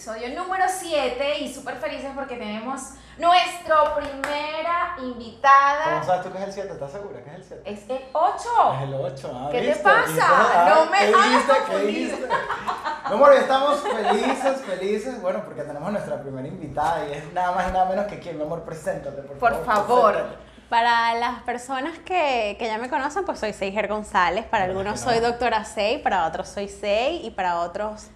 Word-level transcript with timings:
episodio 0.00 0.34
número 0.34 0.64
7 0.66 1.40
y 1.40 1.52
súper 1.52 1.76
felices 1.76 2.10
porque 2.14 2.36
tenemos 2.36 2.92
nuestra 3.18 3.94
primera 3.94 4.96
invitada. 4.98 5.84
¿Cómo 5.92 6.04
sabes 6.04 6.22
tú 6.22 6.32
que 6.32 6.38
es 6.38 6.44
el 6.44 6.52
7? 6.54 6.72
¿Estás 6.72 6.92
segura 6.92 7.22
que 7.22 7.28
es 7.28 7.36
el 7.36 7.44
7? 7.44 7.62
Es 7.66 7.90
el 7.90 8.08
8. 8.14 8.38
Es 8.76 8.82
el 8.82 8.94
8, 8.94 9.32
ah, 9.34 9.48
¿Qué 9.52 9.60
te 9.60 9.66
¿viste? 9.66 9.82
pasa? 9.82 10.06
¿Viste? 10.06 10.22
Ah, 10.22 10.74
No 10.74 10.90
me 10.90 10.98
¿qué 11.00 11.06
dijiste? 11.06 11.52
¿Qué 11.68 11.78
dijiste? 11.84 12.28
No, 13.10 13.14
amor, 13.16 13.32
estamos 13.34 13.80
felices, 13.80 14.60
felices, 14.62 15.20
bueno, 15.20 15.42
porque 15.44 15.64
tenemos 15.64 15.92
nuestra 15.92 16.18
primera 16.22 16.48
invitada 16.48 17.06
y 17.06 17.12
es 17.12 17.32
nada 17.34 17.52
más 17.52 17.68
y 17.68 17.72
nada 17.72 17.84
menos 17.84 18.06
que 18.06 18.20
quien, 18.20 18.38
mi 18.38 18.44
amor, 18.44 18.64
preséntate, 18.64 19.20
por, 19.20 19.36
Por 19.38 19.64
favor. 19.66 20.12
preséntate. 20.12 20.44
Para 20.70 21.12
las 21.16 21.42
personas 21.42 21.98
que, 22.06 22.56
que 22.58 22.66
ya 22.68 22.78
me 22.78 22.88
conocen, 22.88 23.26
pues 23.26 23.38
soy 23.38 23.52
Seiger 23.52 23.86
González. 23.86 24.46
Para 24.46 24.64
algunos 24.64 24.98
soy 24.98 25.18
doctora 25.18 25.66
Sei, 25.66 26.02
para 26.02 26.24
otros 26.26 26.48
soy 26.48 26.68
Sei 26.70 27.26
y 27.26 27.30
para 27.32 27.60
otros... 27.60 28.06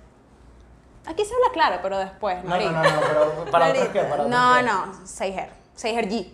Aquí 1.06 1.24
se 1.24 1.34
habla 1.34 1.48
claro, 1.52 1.78
pero 1.82 1.98
después, 1.98 2.42
No, 2.44 2.56
no, 2.58 2.70
no, 2.72 2.82
no, 2.82 3.00
pero 3.00 3.44
¿para 3.50 3.68
otros 3.68 3.88
qué? 3.88 4.00
¿Para 4.00 4.14
otros 4.24 4.28
no, 4.28 4.54
qué? 4.56 4.62
no, 4.62 5.06
Seiger. 5.06 5.50
Seiger 5.74 6.08
G. 6.08 6.32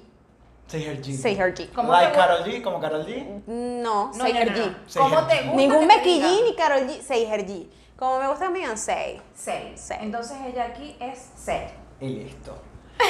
Seiger 0.68 1.02
G. 1.02 1.16
Seiger 1.16 1.54
G. 1.54 1.70
¿Cómo 1.74 1.90
like 1.92 2.12
te- 2.12 2.18
Karol 2.18 2.44
G, 2.44 2.62
como 2.62 2.80
Karol 2.80 3.04
G. 3.06 3.42
No, 3.48 4.06
No, 4.06 4.14
Seiger 4.14 4.52
no, 4.52 4.56
no, 4.58 4.64
G. 4.64 4.74
¿Cómo 4.98 5.26
te 5.26 5.34
G. 5.34 5.42
gusta 5.44 5.56
Ningún 5.56 5.80
que 5.80 5.86
Becky 5.96 6.14
diga? 6.20 6.28
G 6.28 6.44
ni 6.44 6.56
Karol 6.56 6.80
G, 6.88 7.00
Seiger 7.02 7.46
G. 7.46 7.68
Como 7.98 8.18
me 8.20 8.28
gusta 8.28 8.48
mi 8.48 8.64
Sei. 8.76 9.20
6. 9.34 9.80
Sí. 9.80 9.94
Entonces 10.00 10.36
ella 10.46 10.66
aquí 10.66 10.96
es 11.00 11.30
6. 11.36 11.62
Y 12.00 12.08
listo. 12.08 12.56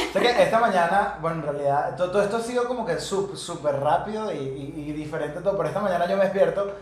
O 0.08 0.12
sea 0.12 0.22
que 0.36 0.42
esta 0.44 0.58
mañana, 0.60 1.18
bueno, 1.20 1.36
en 1.36 1.42
realidad, 1.42 1.96
todo, 1.96 2.10
todo 2.12 2.22
esto 2.22 2.36
ha 2.38 2.40
sido 2.40 2.66
como 2.66 2.86
que 2.86 2.94
sup- 2.94 3.34
súper 3.36 3.78
rápido 3.80 4.32
y, 4.32 4.36
y- 4.38 4.74
y 4.88 4.92
diferente 4.92 5.40
todo, 5.40 5.56
pero 5.56 5.68
esta 5.68 5.80
mañana 5.80 6.06
yo 6.08 6.16
me 6.16 6.22
despierto 6.24 6.74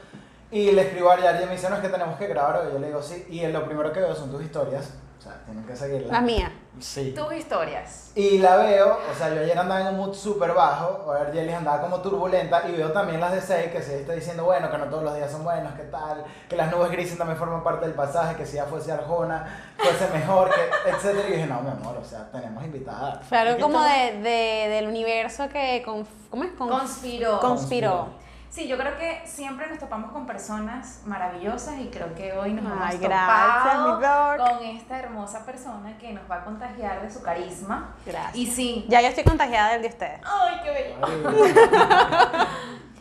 y 0.51 0.73
le 0.73 0.83
escribo 0.83 1.11
a 1.11 1.15
Ariel 1.15 1.41
y 1.43 1.47
me 1.47 1.53
dice, 1.53 1.69
no, 1.69 1.77
es 1.77 1.83
que 1.83 1.89
tenemos 1.89 2.19
que 2.19 2.27
grabar 2.27 2.65
hoy. 2.67 2.73
Yo 2.73 2.79
le 2.79 2.87
digo, 2.89 3.03
sí, 3.03 3.27
y 3.31 3.47
lo 3.47 3.65
primero 3.67 3.93
que 3.93 4.01
veo 4.01 4.15
son 4.15 4.31
tus 4.31 4.43
historias, 4.43 4.95
o 5.19 5.23
sea, 5.23 5.43
tienen 5.45 5.65
que 5.67 5.75
seguirlas. 5.77 6.11
Las 6.13 6.23
mías. 6.23 6.51
Sí. 6.81 7.13
Tus 7.13 7.33
historias. 7.35 8.13
Y 8.15 8.39
la 8.39 8.57
veo, 8.57 8.99
o 9.13 9.15
sea, 9.19 9.35
yo 9.35 9.41
ayer 9.41 9.59
andaba 9.59 9.81
en 9.81 9.89
un 9.89 9.97
mood 9.97 10.15
súper 10.15 10.53
bajo, 10.55 11.11
a 11.11 11.19
ver, 11.25 11.33
Jelly 11.33 11.53
andaba 11.53 11.81
como 11.81 12.01
turbulenta, 12.01 12.69
y 12.69 12.73
veo 12.77 12.93
también 12.93 13.21
las 13.21 13.33
de 13.33 13.41
6, 13.41 13.73
que 13.73 13.83
se 13.83 14.01
está 14.01 14.13
diciendo, 14.13 14.45
bueno, 14.45 14.71
que 14.71 14.79
no 14.79 14.85
todos 14.87 15.03
los 15.03 15.17
días 15.17 15.31
son 15.31 15.43
buenos, 15.43 15.73
que 15.75 15.83
tal, 15.83 16.25
que 16.49 16.55
las 16.57 16.71
nubes 16.71 16.91
grises 16.93 17.19
también 17.19 17.37
forman 17.37 17.65
parte 17.65 17.87
del 17.87 17.97
pasaje, 17.97 18.37
que 18.37 18.47
si 18.47 18.57
ya 18.57 18.65
fuese 18.67 18.93
Arjona, 18.93 19.73
fuese 19.77 20.09
mejor, 20.17 20.51
que, 20.51 20.91
etcétera. 20.91 21.29
Y 21.29 21.33
dije, 21.33 21.47
no, 21.47 21.61
mi 21.63 21.71
amor, 21.71 21.97
o 22.01 22.05
sea, 22.05 22.31
tenemos 22.31 22.63
invitada. 22.65 23.21
Fue 23.29 23.39
algo 23.39 23.55
Aquí 23.55 23.63
como 23.63 23.83
de, 23.83 24.21
de- 24.23 24.69
del 24.69 24.87
universo 24.87 25.49
que... 25.49 25.85
conf- 25.85 26.07
¿Cómo 26.31 26.45
es? 26.45 26.51
Conf- 26.57 26.69
Conspiró. 26.71 27.41
Conspiró. 27.41 28.07
Sí, 28.51 28.67
yo 28.67 28.79
creo 28.79 28.97
que 28.97 29.23
siempre 29.27 29.69
nos 29.69 29.79
topamos 29.79 30.11
con 30.11 30.27
personas 30.27 31.03
maravillosas 31.05 31.79
y 31.79 31.89
creo 31.91 32.15
que 32.15 32.33
hoy 32.33 32.55
nos 32.55 32.65
Ay, 32.65 32.97
hemos 32.97 33.01
gracias, 33.01 33.75
topado 33.75 34.37
con 34.39 34.65
esta 34.67 34.99
hermosa 34.99 35.45
persona 35.45 35.97
que 35.99 36.13
nos 36.15 36.29
va 36.31 36.37
a 36.37 36.45
contagiar 36.45 37.03
de 37.03 37.11
su 37.11 37.23
carisma. 37.23 37.95
Gracias. 38.07 38.35
Y 38.35 38.47
sí. 38.47 38.87
Ya 38.89 39.03
yo 39.03 39.09
estoy 39.09 39.25
contagiada 39.25 39.73
del 39.73 39.83
de 39.83 39.89
ustedes. 39.89 40.21
¡Ay, 40.25 40.57
qué 40.65 40.71
bello! 40.71 40.97
Ay, 41.29 42.47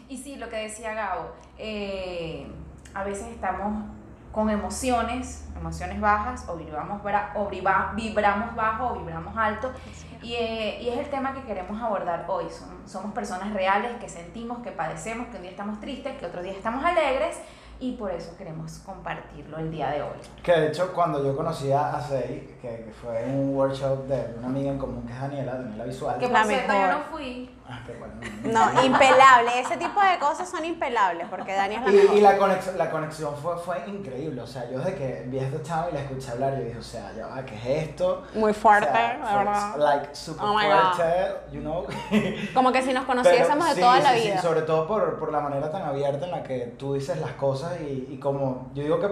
Y 0.10 0.18
sí, 0.18 0.36
lo 0.38 0.48
que 0.50 0.56
decía 0.58 0.94
Gabo, 0.94 1.32
eh, 1.58 2.50
a 2.94 3.04
veces 3.04 3.28
estamos 3.28 3.84
con 4.32 4.50
emociones, 4.50 5.46
emociones 5.58 6.00
bajas, 6.00 6.46
o 6.48 6.56
vibramos, 6.56 7.02
bra- 7.04 7.32
o 7.36 7.48
vibramos 7.50 8.56
bajo 8.56 8.88
o 8.88 8.96
vibramos 9.00 9.36
alto. 9.36 9.72
Y, 10.22 10.34
eh, 10.34 10.80
y 10.82 10.90
es 10.90 10.98
el 10.98 11.10
tema 11.10 11.34
que 11.34 11.42
queremos 11.44 11.82
abordar 11.82 12.26
hoy. 12.28 12.46
Som- 12.46 12.86
somos 12.88 13.14
personas 13.14 13.54
reales 13.54 13.92
que 14.00 14.10
sentimos, 14.10 14.60
que 14.60 14.72
padecemos, 14.72 15.28
que 15.28 15.38
un 15.38 15.42
día 15.44 15.52
estamos 15.52 15.80
tristes, 15.80 16.18
que 16.18 16.26
otro 16.26 16.42
día 16.42 16.54
estamos 16.54 16.84
alegres, 16.84 17.38
y 17.80 17.94
por 17.96 18.12
eso 18.12 18.36
queremos 18.38 18.80
compartirlo 18.80 19.58
el 19.60 19.70
día 19.70 19.92
de 19.92 20.02
hoy. 20.02 20.18
Que 20.42 20.52
de 20.54 20.68
hecho, 20.70 20.92
cuando 20.94 21.24
yo 21.24 21.36
conocí 21.38 21.72
a 21.72 22.00
Sei, 22.02 22.58
que, 22.60 22.84
que 22.86 22.92
fue 22.92 23.24
un 23.26 23.56
workshop 23.56 24.08
de 24.08 24.36
una 24.40 24.48
amiga 24.48 24.72
en 24.72 24.80
común 24.80 25.04
que 25.06 25.14
es 25.14 25.22
Daniela, 25.22 25.56
Daniela 25.56 25.86
Visual. 25.86 26.18
Que 26.18 26.28
La 26.28 26.40
por 26.40 26.48
cierto 26.50 26.74
yo 26.74 26.88
no 26.88 27.00
fui. 27.12 27.57
Ah, 27.70 27.82
qué 27.86 27.94
bueno. 27.98 28.14
No, 28.44 28.84
impelable. 28.84 29.60
Ese 29.60 29.76
tipo 29.76 30.00
de 30.02 30.18
cosas 30.20 30.50
son 30.50 30.64
impelables 30.64 31.28
porque 31.30 31.54
Dani 31.54 31.76
es 31.76 31.82
la 31.82 31.90
Y, 31.92 31.96
mejor. 31.96 32.16
y 32.18 32.22
la, 32.22 32.38
conexión, 32.38 32.78
la 32.78 32.90
conexión 32.90 33.36
fue, 33.36 33.58
fue 33.58 33.84
increíble, 33.88 34.42
o 34.42 34.48
sea, 34.48 34.70
yo 34.70 34.80
desde 34.80 34.96
que 34.96 35.24
vi 35.28 35.40
a 35.40 35.48
esta 35.48 35.62
chava 35.64 35.90
y 35.90 35.94
la 35.94 36.00
escuché 36.02 36.32
hablar, 36.32 36.58
yo 36.58 36.64
dije, 36.64 36.78
o 36.78 36.82
sea, 36.84 37.12
ya 37.14 37.28
va, 37.28 37.44
¿qué 37.44 37.56
es 37.56 37.90
esto? 37.90 38.24
Muy 38.36 38.54
fuerte, 38.54 38.90
O 38.90 38.94
sea, 38.94 39.18
la 39.20 39.38
verdad. 39.38 39.76
Like, 39.78 40.16
super 40.16 40.46
Oh 40.46 40.54
fuerte, 40.54 41.36
you 41.52 41.60
know. 41.60 41.86
Como 42.54 42.72
que 42.72 42.82
si 42.82 42.94
nos 42.94 43.04
Pero 43.06 43.08
conociésemos 43.22 43.68
de 43.68 43.76
sí, 43.76 43.82
toda 43.82 44.00
la 44.00 44.14
sí, 44.14 44.20
sí, 44.22 44.28
vida. 44.32 44.42
sobre 44.42 44.62
todo 44.62 44.88
por, 44.88 45.20
por 45.20 45.32
la 45.34 45.42
manera 45.42 45.70
tan 45.70 45.82
abierta 45.82 46.26
en 46.26 46.32
la 46.32 46.44
que 46.44 46.74
tú 46.80 46.94
dices 46.94 47.20
las 47.20 47.32
cosas 47.34 47.74
y, 47.82 48.08
y 48.14 48.18
como, 48.20 48.72
yo 48.76 48.84
digo 48.84 49.00
que 49.02 49.10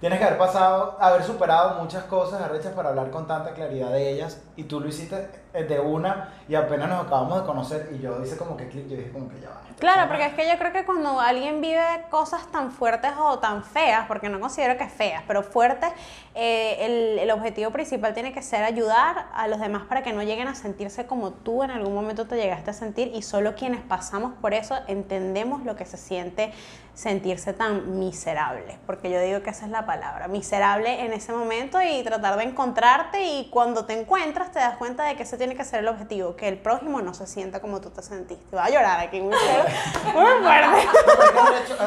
tienes 0.00 0.18
que 0.18 0.24
haber 0.24 0.38
pasado, 0.38 0.96
haber 1.00 1.24
superado 1.24 1.80
muchas 1.82 2.04
cosas 2.04 2.40
arrechas 2.40 2.72
para 2.72 2.90
hablar 2.90 3.10
con 3.10 3.26
tanta 3.26 3.52
claridad 3.52 3.90
de 3.90 4.10
ellas 4.12 4.40
y 4.56 4.64
tú 4.64 4.80
lo 4.80 4.88
hiciste 4.88 5.28
de 5.52 5.80
una 5.80 6.34
y 6.48 6.54
apenas 6.54 6.88
nos 6.88 7.06
acabamos 7.06 7.40
de 7.40 7.46
conocer 7.46 7.90
y 7.92 7.98
yo 7.98 8.22
hice 8.22 8.36
como 8.36 8.56
que 8.56 8.68
clic, 8.68 8.86
yo 8.86 8.96
dije 8.96 9.10
como 9.10 9.28
que 9.28 9.40
ya 9.40 9.48
va. 9.48 9.62
Claro, 9.78 10.08
porque 10.08 10.26
es 10.26 10.34
que 10.34 10.48
yo 10.48 10.58
creo 10.58 10.72
que 10.72 10.84
cuando 10.84 11.20
alguien 11.20 11.60
vive 11.60 11.84
cosas 12.10 12.50
tan 12.50 12.72
fuertes 12.72 13.12
o 13.16 13.38
tan 13.38 13.62
feas, 13.62 14.06
porque 14.08 14.28
no 14.28 14.40
considero 14.40 14.76
que 14.76 14.88
feas, 14.88 15.22
pero 15.26 15.44
fuertes, 15.44 15.90
eh, 16.34 16.76
el, 16.80 17.18
el 17.20 17.30
objetivo 17.30 17.70
principal 17.70 18.12
tiene 18.12 18.32
que 18.32 18.42
ser 18.42 18.64
ayudar 18.64 19.26
a 19.32 19.46
los 19.46 19.60
demás 19.60 19.84
para 19.84 20.02
que 20.02 20.12
no 20.12 20.22
lleguen 20.22 20.48
a 20.48 20.54
sentirse 20.54 21.06
como 21.06 21.30
tú 21.30 21.62
en 21.62 21.70
algún 21.70 21.94
momento 21.94 22.26
te 22.26 22.36
llegaste 22.36 22.70
a 22.70 22.74
sentir 22.74 23.12
y 23.14 23.22
solo 23.22 23.54
quienes 23.54 23.80
pasamos 23.80 24.34
por 24.40 24.52
eso 24.52 24.74
entendemos 24.88 25.64
lo 25.64 25.76
que 25.76 25.84
se 25.84 25.96
siente 25.96 26.52
sentirse 26.98 27.52
tan 27.52 28.00
miserable, 28.00 28.76
porque 28.84 29.08
yo 29.08 29.20
digo 29.20 29.40
que 29.40 29.50
esa 29.50 29.66
es 29.66 29.70
la 29.70 29.86
palabra, 29.86 30.26
miserable 30.26 31.04
en 31.04 31.12
ese 31.12 31.32
momento 31.32 31.78
y 31.80 32.02
tratar 32.02 32.36
de 32.36 32.42
encontrarte 32.42 33.22
y 33.22 33.50
cuando 33.50 33.84
te 33.84 34.00
encuentras 34.00 34.50
te 34.50 34.58
das 34.58 34.76
cuenta 34.78 35.04
de 35.04 35.14
que 35.14 35.22
ese 35.22 35.38
tiene 35.38 35.47
que 35.56 35.64
ser 35.64 35.80
el 35.80 35.88
objetivo, 35.88 36.36
que 36.36 36.48
el 36.48 36.58
prójimo 36.58 37.00
no 37.02 37.14
se 37.14 37.26
sienta 37.26 37.60
como 37.60 37.80
tú 37.80 37.90
te 37.90 38.02
sentiste. 38.02 38.56
Voy 38.56 38.60
a 38.60 38.70
llorar 38.70 39.00
aquí 39.00 39.20
muy 39.20 39.34
fuerte. 40.12 40.88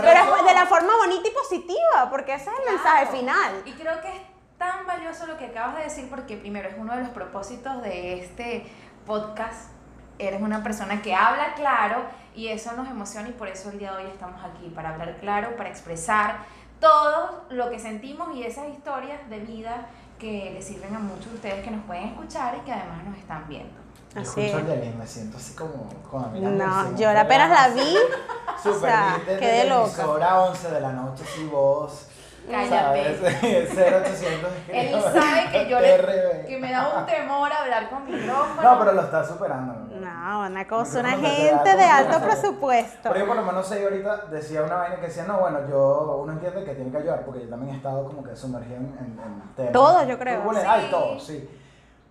Pero 0.02 0.44
de 0.44 0.54
la 0.54 0.66
forma 0.68 0.96
bonita 0.98 1.28
y 1.28 1.32
positiva, 1.32 2.10
porque 2.10 2.34
ese 2.36 2.50
es 2.50 2.60
el 2.60 2.74
mensaje 2.74 3.02
Claro. 3.08 3.18
final. 3.18 3.62
Y 3.66 3.72
creo 3.74 4.02
que 4.02 4.08
es 4.16 4.22
tan 4.58 4.86
valioso 4.86 5.26
lo 5.28 5.38
que 5.38 5.46
acabas 5.48 5.78
de 5.78 5.84
decir 5.84 6.10
porque 6.10 6.38
primero 6.38 6.70
es 6.70 6.76
uno 6.78 6.94
de 6.96 7.02
los 7.02 7.10
propósitos 7.10 7.82
de 7.82 8.20
este 8.20 8.66
podcast. 9.06 9.72
Eres 10.20 10.42
una 10.42 10.62
persona 10.62 11.02
que 11.02 11.16
habla 11.16 11.54
claro 11.56 12.04
y 12.36 12.48
eso 12.50 12.74
nos 12.74 12.88
emociona 12.88 13.30
y 13.30 13.32
por 13.34 13.48
eso 13.48 13.70
el 13.72 13.80
día 13.80 13.92
de 13.94 14.04
hoy 14.06 14.12
estamos 14.12 14.40
aquí, 14.44 14.70
para 14.70 14.90
hablar 14.90 15.18
claro, 15.20 15.56
para 15.56 15.70
expresar 15.70 16.38
todo 16.80 17.46
lo 17.50 17.70
que 17.70 17.80
sentimos 17.80 18.36
y 18.36 18.44
esas 18.44 18.68
historias 18.70 19.28
de 19.30 19.40
vida 19.40 19.88
que 20.22 20.52
le 20.54 20.62
sirven 20.62 20.96
a 20.96 21.00
muchos 21.00 21.26
de 21.32 21.36
ustedes 21.36 21.64
que 21.64 21.72
nos 21.72 21.84
pueden 21.86 22.10
escuchar 22.10 22.56
y 22.56 22.60
que 22.64 22.72
además 22.72 23.04
nos 23.06 23.18
están 23.18 23.48
viendo. 23.48 23.74
Yo 24.14 24.22
Así 24.22 24.42
escucho 24.42 24.60
es. 24.60 24.70
a 24.72 24.76
Yelin, 24.76 25.00
me 25.00 25.08
siento 25.08 25.38
así 25.38 25.56
como 25.56 25.90
con 26.12 26.24
amiga 26.26 26.50
No, 26.50 26.92
yo 26.96 27.08
¿verdad? 27.08 27.26
apenas 27.26 27.50
la 27.50 27.68
vi, 27.74 27.98
Súper 28.64 28.78
o 28.78 28.80
sea, 28.82 29.18
nítido, 29.18 29.40
quedé 29.40 29.64
loca. 29.70 29.84
emisora 30.04 30.40
11 30.42 30.72
de 30.72 30.82
la 30.82 30.92
noche, 30.92 31.24
sí, 31.26 31.46
vos. 31.52 32.08
Cállate. 32.50 33.18
¿sabes? 33.18 33.42
0800 33.78 34.52
Él 34.70 35.02
sabe 35.02 35.52
que 35.52 35.70
yo 35.70 35.80
le, 35.80 36.46
que 36.48 36.58
me 36.60 36.72
da 36.72 37.00
un 37.00 37.06
temor 37.06 37.52
hablar 37.52 37.90
con 37.90 38.06
micrófono. 38.06 38.62
No, 38.62 38.80
pero 38.80 38.92
lo 38.94 39.02
está 39.02 39.26
superando. 39.26 39.91
No, 40.32 40.48
una 40.48 40.68
cosa, 40.68 41.00
una 41.02 41.12
gente 41.12 41.76
de 41.76 41.84
alto 41.84 42.22
presupuesto. 42.22 43.00
Pero 43.04 43.20
yo 43.20 43.28
por 43.28 43.36
lo 43.36 43.44
menos 43.44 43.68
sé 43.68 43.84
ahorita 43.84 44.26
decía 44.32 44.64
una 44.64 44.76
vaina 44.76 44.96
que 44.96 45.08
decía, 45.08 45.26
no, 45.26 45.40
bueno, 45.40 45.60
yo, 45.70 46.22
uno 46.24 46.32
entiende 46.34 46.64
que 46.64 46.74
tiene 46.74 46.90
que 46.90 46.98
ayudar, 46.98 47.26
porque 47.26 47.42
yo 47.42 47.50
también 47.50 47.74
he 47.74 47.78
estado 47.78 48.06
como 48.06 48.24
que 48.24 48.36
sumergido 48.36 48.78
en, 48.78 48.86
en, 48.86 49.56
temas. 49.56 49.72
Todo, 49.74 50.06
yo 50.06 50.18
creo. 50.18 50.42
Sí. 50.54 50.60
Ay, 50.66 50.88
todo, 50.90 51.20
sí. 51.20 51.50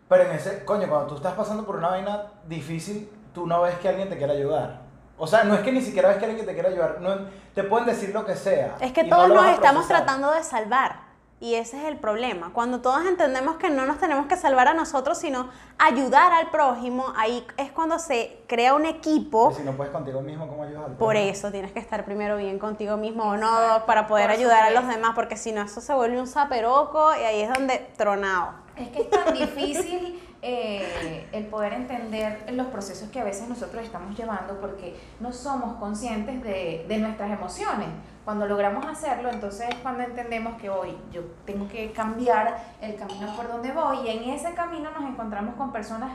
Pero 0.08 0.24
en 0.24 0.32
ese, 0.32 0.64
coño, 0.64 0.88
cuando 0.88 1.06
tú 1.06 1.16
estás 1.16 1.34
pasando 1.34 1.64
por 1.64 1.76
una 1.76 1.88
vaina 1.88 2.24
difícil, 2.46 3.10
tú 3.32 3.46
no 3.46 3.62
ves 3.62 3.76
que 3.76 3.88
alguien 3.88 4.08
te 4.08 4.18
quiera 4.18 4.32
ayudar. 4.32 4.82
O 5.16 5.26
sea, 5.26 5.44
no 5.44 5.54
es 5.54 5.60
que 5.60 5.72
ni 5.72 5.80
siquiera 5.80 6.08
ves 6.08 6.18
que 6.18 6.26
alguien 6.26 6.44
te 6.44 6.52
quiera 6.52 6.68
ayudar, 6.68 6.98
no, 7.00 7.10
te 7.54 7.64
pueden 7.64 7.86
decir 7.86 8.12
lo 8.12 8.26
que 8.26 8.34
sea. 8.36 8.76
Es 8.80 8.92
que 8.92 9.04
no 9.04 9.16
todos 9.16 9.28
lo 9.28 9.34
nos 9.36 9.46
estamos 9.46 9.86
procesar. 9.86 10.04
tratando 10.04 10.32
de 10.32 10.42
salvar. 10.42 11.09
Y 11.42 11.54
ese 11.54 11.78
es 11.78 11.84
el 11.84 11.96
problema. 11.96 12.52
Cuando 12.52 12.82
todos 12.82 13.06
entendemos 13.06 13.56
que 13.56 13.70
no 13.70 13.86
nos 13.86 13.96
tenemos 13.98 14.26
que 14.26 14.36
salvar 14.36 14.68
a 14.68 14.74
nosotros, 14.74 15.16
sino 15.16 15.48
ayudar 15.78 16.32
al 16.34 16.50
prójimo, 16.50 17.14
ahí 17.16 17.46
es 17.56 17.72
cuando 17.72 17.98
se 17.98 18.42
crea 18.46 18.74
un 18.74 18.84
equipo. 18.84 19.50
Si 19.56 19.62
no 19.62 19.72
puedes 19.72 19.90
contigo 19.90 20.20
mismo, 20.20 20.46
¿cómo 20.46 20.64
ayudas 20.64 20.84
al 20.84 20.96
Por 20.96 21.14
prójimo? 21.14 21.32
eso 21.32 21.50
tienes 21.50 21.72
que 21.72 21.78
estar 21.78 22.04
primero 22.04 22.36
bien 22.36 22.58
contigo 22.58 22.98
mismo 22.98 23.24
o 23.24 23.36
no, 23.38 23.50
Exacto, 23.50 23.86
para 23.86 24.06
poder 24.06 24.26
por 24.26 24.36
ayudar 24.36 24.64
a 24.64 24.70
los 24.70 24.86
demás, 24.86 25.12
porque 25.14 25.38
si 25.38 25.52
no, 25.52 25.62
eso 25.62 25.80
se 25.80 25.94
vuelve 25.94 26.20
un 26.20 26.26
zaperoco 26.26 27.14
y 27.16 27.24
ahí 27.24 27.40
es 27.40 27.50
donde 27.54 27.88
tronado. 27.96 28.52
Es 28.76 28.88
que 28.88 29.00
es 29.00 29.10
tan 29.10 29.32
difícil 29.34 30.22
eh, 30.42 31.28
el 31.32 31.46
poder 31.46 31.74
entender 31.74 32.44
los 32.52 32.68
procesos 32.68 33.10
que 33.10 33.20
a 33.20 33.24
veces 33.24 33.48
nosotros 33.48 33.82
estamos 33.84 34.16
llevando 34.16 34.58
porque 34.60 34.98
no 35.20 35.32
somos 35.32 35.76
conscientes 35.78 36.42
de, 36.42 36.86
de 36.88 36.98
nuestras 36.98 37.30
emociones. 37.30 37.88
Cuando 38.24 38.46
logramos 38.46 38.86
hacerlo, 38.86 39.28
entonces 39.30 39.68
es 39.68 39.74
cuando 39.76 40.02
entendemos 40.02 40.54
que 40.60 40.70
hoy 40.70 40.96
yo 41.12 41.22
tengo 41.44 41.68
que 41.68 41.92
cambiar 41.92 42.62
el 42.80 42.96
camino 42.96 43.34
por 43.36 43.48
donde 43.48 43.72
voy 43.72 43.98
y 44.06 44.08
en 44.10 44.30
ese 44.30 44.54
camino 44.54 44.90
nos 44.90 45.08
encontramos 45.10 45.54
con 45.56 45.72
personas 45.72 46.10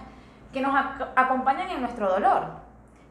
que 0.54 0.62
nos 0.62 0.74
ac- 0.74 1.08
acompañan 1.16 1.70
en 1.70 1.82
nuestro 1.82 2.10
dolor, 2.10 2.65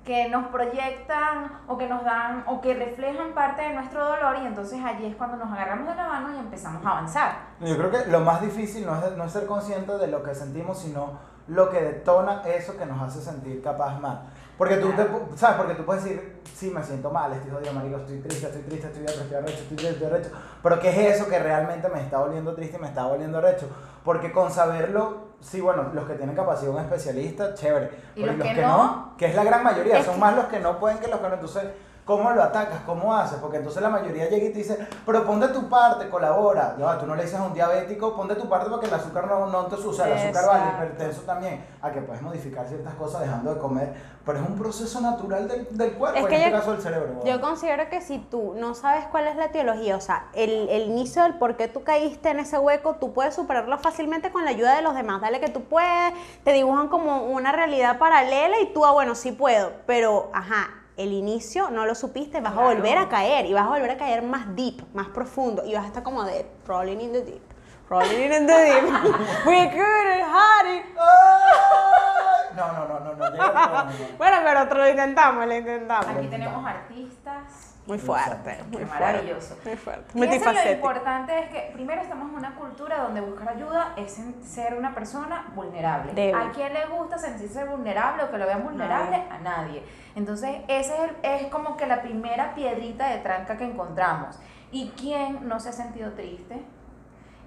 que 0.05 0.29
nos 0.29 0.49
proyectan 0.49 1.61
o 1.67 1.79
que 1.79 1.89
nos 1.89 2.05
dan 2.05 2.45
o 2.47 2.61
que 2.61 2.75
reflejan 2.75 3.33
parte 3.33 3.63
de 3.63 3.75
nuestro 3.75 4.05
dolor 4.05 4.37
y 4.43 4.47
entonces 4.47 4.79
allí 4.85 5.07
es 5.07 5.17
cuando 5.17 5.37
nos 5.37 5.51
agarramos 5.51 5.89
de 5.89 5.95
la 5.95 6.07
mano 6.07 6.35
y 6.35 6.39
empezamos 6.39 6.85
a 6.85 6.91
avanzar. 6.91 7.33
Yo 7.61 7.77
creo 7.77 7.91
que 7.91 8.11
lo 8.11 8.21
más 8.21 8.43
difícil 8.43 8.85
no 8.85 8.97
es, 8.97 9.17
no 9.17 9.25
es 9.25 9.33
ser 9.33 9.47
consciente 9.47 9.97
de 9.97 10.07
lo 10.09 10.23
que 10.23 10.35
sentimos, 10.35 10.79
sino 10.79 11.19
lo 11.49 11.71
que 11.71 11.81
detona 11.81 12.43
eso 12.43 12.77
que 12.77 12.87
nos 12.87 13.01
hace 13.03 13.21
sentir 13.21 13.63
capaz 13.63 13.99
más. 13.99 14.19
Porque 14.57 14.77
tú, 14.77 14.93
te, 14.93 15.05
¿sabes? 15.37 15.57
Porque 15.57 15.75
tú 15.75 15.85
puedes 15.85 16.05
decir, 16.05 16.41
sí, 16.55 16.71
me 16.71 16.83
siento 16.83 17.11
mal, 17.11 17.33
estoy 17.33 17.51
jodido, 17.51 17.73
marico, 17.73 17.97
estoy 17.97 18.21
triste, 18.21 18.47
estoy 18.47 18.63
triste, 18.63 18.87
estoy 18.87 19.03
arrecho, 19.03 19.23
estoy 19.23 19.37
arrecho, 19.37 19.63
estoy 19.69 19.87
estoy 19.87 20.07
arrecho. 20.07 20.31
Pero 20.63 20.81
¿qué 20.81 20.91
es 20.91 21.17
eso 21.17 21.29
que 21.29 21.39
realmente 21.39 21.89
me 21.89 22.01
está 22.01 22.19
volviendo 22.19 22.55
triste 22.55 22.77
y 22.77 22.81
me 22.81 22.87
está 22.87 23.07
volviendo 23.07 23.39
arrecho? 23.39 23.69
Porque 24.05 24.31
con 24.31 24.53
saberlo, 24.53 25.34
sí, 25.45 25.61
bueno, 25.61 25.91
los 25.93 26.05
que 26.07 26.15
tienen 26.15 26.35
capacidad 26.35 26.73
un 26.73 26.81
especialista, 26.81 27.55
chévere. 27.55 27.91
Y 28.17 28.23
Pero 28.23 28.33
los 28.37 28.47
que 28.47 28.55
no, 28.63 29.15
que 29.19 29.27
es 29.27 29.35
la 29.35 29.45
gran 29.45 29.63
mayoría, 29.63 30.03
son 30.03 30.15
que- 30.15 30.21
más 30.21 30.35
los 30.37 30.45
que 30.47 30.61
no 30.61 30.79
pueden 30.79 30.99
que 30.99 31.09
los 31.09 31.21
que 31.21 31.29
no. 31.29 31.35
Entonces, 31.35 31.65
¿cómo 32.05 32.31
lo 32.33 32.43
atacas? 32.43 32.81
¿Cómo 32.87 33.15
haces? 33.15 33.39
Porque 33.39 33.57
entonces 33.59 33.83
la 33.83 33.89
mayoría 33.89 34.29
llega 34.29 34.47
y 34.47 34.53
te 34.53 34.59
dice, 34.59 34.87
pero 35.07 35.25
pon 35.25 35.41
de 35.41 35.49
tu 35.49 35.69
parte, 35.69 36.09
colabora. 36.11 36.77
Va, 36.83 36.99
tú 36.99 37.07
no 37.07 37.15
le 37.15 37.23
dices 37.25 37.39
a 37.39 37.43
un 37.45 37.55
diabético, 37.55 38.15
pon 38.15 38.29
de 38.29 38.35
tu 38.37 38.49
parte 38.49 38.69
porque 38.71 38.87
el 38.87 38.95
azúcar 38.95 39.27
no, 39.27 39.47
no 39.47 39.67
te 39.67 39.77
sucia, 39.77 40.07
el 40.07 40.13
azúcar 40.13 40.45
el 40.45 40.51
Exacto. 40.51 40.75
hipertenso 40.85 41.23
también. 41.23 41.65
A 41.83 41.91
que 41.91 42.01
puedes 42.03 42.23
modificar 42.23 42.67
ciertas 42.67 42.95
cosas 42.95 43.23
dejando 43.23 43.55
de 43.55 43.61
comer, 43.61 43.95
pero 44.25 44.39
es 44.39 44.49
un 44.49 44.57
proceso 44.57 45.01
natural 45.01 45.49
del, 45.49 45.67
del 45.71 45.93
cuerpo, 45.95 46.19
Es 46.19 46.25
en 46.25 46.29
que 46.31 46.37
este 46.37 46.51
yo- 46.51 46.57
caso 46.57 46.73
del 46.73 46.81
cerebro. 46.83 47.25
Yo 47.25 47.41
considero 47.41 47.89
que 47.89 48.01
si 48.01 48.19
tú 48.19 48.55
no 48.57 48.75
sabes 48.75 49.05
cuál 49.11 49.27
es 49.27 49.37
la 49.37 49.47
etiología, 49.47 49.97
o 49.97 50.01
sea, 50.01 50.27
el, 50.35 50.69
el 50.69 50.83
inicio 50.85 51.23
del 51.23 51.35
por 51.35 51.57
qué 51.57 51.69
tú 51.69 51.85
caíste 51.85 52.31
en 52.31 52.41
ese 52.41 52.59
hueco, 52.59 52.97
tú 52.97 53.13
puedes 53.13 53.35
superarlo 53.35 53.79
fácilmente 53.79 54.31
con 54.31 54.45
la 54.45 54.51
ayuda 54.51 54.77
de 54.77 54.83
los 54.83 54.95
demás. 54.95 55.21
Dale 55.21 55.41
que 55.41 55.49
tú 55.49 55.65
puedes, 55.65 56.13
te 56.45 56.53
dibujan 56.53 56.89
como 56.89 57.25
una 57.25 57.53
realidad 57.53 57.99
paralela 57.99 58.61
y 58.61 58.73
tú, 58.73 58.85
ah, 58.85 58.93
bueno, 58.93 59.15
sí 59.15 59.33
puedo, 59.33 59.73
pero, 59.87 60.31
ajá, 60.33 60.69
el 60.97 61.13
inicio 61.13 61.71
no 61.71 61.87
lo 61.87 61.95
supiste, 61.95 62.41
vas 62.41 62.53
Claro. 62.53 62.69
a 62.69 62.75
volver 62.75 62.99
a 62.99 63.09
caer 63.09 63.47
y 63.47 63.53
vas 63.53 63.65
a 63.67 63.69
volver 63.71 63.91
a 63.91 63.97
caer 63.97 64.23
más 64.23 64.55
deep, 64.55 64.83
más 64.95 65.09
profundo 65.09 65.65
y 65.65 65.75
vas 65.75 65.85
a 65.85 65.87
estar 65.89 66.03
como 66.03 66.25
de 66.25 66.47
rolling 66.67 66.99
in 67.01 67.13
the 67.13 67.23
deep. 67.23 67.43
Rolling 67.91 68.33
in 68.33 68.47
the 68.47 68.55
deep. 68.65 68.85
We 69.47 69.69
couldn't 69.71 70.25
hide 70.25 70.79
it. 70.79 70.85
¡Ay! 70.99 72.57
No, 72.57 72.67
no, 72.73 72.89
no, 72.89 73.01
no, 73.01 73.15
no, 73.15 73.31
no, 73.31 73.37
no, 73.37 73.85
no. 73.85 73.91
Bueno, 74.17 74.37
pero 74.45 74.63
otro 74.63 74.79
lo 74.79 74.89
intentamos, 74.89 75.47
lo 75.47 75.55
intentamos. 75.57 76.07
aquí 76.07 76.27
tenemos 76.29 76.65
artistas. 76.65 77.74
Muy 77.87 77.99
fuerte, 77.99 78.57
muy 78.71 78.79
Qué 78.79 78.87
fuerte. 78.87 79.05
maravilloso. 79.05 79.57
Muy 79.65 79.77
fuerte. 79.77 80.13
Fíjense, 80.13 80.31
lo 80.39 80.43
Multifacético. 80.47 80.75
importante 80.75 81.39
es 81.39 81.49
que 81.51 81.71
primero 81.75 82.01
estamos 82.01 82.31
en 82.31 82.37
una 82.39 82.55
cultura 82.55 82.99
donde 83.03 83.21
buscar 83.21 83.51
ayuda 83.51 83.93
es 83.97 84.19
en- 84.19 84.43
ser 84.43 84.75
una 84.75 84.95
persona 84.95 85.53
vulnerable. 85.55 86.13
Débil. 86.15 86.35
¿A 86.35 86.51
quién 86.53 86.73
le 86.73 86.87
gusta 86.87 87.19
sentirse 87.19 87.63
vulnerable 87.65 88.23
o 88.25 88.31
que 88.31 88.39
lo 88.39 88.47
vean 88.47 88.63
vulnerable? 88.65 89.17
A 89.31 89.39
nadie. 89.39 89.83
Entonces, 90.17 90.63
ese 90.69 90.95
es, 90.95 91.01
el- 91.11 91.17
es 91.23 91.47
como 91.49 91.77
que 91.77 91.87
la 91.87 92.01
primera 92.01 92.55
piedrita 92.55 93.09
de 93.09 93.19
tranca 93.19 93.59
que 93.59 93.65
encontramos. 93.65 94.41
¿Y 94.73 94.89
quién 94.99 95.47
no 95.47 95.61
se 95.61 95.69
ha 95.69 95.73
sentido 95.73 96.13
triste? 96.13 96.63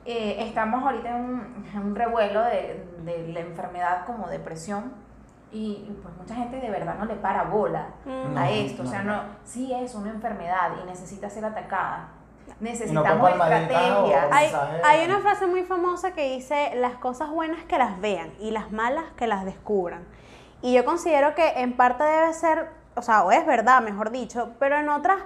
Eh, 0.05 0.37
estamos 0.47 0.83
ahorita 0.83 1.09
en 1.09 1.15
un, 1.15 1.65
en 1.73 1.79
un 1.79 1.95
revuelo 1.95 2.41
de, 2.43 2.85
de 2.99 3.27
la 3.33 3.39
enfermedad 3.41 4.05
como 4.05 4.27
depresión 4.29 4.93
y, 5.51 5.87
y, 5.89 5.99
pues 6.03 6.13
mucha 6.17 6.35
gente 6.35 6.57
de 6.59 6.69
verdad 6.69 6.95
no 6.99 7.05
le 7.05 7.15
para 7.15 7.43
bola 7.43 7.87
Mm. 8.05 8.37
a 8.37 8.41
No, 8.41 8.45
esto. 8.49 8.83
o 8.83 8.85
sea, 8.85 9.01
no. 9.03 9.15
no, 9.15 9.21
sí 9.43 9.73
es 9.73 9.95
una 9.95 10.09
enfermedad 10.09 10.71
y 10.81 10.85
necesita 10.85 11.29
ser 11.29 11.45
atacada. 11.45 12.09
Necesitamos 12.59 13.29
palmaditas 13.29 13.91
o- 13.91 14.05
estrategias. 14.07 14.27
Hay, 14.31 15.01
hay 15.01 15.05
una 15.09 15.19
frase 15.19 15.47
muy 15.47 15.63
famosa 15.63 16.11
que 16.13 16.33
dice, 16.35 16.71
las 16.75 16.95
cosas 16.95 17.29
buenas 17.29 17.63
que 17.65 17.77
las 17.77 17.99
vean 18.01 18.31
y 18.39 18.51
las 18.51 18.71
malas 18.71 19.05
que 19.15 19.27
las 19.27 19.45
descubran. 19.45 20.05
Y 20.61 20.73
yo 20.73 20.83
considero 20.85 21.35
que 21.35 21.47
en 21.61 21.75
parte 21.77 22.03
debe 22.03 22.33
ser, 22.33 22.69
o 22.95 23.01
sea, 23.01 23.23
o 23.23 23.31
es 23.31 23.45
verdad, 23.45 23.81
mejor 23.81 24.11
dicho, 24.11 24.51
pero 24.59 24.77
en 24.77 24.89
otras 24.89 25.17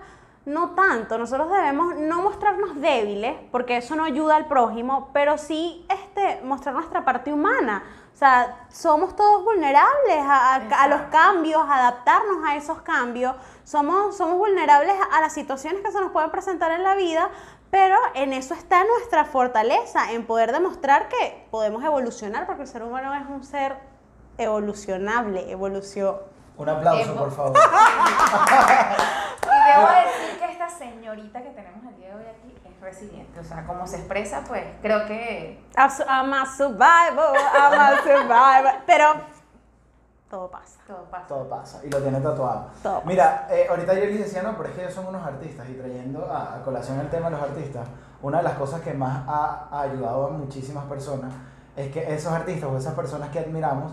no 0.46 0.72
tanto. 0.72 1.18
Nosotros 1.20 1.50
debemos 1.52 1.96
no 1.96 2.22
mostrarnos 2.24 2.82
débiles, 2.82 3.36
porque 3.52 3.78
eso 3.78 3.96
no 3.96 4.04
ayuda 4.04 4.36
al 4.36 4.48
prójimo, 4.48 5.10
pero 5.14 5.38
sí 5.38 5.86
este, 5.90 6.42
mostrar 6.44 6.74
nuestra 6.76 7.06
parte 7.06 7.32
humana. 7.32 7.84
O 8.22 8.24
sea, 8.24 8.56
somos 8.70 9.16
todos 9.16 9.44
vulnerables 9.44 10.20
a, 10.20 10.54
a- 10.54 10.84
a 10.84 10.88
los 10.88 11.02
cambios, 11.10 11.60
a 11.68 11.78
adaptarnos 11.80 12.48
a 12.48 12.56
esos 12.56 12.84
cambios. 12.84 13.34
Somos, 13.64 14.16
somos 14.16 14.38
vulnerables 14.38 14.94
a 15.12 15.22
las 15.22 15.34
situaciones 15.34 15.82
que 15.84 15.92
se 15.92 16.00
nos 16.00 16.12
pueden 16.12 16.30
presentar 16.30 16.70
en 16.70 16.84
la 16.84 16.94
vida, 16.94 17.32
pero 17.72 17.96
en 18.14 18.32
eso 18.34 18.54
está 18.54 18.84
nuestra 18.84 19.26
fortaleza, 19.26 20.12
en 20.12 20.28
poder 20.28 20.52
demostrar 20.52 21.08
que 21.08 21.48
podemos 21.50 21.84
evolucionar, 21.84 22.46
porque 22.46 22.62
el 22.62 22.68
ser 22.68 22.84
humano 22.84 23.12
es 23.16 23.26
un 23.28 23.44
ser 23.44 23.76
evolucionable, 24.38 25.50
evolución. 25.52 26.18
Un 26.58 26.70
aplauso, 26.70 27.16
por 27.16 27.32
favor. 27.32 27.54
Y 29.44 29.74
debo 29.74 29.88
decir 29.88 30.40
que 30.40 30.46
esta 30.52 30.70
señorita 30.70 31.42
que 31.42 31.50
tenemos 31.50 31.84
el 31.86 31.96
día 31.98 32.10
de 32.10 32.16
hoy 32.16 32.24
aquí 32.30 32.51
resiliente. 32.82 33.40
O 33.40 33.44
sea, 33.44 33.66
como 33.66 33.86
se 33.88 33.98
expresa, 33.98 34.44
pues 34.48 34.64
creo 34.82 35.06
que 35.06 35.64
I'm 35.78 36.34
a 36.34 36.46
survivor, 36.46 37.36
I'm 37.54 37.80
a 37.80 38.02
survivor. 38.04 38.74
Pero 38.86 39.06
todo 40.30 40.50
pasa. 40.50 40.80
todo 40.88 41.04
pasa. 41.12 41.28
Todo 41.28 41.50
pasa 41.50 41.82
y 41.84 41.90
lo 41.90 42.00
tiene 42.00 42.20
tatuado. 42.22 42.68
Todo. 42.82 43.02
Mira, 43.06 43.48
eh, 43.52 43.68
ahorita 43.70 43.94
yo 43.94 44.06
les 44.06 44.20
decía, 44.20 44.42
no, 44.44 44.56
pero 44.56 44.70
es 44.70 44.76
que 44.76 44.82
ellos 44.84 44.94
son 44.94 45.08
unos 45.08 45.26
artistas 45.26 45.68
y 45.70 45.74
trayendo 45.74 46.26
a, 46.32 46.56
a 46.56 46.62
colación 46.64 47.00
el 47.02 47.10
tema 47.10 47.30
de 47.30 47.36
los 47.36 47.42
artistas, 47.44 47.88
una 48.22 48.38
de 48.38 48.44
las 48.44 48.54
cosas 48.54 48.80
que 48.82 48.94
más 48.94 49.24
ha, 49.28 49.68
ha 49.70 49.82
ayudado 49.82 50.28
a 50.28 50.30
muchísimas 50.30 50.86
personas 50.86 51.34
es 51.76 51.92
que 51.92 52.14
esos 52.14 52.32
artistas 52.32 52.70
o 52.70 52.78
esas 52.78 52.94
personas 52.94 53.30
que 53.30 53.40
admiramos 53.40 53.92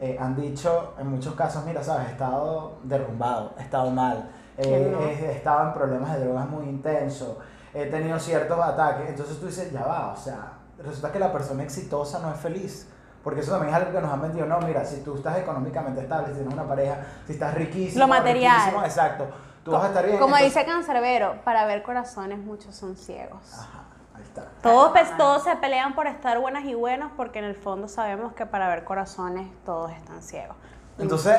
eh, 0.00 0.16
han 0.18 0.34
dicho 0.34 0.94
en 0.98 1.08
muchos 1.08 1.34
casos, 1.34 1.64
mira, 1.64 1.82
sabes, 1.82 2.08
he 2.08 2.12
estado 2.12 2.78
derrumbado, 2.84 3.54
he 3.58 3.62
estado 3.62 3.90
mal, 3.90 4.30
eh, 4.58 4.62
¿Quién 4.62 4.92
no? 4.92 5.00
he, 5.00 5.12
he 5.12 5.32
estado 5.32 5.68
en 5.68 5.74
problemas 5.74 6.12
de 6.14 6.24
drogas 6.24 6.48
muy 6.48 6.64
intensos, 6.66 7.36
he 7.74 7.86
tenido 7.86 8.18
ciertos 8.18 8.58
ataques, 8.58 9.08
entonces 9.08 9.38
tú 9.38 9.46
dices, 9.46 9.72
ya 9.72 9.84
va, 9.84 10.12
o 10.12 10.16
sea, 10.16 10.52
resulta 10.78 11.12
que 11.12 11.18
la 11.18 11.32
persona 11.32 11.62
exitosa 11.62 12.18
no 12.18 12.32
es 12.32 12.38
feliz. 12.40 12.88
Porque 13.22 13.40
eso 13.40 13.52
también 13.52 13.74
es 13.74 13.80
algo 13.80 13.92
que 13.92 14.00
nos 14.00 14.10
han 14.10 14.22
vendido. 14.22 14.46
No, 14.46 14.58
mira, 14.60 14.82
si 14.84 15.02
tú 15.02 15.16
estás 15.16 15.36
económicamente 15.38 16.00
estable, 16.00 16.28
si 16.28 16.34
tienes 16.34 16.54
una 16.54 16.66
pareja, 16.66 16.96
si 17.26 17.34
estás 17.34 17.54
riquísimo. 17.54 18.00
Lo 18.00 18.08
material. 18.08 18.56
riquísimo, 18.56 18.82
exacto. 18.82 19.26
Tú 19.62 19.72
vas 19.72 19.84
a 19.84 19.88
estar 19.88 20.06
bien. 20.06 20.18
Como 20.18 20.36
entonces- 20.36 20.54
dice 20.54 20.66
Cancerbero, 20.66 21.44
para 21.44 21.66
ver 21.66 21.82
corazones 21.82 22.38
muchos 22.38 22.74
son 22.74 22.96
ciegos. 22.96 23.42
Ajá, 23.52 23.84
ahí 24.14 24.22
está. 24.22 24.46
Todos, 24.62 24.92
pues, 24.92 25.14
todos 25.18 25.44
se 25.44 25.54
pelean 25.56 25.94
por 25.94 26.06
estar 26.06 26.38
buenas 26.40 26.64
y 26.64 26.74
buenos 26.74 27.12
porque 27.14 27.40
en 27.40 27.44
el 27.44 27.54
fondo 27.54 27.88
sabemos 27.88 28.32
que 28.32 28.46
para 28.46 28.68
ver 28.68 28.84
corazones 28.84 29.50
todos 29.66 29.92
están 29.92 30.22
ciegos. 30.22 30.56
Entonces, 30.96 31.36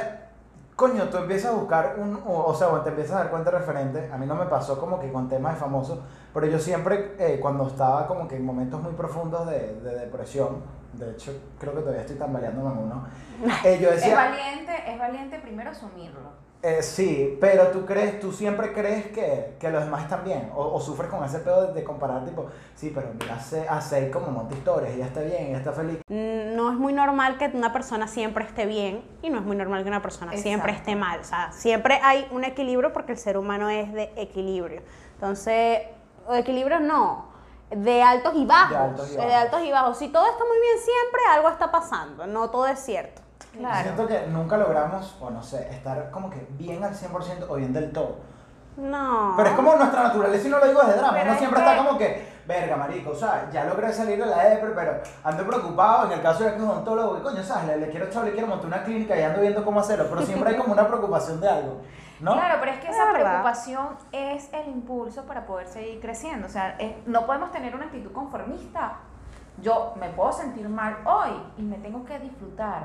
coño, 0.75 1.05
tú 1.09 1.17
empiezas 1.17 1.51
a 1.51 1.55
buscar 1.55 1.95
un, 1.97 2.21
o, 2.27 2.53
sea, 2.53 2.67
o 2.67 2.79
te 2.81 2.89
empiezas 2.89 3.15
a 3.15 3.19
dar 3.21 3.29
cuenta 3.31 3.49
de 3.49 3.57
referente. 3.57 4.11
A 4.13 4.17
mí 4.17 4.27
no 4.27 4.35
me 4.35 4.45
pasó 4.45 4.79
como 4.79 4.99
que 4.99 5.11
con 5.11 5.27
temas 5.29 5.55
de 5.55 5.59
famosos, 5.59 5.97
pero 6.33 6.47
yo 6.47 6.59
siempre, 6.59 7.15
eh, 7.19 7.39
cuando 7.41 7.67
estaba 7.67 8.07
como 8.07 8.27
que 8.27 8.35
en 8.37 8.45
momentos 8.45 8.81
muy 8.81 8.93
profundos 8.93 9.47
de, 9.47 9.73
de 9.81 9.95
depresión, 9.99 10.57
de 10.93 11.11
hecho, 11.11 11.31
creo 11.59 11.73
que 11.73 11.79
todavía 11.81 12.01
estoy 12.01 12.17
tambaleándome 12.17 12.71
en 12.71 12.77
uno, 12.85 13.05
eh, 13.65 13.79
yo 13.81 13.89
Es 13.89 13.95
decía, 13.97 14.15
valiente, 14.15 14.71
es 14.87 14.99
valiente 14.99 15.39
primero 15.39 15.69
asumirlo. 15.71 16.19
eh, 16.63 16.83
sí, 16.83 17.37
pero 17.41 17.67
tú 17.69 17.85
crees, 17.85 18.19
tú 18.19 18.31
siempre 18.31 18.71
crees 18.73 19.07
que, 19.07 19.55
que 19.59 19.69
los 19.71 19.83
demás 19.83 20.03
están 20.03 20.23
bien, 20.23 20.51
o, 20.55 20.75
o 20.75 20.79
sufres 20.79 21.09
con 21.09 21.23
ese 21.23 21.39
pedo 21.39 21.67
de, 21.67 21.73
de 21.73 21.83
comparar, 21.83 22.23
tipo, 22.25 22.47
sí, 22.75 22.91
pero 22.93 23.07
mira, 23.19 23.35
hace, 23.35 23.67
hace 23.67 24.11
como 24.11 24.27
monta 24.27 24.53
historias, 24.53 24.93
ella 24.93 25.05
está 25.07 25.21
bien, 25.21 25.47
ella 25.47 25.57
está 25.57 25.71
feliz. 25.71 25.99
Mm, 26.09 26.55
No 26.55 26.71
es 26.71 26.77
muy 26.77 26.93
normal 26.93 27.37
que 27.39 27.49
una 27.53 27.73
persona 27.73 28.07
siempre 28.07 28.43
esté 28.45 28.65
bien 28.67 29.01
y 29.23 29.29
no 29.31 29.39
es 29.39 29.43
muy 29.45 29.55
normal 29.55 29.81
que 29.83 29.89
una 29.89 30.01
persona 30.03 30.33
siempre 30.37 30.71
Exacto. 30.73 30.91
esté 30.91 30.95
mal. 30.99 31.19
O 31.21 31.23
sea, 31.23 31.51
siempre 31.53 31.99
hay 32.03 32.27
un 32.31 32.43
equilibrio 32.43 32.93
porque 32.93 33.13
el 33.13 33.17
ser 33.17 33.37
humano 33.37 33.69
es 33.69 33.91
de 33.93 34.11
equilibrio. 34.17 34.81
Entonces, 35.15 35.79
o 36.27 36.33
equilibrio 36.35 36.79
no, 36.79 37.25
de 37.69 38.01
altos 38.03 38.33
y 38.35 38.45
bajos. 38.45 38.69
De 38.69 38.77
altos 38.77 39.07
y 39.09 39.11
de 39.11 39.17
bajos. 39.17 39.33
altos 39.35 39.61
y 39.63 39.71
bajos. 39.71 39.97
Si 39.97 40.07
todo 40.09 40.25
está 40.25 40.43
muy 40.45 40.59
bien 40.59 40.75
siempre, 40.77 41.21
algo 41.31 41.49
está 41.49 41.71
pasando. 41.71 42.27
No 42.27 42.49
todo 42.49 42.67
es 42.67 42.79
cierto. 42.79 43.21
Claro. 43.57 43.81
Siento 43.83 44.07
que 44.07 44.27
nunca 44.27 44.57
logramos, 44.57 45.15
o 45.19 45.29
no 45.29 45.43
sé, 45.43 45.69
estar 45.71 46.09
como 46.11 46.29
que 46.29 46.47
bien 46.51 46.83
al 46.83 46.93
100% 46.95 47.45
o 47.49 47.55
bien 47.55 47.73
del 47.73 47.91
todo. 47.91 48.17
No. 48.77 49.33
Pero 49.35 49.49
es 49.49 49.55
como 49.55 49.75
nuestra 49.75 50.03
naturaleza 50.03 50.47
y 50.47 50.51
no 50.51 50.59
lo 50.59 50.67
digo 50.67 50.79
desde 50.81 50.93
drama. 50.99 51.11
Pero 51.13 51.23
Uno 51.25 51.33
es 51.33 51.37
siempre 51.39 51.61
que- 51.61 51.69
está 51.69 51.85
como 51.85 51.97
que, 51.97 52.31
verga, 52.47 52.77
marico, 52.77 53.11
o 53.11 53.15
sea, 53.15 53.49
ya 53.51 53.65
logré 53.65 53.91
salir 53.91 54.17
de 54.17 54.25
la 54.25 54.45
depre, 54.45 54.71
pero 54.73 55.01
ando 55.23 55.45
preocupado. 55.45 56.05
En 56.05 56.13
el 56.13 56.21
caso 56.21 56.43
de 56.45 56.51
que 56.51 56.55
es 56.57 56.63
odontólogo, 56.63 57.17
y 57.17 57.21
coño, 57.21 57.43
¿sabes? 57.43 57.65
Le, 57.67 57.77
le 57.77 57.89
quiero 57.89 58.05
echar, 58.05 58.23
le 58.23 58.31
quiero 58.31 58.47
montar 58.47 58.67
una 58.67 58.83
clínica 58.83 59.17
y 59.19 59.23
ando 59.23 59.41
viendo 59.41 59.65
cómo 59.65 59.81
hacerlo. 59.81 60.05
Pero 60.09 60.21
siempre 60.21 60.51
hay 60.51 60.57
como 60.57 60.71
una 60.71 60.87
preocupación 60.87 61.41
de 61.41 61.49
algo, 61.49 61.81
¿no? 62.21 62.33
Claro, 62.33 62.57
pero 62.59 62.71
es 62.73 62.79
que 62.79 62.87
Es 62.87 62.95
esa 62.95 63.05
verdad. 63.11 63.19
preocupación 63.41 63.87
es 64.11 64.53
el 64.53 64.67
impulso 64.69 65.25
para 65.25 65.45
poder 65.45 65.67
seguir 65.67 65.99
creciendo. 65.99 66.47
O 66.47 66.49
sea, 66.49 66.75
es- 66.79 66.95
no 67.07 67.25
podemos 67.25 67.51
tener 67.51 67.75
una 67.75 67.85
actitud 67.85 68.11
conformista. 68.11 68.93
Yo 69.61 69.93
me 69.99 70.09
puedo 70.09 70.31
sentir 70.31 70.67
mal 70.69 70.97
hoy 71.05 71.31
y 71.57 71.61
me 71.63 71.77
tengo 71.77 72.05
que 72.05 72.17
disfrutar 72.19 72.83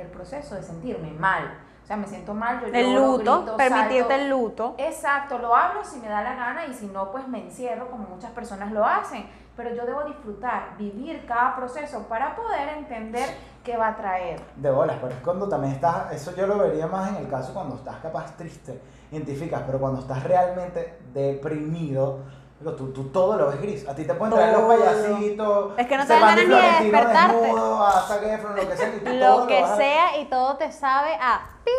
el 0.00 0.08
proceso 0.08 0.54
de 0.54 0.62
sentirme 0.62 1.12
mal. 1.12 1.58
O 1.82 1.86
sea, 1.88 1.96
me 1.96 2.06
siento 2.06 2.34
mal, 2.34 2.60
yo 2.60 2.66
El 2.66 2.92
lloro, 2.94 3.16
luto, 3.16 3.36
grito, 3.38 3.56
permitirte 3.56 3.98
salto. 4.00 4.14
el 4.14 4.28
luto. 4.28 4.74
Exacto, 4.76 5.38
lo 5.38 5.56
hablo 5.56 5.82
si 5.82 5.98
me 6.00 6.08
da 6.08 6.20
la 6.22 6.34
gana 6.34 6.66
y 6.66 6.74
si 6.74 6.86
no, 6.86 7.10
pues 7.10 7.26
me 7.26 7.42
encierro 7.42 7.90
como 7.90 8.06
muchas 8.08 8.30
personas 8.32 8.72
lo 8.72 8.84
hacen. 8.84 9.26
Pero 9.56 9.74
yo 9.74 9.86
debo 9.86 10.04
disfrutar, 10.04 10.76
vivir 10.78 11.24
cada 11.26 11.56
proceso 11.56 12.06
para 12.06 12.36
poder 12.36 12.68
entender 12.76 13.28
qué 13.64 13.76
va 13.76 13.88
a 13.88 13.96
traer. 13.96 14.38
De 14.56 14.70
bolas, 14.70 14.98
pero 15.00 15.14
es 15.14 15.20
cuando 15.20 15.48
también 15.48 15.72
estás, 15.72 16.12
eso 16.12 16.36
yo 16.36 16.46
lo 16.46 16.58
vería 16.58 16.86
más 16.86 17.08
en 17.08 17.16
el 17.16 17.28
caso 17.28 17.54
cuando 17.54 17.76
estás 17.76 17.96
capaz 17.96 18.36
triste, 18.36 18.80
identificas, 19.10 19.62
pero 19.66 19.80
cuando 19.80 20.00
estás 20.00 20.22
realmente 20.24 20.98
deprimido, 21.12 22.20
digo, 22.60 22.72
tú, 22.72 22.92
tú 22.92 23.04
todo 23.04 23.36
lo 23.36 23.48
ves 23.48 23.60
gris. 23.62 23.88
A 23.88 23.94
ti 23.94 24.04
te 24.04 24.14
pueden 24.14 24.34
traer 24.34 24.52
los 24.52 24.62
Todo. 24.62 24.68
payasitos, 24.78 25.72
Es 25.78 25.86
que 25.86 25.96
no 25.96 26.06
te 26.06 26.12
dan 26.12 26.20
ganas 26.20 26.36
ni 26.48 26.54
de 26.54 26.60
despertarte. 26.90 27.36
desnudo, 27.36 27.84
a 27.86 27.92
Zac 28.02 28.22
Efron, 28.22 28.56
lo 28.56 28.68
que 28.68 28.76
sea, 28.76 28.88
y 28.88 28.98
tú 28.98 29.04
todo 29.18 29.40
Lo 29.40 29.46
que 29.46 29.62
vas 29.62 29.70
a- 29.70 29.76
sea 29.76 30.18
y 30.20 30.24
todo 30.26 30.56
te 30.56 30.72
sabe 30.72 31.14
a 31.20 31.40
pi. 31.64 31.70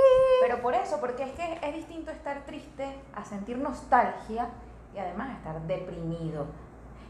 Pero 0.41 0.61
por 0.61 0.73
eso, 0.75 0.99
porque 0.99 1.23
es 1.23 1.31
que 1.31 1.59
es 1.61 1.73
distinto 1.75 2.11
estar 2.11 2.45
triste 2.45 2.97
a 3.15 3.23
sentir 3.25 3.57
nostalgia 3.57 4.49
y 4.93 4.99
además 4.99 5.31
estar 5.37 5.59
deprimido. 5.61 6.45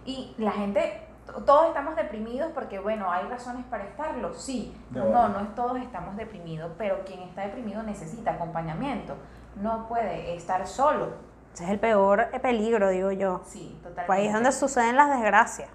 Y 0.05 0.33
la 0.39 0.51
gente, 0.51 1.05
todos 1.45 1.67
estamos 1.67 1.95
deprimidos 1.95 2.51
porque, 2.55 2.79
bueno, 2.79 3.11
hay 3.11 3.27
razones 3.27 3.63
para 3.69 3.83
estarlo, 3.83 4.33
sí. 4.33 4.75
De 4.89 4.99
No, 4.99 5.29
no 5.29 5.39
es 5.41 5.53
todos 5.55 5.77
estamos 5.77 6.15
deprimidos, 6.15 6.71
pero 6.77 7.03
quien 7.05 7.19
está 7.21 7.41
deprimido 7.41 7.83
necesita 7.83 8.31
acompañamiento. 8.31 9.13
No 9.61 9.88
puede 9.88 10.35
estar 10.35 10.65
solo. 10.65 11.28
Ese 11.53 11.63
es 11.65 11.69
el 11.71 11.79
peor 11.79 12.29
peligro, 12.41 12.89
digo 12.89 13.11
yo. 13.11 13.41
Sí, 13.45 13.69
totalmente. 13.77 14.03
Pues 14.07 14.19
ahí 14.19 14.27
es 14.27 14.33
donde 14.33 14.51
suceden 14.51 14.95
las 14.95 15.09
desgracias. 15.09 15.69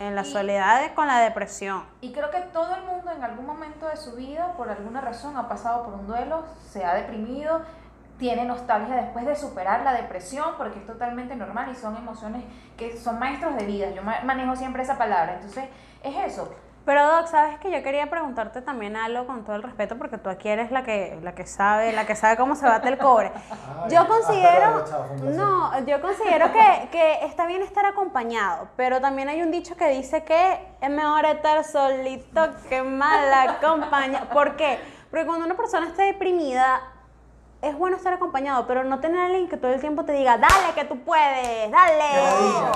En 0.00 0.16
la 0.16 0.22
Y- 0.22 0.32
soledad 0.32 0.92
con 0.94 1.06
la 1.06 1.20
depresión. 1.20 1.84
Y 2.00 2.12
creo 2.12 2.30
que 2.30 2.40
todo 2.40 2.74
el 2.74 2.82
mundo 2.82 3.12
en 3.12 3.22
algún 3.22 3.46
momento 3.46 3.86
de 3.88 3.96
su 3.96 4.16
vida, 4.16 4.52
por 4.56 4.68
alguna 4.68 5.00
razón, 5.00 5.36
ha 5.36 5.48
pasado 5.48 5.84
por 5.84 5.94
un 5.94 6.06
duelo, 6.08 6.44
se 6.68 6.84
ha 6.84 6.94
deprimido, 6.94 7.62
tiene 8.18 8.44
nostalgia 8.44 8.96
después 8.96 9.24
de 9.24 9.36
superar 9.36 9.82
la 9.82 9.92
depresión, 9.92 10.54
porque 10.58 10.80
es 10.80 10.86
totalmente 10.86 11.36
normal 11.36 11.70
y 11.70 11.76
son 11.76 11.96
emociones 11.96 12.42
que 12.76 12.96
son 12.96 13.18
maestros 13.20 13.56
de 13.56 13.66
vida. 13.66 13.90
Yo 13.90 14.02
ma- 14.02 14.20
manejo 14.24 14.56
siempre 14.56 14.82
esa 14.82 14.98
palabra. 14.98 15.34
Entonces, 15.34 15.64
es 16.02 16.16
eso. 16.32 16.52
Pero 16.84 17.06
Doc, 17.06 17.28
sabes 17.28 17.58
que 17.60 17.70
yo 17.70 17.82
quería 17.82 18.10
preguntarte 18.10 18.60
también 18.60 18.94
algo 18.96 19.26
con 19.26 19.44
todo 19.44 19.56
el 19.56 19.62
respeto, 19.62 19.96
porque 19.96 20.18
tú 20.18 20.28
aquí 20.28 20.48
eres 20.50 20.70
la 20.70 20.84
que, 20.84 21.18
la 21.22 21.34
que 21.34 21.46
sabe, 21.46 21.92
la 21.92 22.06
que 22.06 22.14
sabe 22.14 22.36
cómo 22.36 22.56
se 22.56 22.66
bate 22.66 22.88
el 22.88 22.98
cobre. 22.98 23.32
Ay, 23.34 23.90
Yo 23.90 24.06
considero, 24.06 24.84
no, 25.22 25.86
yo 25.86 26.02
considero 26.02 26.52
que, 26.52 26.88
que 26.92 27.24
está 27.24 27.46
bien 27.46 27.62
estar 27.62 27.86
acompañado, 27.86 28.68
pero 28.76 29.00
también 29.00 29.30
hay 29.30 29.40
un 29.40 29.50
dicho 29.50 29.76
que 29.76 29.88
dice 29.88 30.24
que 30.24 30.58
es 30.80 30.90
mejor 30.90 31.24
estar 31.24 31.64
solito 31.64 32.50
que 32.68 32.82
mal 32.82 33.32
acompañado. 33.32 34.26
¿Por 34.28 34.56
qué? 34.56 34.78
Porque 35.10 35.26
cuando 35.26 35.46
una 35.46 35.54
persona 35.54 35.86
está 35.86 36.02
deprimida, 36.02 36.82
es 37.64 37.76
bueno 37.78 37.96
estar 37.96 38.12
acompañado, 38.12 38.66
pero 38.66 38.84
no 38.84 39.00
tener 39.00 39.18
a 39.20 39.26
alguien 39.26 39.48
que 39.48 39.56
todo 39.56 39.72
el 39.72 39.80
tiempo 39.80 40.04
te 40.04 40.12
diga, 40.12 40.36
dale 40.38 40.74
que 40.74 40.84
tú 40.84 40.98
puedes, 41.04 41.70
dale, 41.70 42.04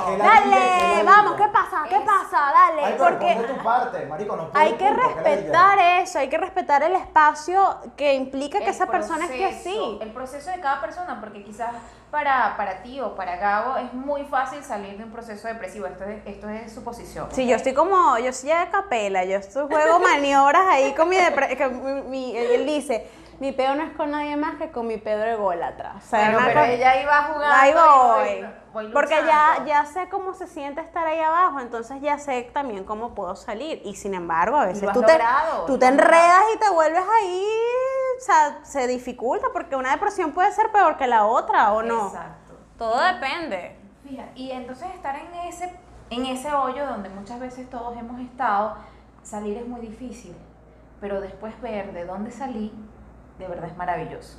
Que 0.06 0.12
que 0.12 0.16
dale, 0.18 0.50
que 0.50 0.86
ladilla. 0.88 1.02
vamos, 1.04 1.32
¿qué 1.34 1.48
pasa? 1.48 1.84
¿Qué 1.88 1.96
Es- 1.96 2.02
pasa? 2.02 2.52
Dale, 2.52 2.84
Ay, 2.84 2.94
porque 2.98 3.34
tu 3.46 3.62
parte, 3.62 4.06
marico, 4.06 4.36
no 4.36 4.50
hay 4.54 4.72
que 4.74 4.86
punto, 4.86 5.02
respetar 5.02 5.78
eso, 6.02 6.18
hay 6.18 6.28
que 6.28 6.38
respetar 6.38 6.82
el 6.82 6.94
espacio 6.96 7.76
que 7.96 8.14
implica 8.14 8.58
que 8.58 8.64
el 8.64 8.70
esa 8.70 8.86
persona 8.86 9.24
esté 9.26 9.38
proceso, 9.38 9.58
así. 9.70 9.98
El 10.00 10.12
proceso 10.12 10.50
de 10.50 10.60
cada 10.60 10.80
persona, 10.80 11.18
porque 11.20 11.42
quizás 11.44 11.70
para, 12.10 12.56
para 12.56 12.82
ti 12.82 13.00
o 13.02 13.14
para 13.14 13.36
Gabo 13.36 13.76
es 13.76 13.92
muy 13.92 14.24
fácil 14.24 14.64
salir 14.64 14.96
de 14.96 15.04
un 15.04 15.10
proceso 15.10 15.46
depresivo. 15.46 15.86
Esto 15.86 16.04
es, 16.04 16.22
esto 16.26 16.48
es 16.48 16.72
suposición. 16.72 17.28
Sí, 17.32 17.46
yo 17.46 17.56
estoy 17.56 17.74
como, 17.74 18.16
yo 18.18 18.32
soy 18.32 18.48
de 18.48 18.68
capela, 18.70 19.24
yo 19.24 19.36
estoy, 19.36 19.66
juego 19.68 19.98
maniobras 19.98 20.66
ahí 20.68 20.94
con 20.94 21.08
mi, 21.10 21.16
depre- 21.16 21.54
que 21.56 21.68
mi- 21.68 22.02
mi- 22.02 22.36
él 22.36 22.64
dice, 22.64 23.06
mi 23.40 23.52
pedo 23.52 23.74
no 23.76 23.84
es 23.84 23.92
con 23.92 24.10
nadie 24.10 24.36
más 24.36 24.56
que 24.56 24.70
con 24.72 24.86
mi 24.86 24.96
Pedro 24.96 25.30
ególatra. 25.30 25.94
O 25.96 26.00
sea, 26.00 26.32
Bueno, 26.32 26.46
pero 26.46 26.62
ella 26.64 27.00
iba 27.02 27.22
jugando. 27.22 27.54
ahí 27.54 27.70
y 27.70 27.74
voy. 27.74 28.50
voy 28.72 28.92
Porque 28.92 29.14
ya, 29.26 29.64
ya 29.64 29.84
sé 29.84 30.08
cómo 30.08 30.34
se 30.34 30.46
siente 30.48 30.80
estar 30.80 31.06
ahí 31.06 31.20
abajo, 31.20 31.60
entonces 31.60 32.00
ya 32.00 32.18
sé 32.18 32.50
también 32.52 32.84
cómo 32.84 33.14
puedo 33.14 33.36
salir. 33.36 33.80
Y 33.84 33.94
sin 33.94 34.14
embargo, 34.14 34.56
a 34.56 34.66
veces 34.66 34.92
tú 34.92 35.02
te, 35.02 35.18
tú 35.66 35.78
te 35.78 35.86
enredas 35.86 36.42
y 36.54 36.58
te 36.58 36.68
vuelves 36.70 37.04
ahí, 37.20 37.46
o 38.18 38.20
sea, 38.20 38.58
se 38.64 38.86
dificulta 38.88 39.46
porque 39.52 39.76
una 39.76 39.92
depresión 39.92 40.32
puede 40.32 40.50
ser 40.52 40.72
peor 40.72 40.96
que 40.96 41.06
la 41.06 41.24
otra, 41.24 41.72
¿o 41.72 41.82
no? 41.82 42.08
Exacto. 42.08 42.54
Todo 42.76 43.00
depende. 43.00 43.76
Fíjate, 44.02 44.32
y 44.34 44.50
entonces 44.50 44.88
estar 44.94 45.14
en 45.16 45.32
ese, 45.46 45.72
en 46.10 46.26
ese 46.26 46.52
hoyo 46.52 46.86
donde 46.86 47.08
muchas 47.08 47.38
veces 47.38 47.68
todos 47.70 47.96
hemos 47.96 48.20
estado, 48.20 48.76
salir 49.22 49.58
es 49.58 49.68
muy 49.68 49.80
difícil, 49.80 50.34
pero 51.00 51.20
después 51.20 51.60
ver 51.60 51.92
de 51.92 52.04
dónde 52.06 52.30
salí, 52.30 52.72
de 53.38 53.46
verdad 53.46 53.70
es 53.70 53.76
maravilloso. 53.76 54.38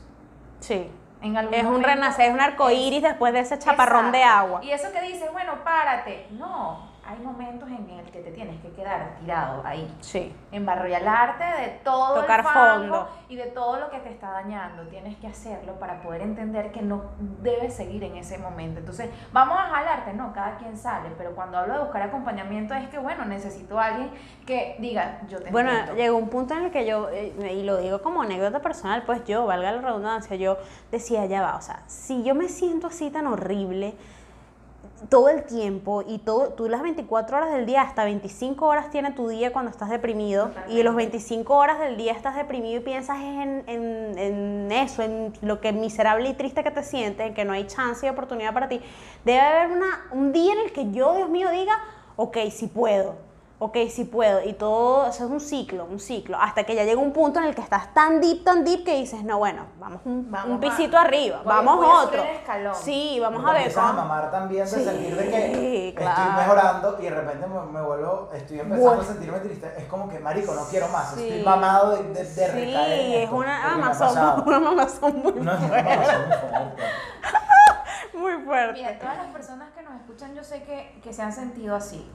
Sí. 0.60 0.91
En 1.22 1.36
algún 1.36 1.53
Es 1.53 1.65
un 1.65 1.84
renacer, 1.84 2.27
es 2.27 2.34
un 2.34 2.39
arco 2.39 2.70
iris 2.70 3.01
después 3.01 3.34
de 3.34 3.39
ese 3.39 3.60
chaparrón 3.60 4.12
de 4.12 4.24
agua. 4.24 4.63
Y 4.63 4.72
eso 4.72 4.91
que 4.91 5.01
dices, 5.01 5.32
bueno, 5.32 5.63
párate. 5.63 6.27
No, 6.32 6.88
hay 7.09 7.17
momentos 7.23 7.67
en 7.69 7.89
el 7.89 8.05
que 8.11 8.19
te 8.19 8.29
tienes 8.31 8.61
que 8.61 8.69
quedar 8.71 9.15
tirado 9.19 9.63
ahí. 9.65 9.91
Sí. 9.99 10.31
Embarrollarte 10.51 11.43
de 11.43 11.67
todo 11.83 12.21
Tocar 12.21 12.41
el 12.41 12.45
fango 12.45 12.79
fondo. 12.97 13.09
y 13.29 13.35
de 13.35 13.45
todo 13.47 13.79
lo 13.79 13.89
que 13.89 13.97
te 13.97 14.11
está 14.11 14.29
dañando. 14.29 14.83
Tienes 14.83 15.17
que 15.17 15.25
hacerlo 15.25 15.73
para 15.79 16.03
poder 16.03 16.21
entender 16.21 16.71
que 16.71 16.83
no 16.83 17.01
debes 17.41 17.73
seguir 17.75 18.03
en 18.03 18.15
ese 18.15 18.37
momento. 18.37 18.79
Entonces, 18.79 19.09
vamos 19.33 19.57
a 19.57 19.63
jalarte, 19.63 20.13
no, 20.13 20.31
cada 20.33 20.57
quien 20.57 20.77
sale, 20.77 21.09
pero 21.17 21.33
cuando 21.33 21.57
hablo 21.57 21.73
de 21.73 21.79
buscar 21.79 22.03
acompañamiento 22.03 22.75
es 22.75 22.87
que, 22.89 22.99
bueno, 22.99 23.25
necesito 23.25 23.79
a 23.79 23.85
alguien 23.85 24.11
que 24.45 24.75
diga, 24.77 25.21
yo 25.27 25.41
te 25.41 25.49
Bueno, 25.49 25.71
entiendo. 25.71 25.95
llegó 25.95 26.17
un 26.17 26.29
punto 26.29 26.53
en 26.53 26.65
el 26.65 26.71
que 26.71 26.85
yo, 26.85 27.09
eh, 27.09 27.33
y 27.53 27.63
lo 27.63 27.77
digo 27.77 28.03
como 28.03 28.21
anécdota 28.21 28.59
personal, 28.59 29.01
pues 29.03 29.23
yo, 29.25 29.47
valga 29.47 29.71
la 29.71 29.81
redundancia, 29.81 30.35
yo 30.35 30.57
decía, 30.91 31.25
ya 31.25 31.41
va, 31.41 31.55
o 31.55 31.61
sea, 31.61 31.81
si 31.87 32.23
yo 32.23 32.35
me 32.35 32.49
siento 32.49 32.85
así 32.85 33.09
tan 33.09 33.25
horrible 33.25 33.95
todo 35.10 35.29
el 35.29 35.44
tiempo 35.44 36.03
y 36.06 36.18
todo, 36.20 36.50
tú 36.50 36.68
las 36.68 36.82
24 36.82 37.38
horas 37.38 37.51
del 37.51 37.65
día, 37.65 37.82
hasta 37.82 38.03
25 38.03 38.65
horas 38.65 38.89
tiene 38.89 39.12
tu 39.12 39.27
día 39.27 39.53
cuando 39.53 39.72
estás 39.72 39.89
deprimido 39.89 40.46
y 40.46 40.50
Totalmente. 40.50 40.84
los 40.84 40.96
25 40.96 41.56
horas 41.56 41.79
del 41.79 41.98
día 41.98 42.12
estás 42.13 42.36
deprimido 42.36 42.82
y 42.82 42.84
piensas 42.84 43.18
en, 43.20 43.63
en, 43.68 44.18
en 44.18 44.72
eso, 44.72 45.01
en 45.01 45.34
lo 45.41 45.62
que 45.62 45.72
miserable 45.72 46.29
y 46.29 46.34
triste 46.34 46.63
que 46.63 46.72
te 46.72 46.84
sientes, 46.84 47.27
en 47.27 47.34
que 47.34 47.46
no 47.46 47.53
hay 47.53 47.68
chance 47.68 48.06
y 48.06 48.10
oportunidad 48.10 48.53
para 48.53 48.68
ti, 48.68 48.82
debe 49.25 49.39
haber 49.39 49.72
una, 49.77 50.06
un 50.12 50.32
día 50.32 50.53
en 50.53 50.60
el 50.60 50.72
que 50.72 50.91
yo, 50.91 51.15
Dios 51.15 51.29
mío, 51.29 51.50
diga, 51.50 51.74
ok, 52.15 52.38
sí 52.51 52.68
puedo, 52.68 53.15
ok, 53.61 53.75
sí 53.89 54.05
puedo. 54.05 54.41
Y 54.43 54.53
todo, 54.53 55.07
eso 55.07 55.25
es 55.25 55.29
un 55.31 55.41
ciclo, 55.41 55.83
un 55.85 55.99
ciclo, 55.99 56.37
hasta 56.39 56.63
que 56.63 56.75
ya 56.75 56.85
llega 56.85 56.99
un 57.01 57.11
punto 57.11 57.39
en 57.39 57.45
el 57.45 57.55
que 57.55 57.61
estás 57.61 57.93
tan 57.93 58.21
deep, 58.21 58.43
tan 58.45 58.63
deep 58.63 58.85
que 58.85 58.95
dices, 58.95 59.23
no, 59.23 59.37
bueno, 59.37 59.65
vamos 59.79 59.99
un, 60.05 60.31
Vamos 60.31 60.49
un 60.49 60.57
a- 60.57 60.59
pisito 60.61 60.97
arriba, 60.97 61.37
voy- 61.43 61.45
vamos 61.53 61.75
voy 61.77 61.85
a 61.87 61.93
otro. 62.05 62.21
el 62.23 62.27
escalón. 62.29 62.75
Sí, 62.75 63.17
vamos 63.19 63.41
Porque 63.41 63.49
a 63.49 63.53
ver 63.53 63.61
empiezas 63.63 63.83
a 63.83 63.87
cómo. 63.89 64.01
mamar 64.01 64.31
también 64.31 64.63
de 64.65 64.69
Sí, 64.71 64.83
sentir 64.83 65.15
de 65.15 65.29
que 65.29 65.93
claro. 65.97 66.21
estoy 66.21 66.35
mejorando 66.41 66.97
y 66.99 67.03
de 67.03 67.09
repente 67.11 67.47
me, 67.47 67.59
me 67.71 67.81
vuelvo, 67.81 68.29
estoy 68.33 68.59
empezando 68.59 68.85
Bueno. 68.87 69.01
a 69.01 69.05
sentirme 69.05 69.39
triste. 69.39 69.73
Es 69.77 69.85
como 69.85 70.07
que, 70.07 70.19
marico, 70.19 70.53
no 70.53 70.63
quiero 70.69 70.87
más. 70.87 71.11
Sí. 71.15 71.27
Estoy 71.27 71.43
mamado 71.43 71.91
de, 71.97 72.03
de, 72.03 72.13
de 72.13 72.25
Sí, 72.25 73.15
es 73.15 73.23
esto, 73.25 73.35
una 73.35 73.81
pasado. 73.81 74.43
una 74.47 74.59
mamazón 74.59 75.21
muy 75.21 75.33
No, 75.33 75.53
es 75.53 75.59
una 75.59 75.67
fuerte. 75.67 75.89
mamazón 75.97 76.21
muy 76.27 76.37
fuerte. 76.39 76.83
Muy 78.13 78.33
fuerte. 78.45 78.73
Mira, 78.73 78.99
todas 78.99 79.17
las 79.17 79.27
personas 79.27 79.69
que 79.75 79.81
nos 79.81 79.95
escuchan, 79.95 80.33
yo 80.35 80.43
sé 80.43 80.63
que, 80.63 80.99
que 81.03 81.13
se 81.13 81.21
han 81.21 81.31
sentido 81.33 81.75
así. 81.75 82.09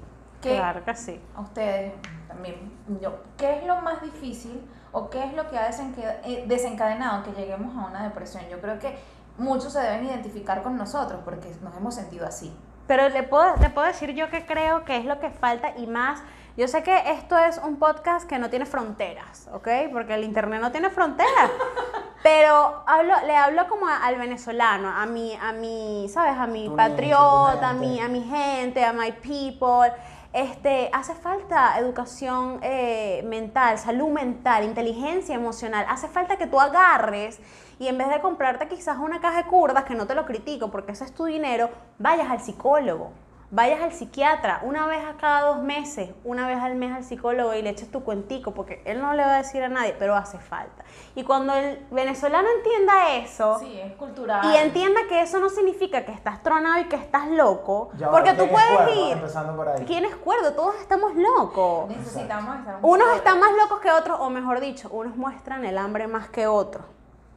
Que 0.45 0.57
Claro 0.57 0.85
que 0.85 0.95
sí. 0.95 1.21
a 1.35 1.41
ustedes 1.41 1.93
también, 2.29 2.73
yo, 3.01 3.15
¿qué 3.37 3.59
es 3.59 3.67
lo 3.67 3.81
más 3.81 4.01
difícil 4.03 4.61
o 4.93 5.09
qué 5.11 5.25
es 5.25 5.33
lo 5.35 5.49
que 5.51 5.59
ha 5.59 5.69
eh, 5.71 6.45
desencadenado 6.47 7.23
que 7.25 7.33
lleguemos 7.33 7.77
a 7.77 7.87
una 7.89 8.03
depresión? 8.05 8.45
Yo 8.51 8.61
creo 8.61 8.79
que 8.79 8.97
muchos 9.39 9.73
se 9.73 9.81
deben 9.81 10.05
identificar 10.07 10.63
con 10.63 10.77
nosotros 10.77 11.21
porque 11.25 11.51
nos 11.63 11.77
hemos 11.77 11.95
sentido 11.95 12.27
así. 12.27 12.57
Pero 12.87 13.09
le 13.09 13.23
puedo, 13.23 13.57
le 13.57 13.71
puedo 13.71 13.87
decir 13.87 14.11
yo 14.15 14.29
que 14.31 14.45
creo 14.45 14.85
que 14.85 14.97
es 14.99 15.05
lo 15.07 15.19
que 15.19 15.31
falta 15.31 15.73
y 15.77 15.87
más. 15.87 16.23
Yo 16.57 16.69
sé 16.69 16.83
que 16.85 17.11
esto 17.13 17.37
es 17.39 17.59
un 17.59 17.79
podcast 17.79 18.29
que 18.29 18.39
no 18.39 18.49
tiene 18.51 18.67
fronteras, 18.67 19.49
¿ok? 19.53 19.69
Porque 19.93 20.15
el 20.15 20.23
internet 20.23 20.61
no 20.61 20.71
tiene 20.71 20.91
fronteras. 20.91 21.51
Pero 22.23 22.83
hablo, 22.87 23.15
le 23.27 23.37
hablo 23.37 23.67
como 23.69 23.87
a- 23.89 24.05
al 24.07 24.17
venezolano, 24.17 24.89
a 24.89 25.05
mi, 25.07 25.35
a 25.35 25.53
mi, 25.53 26.09
¿sabes? 26.09 26.39
A 26.39 26.47
mi 26.47 26.69
patriota, 26.71 27.71
a 27.71 27.73
mi, 27.75 28.01
a 28.01 28.09
mi 28.09 28.23
gente, 28.23 28.85
a 28.85 28.93
my 28.93 29.13
people. 29.13 29.91
Este, 30.35 30.91
hace 30.93 31.15
falta 31.15 31.79
educación 31.79 32.59
eh, 32.61 33.23
mental, 33.25 33.79
salud 33.79 34.09
mental, 34.09 34.65
inteligencia 34.65 35.33
emocional. 35.33 35.87
Hace 35.89 36.09
falta 36.09 36.37
que 36.37 36.49
tú 36.49 36.61
agarres 36.61 37.39
y 37.79 37.87
en 37.87 37.97
vez 37.97 38.09
de 38.09 38.21
comprarte 38.21 38.67
quizás 38.67 38.99
una 38.99 39.21
caja 39.21 39.45
de 39.45 39.49
curdas, 39.49 39.85
que 39.85 39.95
no 39.95 40.09
te 40.09 40.17
lo 40.17 40.27
critico 40.27 40.73
porque 40.73 40.91
ese 40.91 41.05
es 41.05 41.15
tu 41.15 41.27
dinero, 41.27 41.71
vayas 42.01 42.29
al 42.31 42.41
psicólogo. 42.41 43.13
Vayas 43.57 43.81
al 43.83 43.93
psiquiatra 43.93 44.59
una 44.65 44.85
vez 44.87 45.05
a 45.05 45.17
cada 45.17 45.43
dos 45.43 45.59
meses, 45.63 46.11
una 46.25 46.49
vez 46.49 46.59
al 46.61 46.75
mes 46.75 46.93
al 46.93 47.05
psicólogo 47.05 47.55
y 47.55 47.63
le 47.63 47.71
eches 47.71 47.89
tu 47.89 48.03
cuentico, 48.03 48.51
porque 48.51 48.83
él 48.85 49.01
no 49.01 49.15
le 49.15 49.23
va 49.25 49.35
a 49.35 49.37
decir 49.37 49.63
a 49.63 49.69
nadie, 49.69 49.95
pero 49.97 50.17
hace 50.17 50.39
falta. 50.41 50.83
Y 51.15 51.23
cuando 51.23 51.55
el 51.55 51.87
venezolano 51.93 52.49
entienda 52.57 53.15
eso, 53.15 53.61
Sí, 53.61 53.79
es 53.79 53.93
cultural. 53.93 54.45
y 54.45 54.57
entienda 54.57 55.03
que 55.09 55.21
eso 55.23 55.39
no 55.39 55.49
significa 55.51 56.05
que 56.05 56.11
estás 56.11 56.43
tronado 56.43 56.81
y 56.81 56.87
que 56.87 56.97
estás 56.97 57.29
loco, 57.29 57.91
Ya 57.97 58.11
porque 58.11 58.31
tú 58.33 58.39
¿quién 58.39 58.49
es 58.49 58.53
puedes 58.55 58.77
cuerdo? 58.77 59.07
ir. 59.07 59.13
Empezando 59.19 59.55
por 59.57 59.69
ahí. 59.69 59.85
¿Quién 59.85 60.05
es 60.05 60.17
cuerdo? 60.17 60.53
Todos 60.55 60.75
estamos 60.81 61.15
locos. 61.15 61.89
Necesitamos 61.91 62.57
estar 62.59 62.79
un 62.83 62.91
Unos 62.91 63.15
están 63.15 63.39
más 63.39 63.53
locos 63.53 63.79
que 63.79 63.93
otros, 63.93 64.19
o 64.21 64.31
mejor 64.31 64.59
dicho, 64.59 64.89
unos 64.91 65.15
muestran 65.17 65.65
el 65.65 65.79
hambre 65.79 66.09
más 66.09 66.29
que 66.29 66.49
otros. 66.49 66.85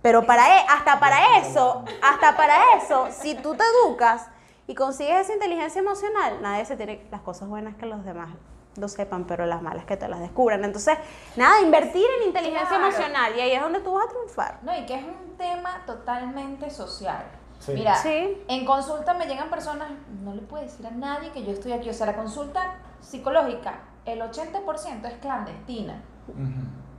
Pero 0.02 0.26
para 0.26 0.48
e- 0.62 0.66
hasta 0.68 1.00
para 1.00 1.38
eso, 1.38 1.84
hasta 2.02 2.36
para 2.36 2.56
eso, 2.78 3.08
si 3.12 3.36
tú 3.36 3.54
te 3.54 3.64
educas 3.86 4.32
y 4.68 4.76
consigues 4.76 5.22
esa 5.22 5.34
inteligencia 5.34 5.80
emocional, 5.80 6.42
nadie 6.42 6.66
se 6.66 6.76
tiene 6.78 7.08
las 7.12 7.22
cosas 7.22 7.48
buenas 7.48 7.76
que 7.76 7.86
los 7.86 8.04
demás 8.06 8.30
lo 8.76 8.88
sepan, 8.88 9.24
pero 9.26 9.46
las 9.48 9.62
malas 9.64 9.86
que 9.86 9.98
te 9.98 10.08
las 10.08 10.20
descubran. 10.20 10.64
Entonces, 10.64 10.98
nada, 11.36 11.62
invertir 11.62 12.06
en 12.22 12.28
inteligencia 12.28 12.68
Claro. 12.78 12.86
emocional 12.88 13.34
y 13.36 13.40
ahí 13.42 13.52
es 13.54 13.62
donde 13.62 13.80
tú 13.80 13.94
vas 13.94 14.06
a 14.06 14.10
triunfar. 14.10 14.60
No, 14.62 14.78
y 14.78 14.86
que 14.86 14.94
es 14.96 15.04
un 15.04 15.36
tema 15.38 15.82
totalmente 15.88 16.70
social. 16.70 17.24
Sí. 17.60 17.72
Mira, 17.74 17.96
Sí. 17.96 18.40
en 18.48 18.66
consulta 18.66 19.16
me 19.16 19.26
llegan 19.26 19.50
personas, 19.50 19.90
no 20.22 20.36
le 20.36 20.42
puedo 20.44 20.62
decir 20.64 20.86
a 20.86 20.92
nadie 20.92 21.32
que 21.32 21.44
yo 21.44 21.54
estoy 21.54 21.72
aquí. 21.72 21.90
O 21.90 21.94
sea, 21.94 22.06
la 22.06 22.16
consulta 22.16 22.76
psicológica, 23.02 23.80
el 24.06 24.22
80% 24.22 25.08
es 25.08 25.16
clandestina. 25.16 26.04
Ujú. 26.28 26.44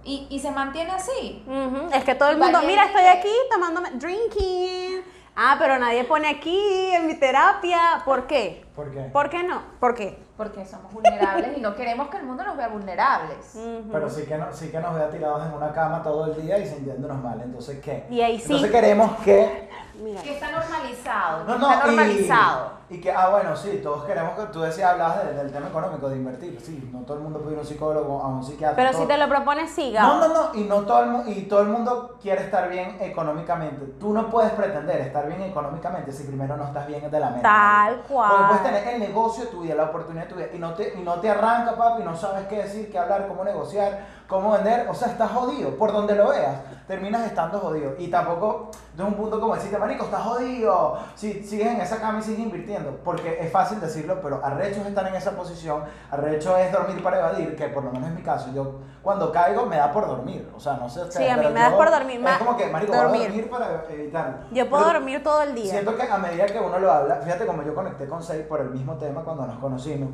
Y, 0.03 0.27
y 0.31 0.41
se 0.41 0.51
mantiene 0.51 0.91
así. 0.91 1.45
Ujú, 1.47 1.91
Es 1.93 2.03
que 2.03 2.15
todo 2.17 2.31
el 2.31 2.39
mundo, 2.39 2.61
mira, 2.67 2.87
estoy 2.87 3.05
aquí 3.05 3.29
tomándome 3.53 3.91
drinking. 3.93 5.03
Ah, 5.41 5.55
pero 5.57 5.79
nadie 5.79 6.03
pone 6.03 6.27
aquí 6.27 6.59
en 6.93 7.07
mi 7.07 7.15
terapia. 7.15 8.03
¿Por 8.05 8.27
qué? 8.27 8.67
¿Por 8.75 8.91
qué? 8.91 9.03
¿Por 9.03 9.31
qué 9.31 9.45
no? 9.45 9.63
¿Por 9.79 9.95
qué? 9.95 10.19
Porque 10.37 10.67
somos 10.67 10.93
vulnerables 10.93 11.57
y 11.57 11.61
no 11.61 11.77
queremos 11.77 12.09
que 12.09 12.17
el 12.17 12.25
mundo 12.25 12.43
nos 12.43 12.57
vea 12.57 12.67
vulnerables. 12.67 13.57
Pero 13.93 14.11
sí 14.11 14.25
que, 14.25 14.37
no, 14.37 14.53
sí 14.53 14.73
que 14.73 14.81
nos 14.81 14.97
vea 14.97 15.09
tirados 15.11 15.47
en 15.47 15.53
una 15.53 15.73
cama 15.73 16.03
todo 16.03 16.25
el 16.25 16.43
día 16.43 16.59
y 16.59 16.67
sintiéndonos 16.67 17.23
mal. 17.23 17.41
Entonces, 17.41 17.79
¿qué? 17.79 18.05
Y 18.11 18.21
ahí 18.21 18.37
sí. 18.39 18.47
Entonces 18.47 18.73
queremos 18.73 19.13
que... 19.21 19.69
Mira. 20.03 20.23
Que 20.23 20.35
está 20.35 20.51
normalizado. 20.53 21.45
que 21.47 21.53
No, 21.53 21.59
no, 21.59 21.71
está 21.73 21.87
normalizado. 21.87 22.71
y, 22.89 22.95
y 22.95 23.01
que, 23.01 23.11
ah, 23.13 23.29
bueno, 23.31 23.57
sí, 23.57 23.81
todos 23.83 24.05
queremos 24.05 24.39
que 24.39 24.47
tú 24.47 24.61
decías, 24.61 24.93
hablabas 24.93 25.25
de- 25.27 25.35
del 25.35 25.53
tema 25.53 25.67
económico, 25.69 26.09
de 26.09 26.17
invertir. 26.17 26.61
Sí, 26.65 26.89
no 26.93 27.01
todo 27.01 27.17
el 27.19 27.23
mundo 27.25 27.41
puede 27.41 27.53
ir 27.55 27.59
a 27.59 27.63
un 27.63 27.67
psicólogo, 27.67 28.23
a 28.23 28.29
un 28.29 28.43
psiquiatra. 28.45 28.77
Pero 28.77 28.91
todo- 28.93 29.01
si 29.03 29.09
te 29.09 29.17
lo 29.19 29.29
propones, 29.29 29.71
siga. 29.71 30.03
No, 30.03 30.21
no, 30.21 30.29
no, 30.29 30.55
y 30.55 30.65
no 30.65 30.83
todo 30.83 31.03
el, 31.23 31.29
y 31.37 31.43
todo 31.43 31.63
el 31.63 31.69
mundo 31.69 32.17
quiere 32.23 32.43
estar 32.45 32.69
bien 32.69 32.97
económicamente. 33.01 33.85
Tú 33.99 34.13
no 34.13 34.31
puedes 34.31 34.53
pretender 34.53 35.01
estar 35.01 35.27
bien 35.27 35.43
económicamente 35.43 36.13
si 36.13 36.25
primero 36.25 36.57
no 36.57 36.65
estás 36.65 36.87
bien 36.87 37.11
de 37.11 37.21
la 37.21 37.27
mente. 37.31 37.43
Tal 37.43 37.95
Porque 37.97 38.13
cual. 38.15 38.47
puedes 38.49 38.63
tener 38.63 38.89
el 38.95 39.01
negocio 39.01 39.45
de 39.45 39.51
tu 39.51 39.61
vida, 39.63 39.75
la 39.75 39.85
oportunidad 39.85 40.25
de 40.25 40.31
tu 40.31 40.37
vida, 40.37 40.49
y 40.55 40.59
no 40.59 40.75
te, 40.75 40.95
y 40.97 41.03
no 41.03 41.15
te 41.21 41.29
arranca, 41.31 41.77
papi, 41.77 42.03
y 42.03 42.05
no 42.05 42.17
sabes 42.17 42.47
qué 42.47 42.63
decir, 42.63 42.91
qué 42.91 42.99
hablar, 42.99 43.27
cómo 43.29 43.45
negociar, 43.45 44.18
cómo 44.29 44.53
vender. 44.53 44.87
O 44.89 44.95
sea, 44.95 45.09
estás 45.09 45.31
jodido, 45.33 45.71
por 45.77 45.93
donde 45.93 46.15
lo 46.15 46.29
veas, 46.29 46.57
terminas 46.87 47.27
estando 47.27 47.59
jodido. 47.59 47.95
Y 47.99 48.09
tampoco 48.09 48.71
de 48.95 49.03
un 49.03 49.15
punto 49.15 49.41
como 49.41 49.55
decirte, 49.55 49.79
marico, 49.79 50.05
estás 50.05 50.23
jodido, 50.23 50.99
si 51.15 51.43
sigues 51.45 51.69
en 51.69 51.81
esa 51.81 52.01
cama 52.01 52.19
y 52.19 52.23
sigues 52.23 52.41
invirtiendo. 52.41 52.99
Porque 53.05 53.39
es 53.41 53.51
fácil 53.51 53.81
decirlo, 53.81 54.21
pero 54.23 54.41
arrecho 54.45 54.81
es 54.83 54.87
estar 54.87 55.07
en 55.09 55.15
esa 55.15 55.33
posición, 55.33 55.83
arrecho 56.11 56.57
es 56.59 56.71
dormir 56.71 57.03
para 57.03 57.19
evadir, 57.21 57.57
que 57.57 57.69
por 57.69 57.85
lo 57.85 57.91
menos 57.91 58.09
es 58.11 58.15
mi 58.15 58.23
caso. 58.23 58.51
Yo 58.55 58.81
cuando 59.03 59.33
caigo 59.33 59.65
me 59.67 59.77
da 59.77 59.91
por 59.93 60.07
dormir, 60.07 60.51
o 60.55 60.61
sea, 60.61 60.75
no 60.75 60.89
sé. 60.89 61.11
Sí, 61.11 61.27
a 61.27 61.37
mí 61.37 61.47
me 61.47 61.61
da 61.61 61.75
por 61.77 61.91
dormir, 61.91 62.23
Es 62.27 62.39
como 62.39 62.57
que, 62.57 62.67
marico, 62.69 62.93
a 62.93 63.03
dormir. 63.05 63.23
dormir 63.29 63.51
para 63.51 63.85
evitarlo. 63.89 64.37
Yo 64.53 64.69
puedo 64.69 64.85
Pero- 64.85 64.99
dormir 64.99 65.23
todo 65.23 65.43
el 65.43 65.55
día. 65.55 65.71
Siento 65.71 65.97
que 65.97 66.03
a 66.03 66.19
medida 66.19 66.45
que 66.47 66.59
uno 66.61 66.79
lo 66.79 66.93
habla, 66.93 67.17
fíjate 67.17 67.47
como 67.47 67.63
yo 67.63 67.75
conecté 67.75 68.07
con 68.07 68.23
Sei 68.23 68.43
por 68.43 68.61
el 68.61 68.71
mismo 68.71 68.95
tema 68.99 69.23
cuando 69.23 69.47
nos 69.47 69.59
conocimos. 69.59 70.11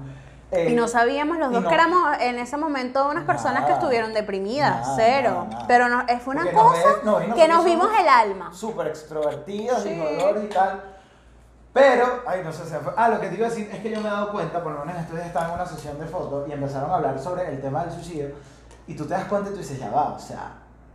Eh, 0.54 0.70
Y 0.70 0.75
no 0.75 0.88
sabíamos 0.88 1.38
los 1.38 1.50
y 1.50 1.54
dos 1.54 1.62
no- 1.64 1.68
que 1.68 1.75
éramos 1.75 2.16
en 2.20 2.38
ese 2.38 2.56
momento 2.56 3.08
unas 3.08 3.25
personas 3.25 3.64
que 3.64 3.73
estuvieron 3.73 4.12
deprimidas, 4.14 4.80
Nada, 4.82 4.94
cero. 4.96 5.30
nada, 5.30 5.44
nada. 5.50 5.64
Pero 5.66 5.88
no, 5.88 6.00
eh, 6.08 6.18
fue 6.20 6.34
una 6.34 6.42
porque 6.44 6.56
nos 6.56 6.73
cosa 6.73 6.88
ves- 6.88 7.04
no, 7.04 7.23
y 7.23 7.30
que 7.32 7.49
nos 7.49 7.64
vimos 7.64 7.88
el 8.00 8.08
alma. 8.08 8.52
Súper 8.52 8.87
extrovertidas 8.88 9.82
Sí. 9.82 9.90
y 9.90 9.99
dolores 9.99 10.44
y 10.44 10.49
tal. 10.49 10.82
Pero, 11.73 12.23
ay, 12.26 12.40
no 12.44 12.52
sé, 12.52 12.64
se 12.66 12.78
fue. 12.78 12.92
Ah, 12.96 13.08
lo 13.08 13.20
que 13.20 13.28
te 13.28 13.34
iba 13.34 13.46
a 13.46 13.50
decir 13.50 13.68
es 13.73 13.80
que 13.80 13.90
yo 13.90 14.00
me 14.00 14.06
he 14.08 14.11
dado 14.11 14.30
cuenta, 14.30 14.62
por 14.62 14.73
lo 14.73 14.84
menos 14.84 15.00
estos 15.00 15.16
días 15.16 15.26
estaba 15.26 15.49
en 15.49 15.54
una 15.54 15.66
sesión 15.66 15.99
de 15.99 16.06
fotos 16.06 16.49
y 16.49 16.52
empezaron 16.52 16.90
a 16.90 16.94
hablar 16.94 17.18
sobre 17.18 17.49
el 17.49 17.61
tema 17.61 17.84
del 17.84 17.92
suicidio. 17.92 18.30
Y 18.87 18.94
tú 18.94 19.04
te 19.06 19.14
das 19.14 19.25
cuenta 19.25 19.50
y 19.50 19.54
tú 19.54 19.58
dices, 19.58 19.80
ya 19.80 19.90
va, 19.90 20.11
o 20.11 20.18
sea, 20.18 20.52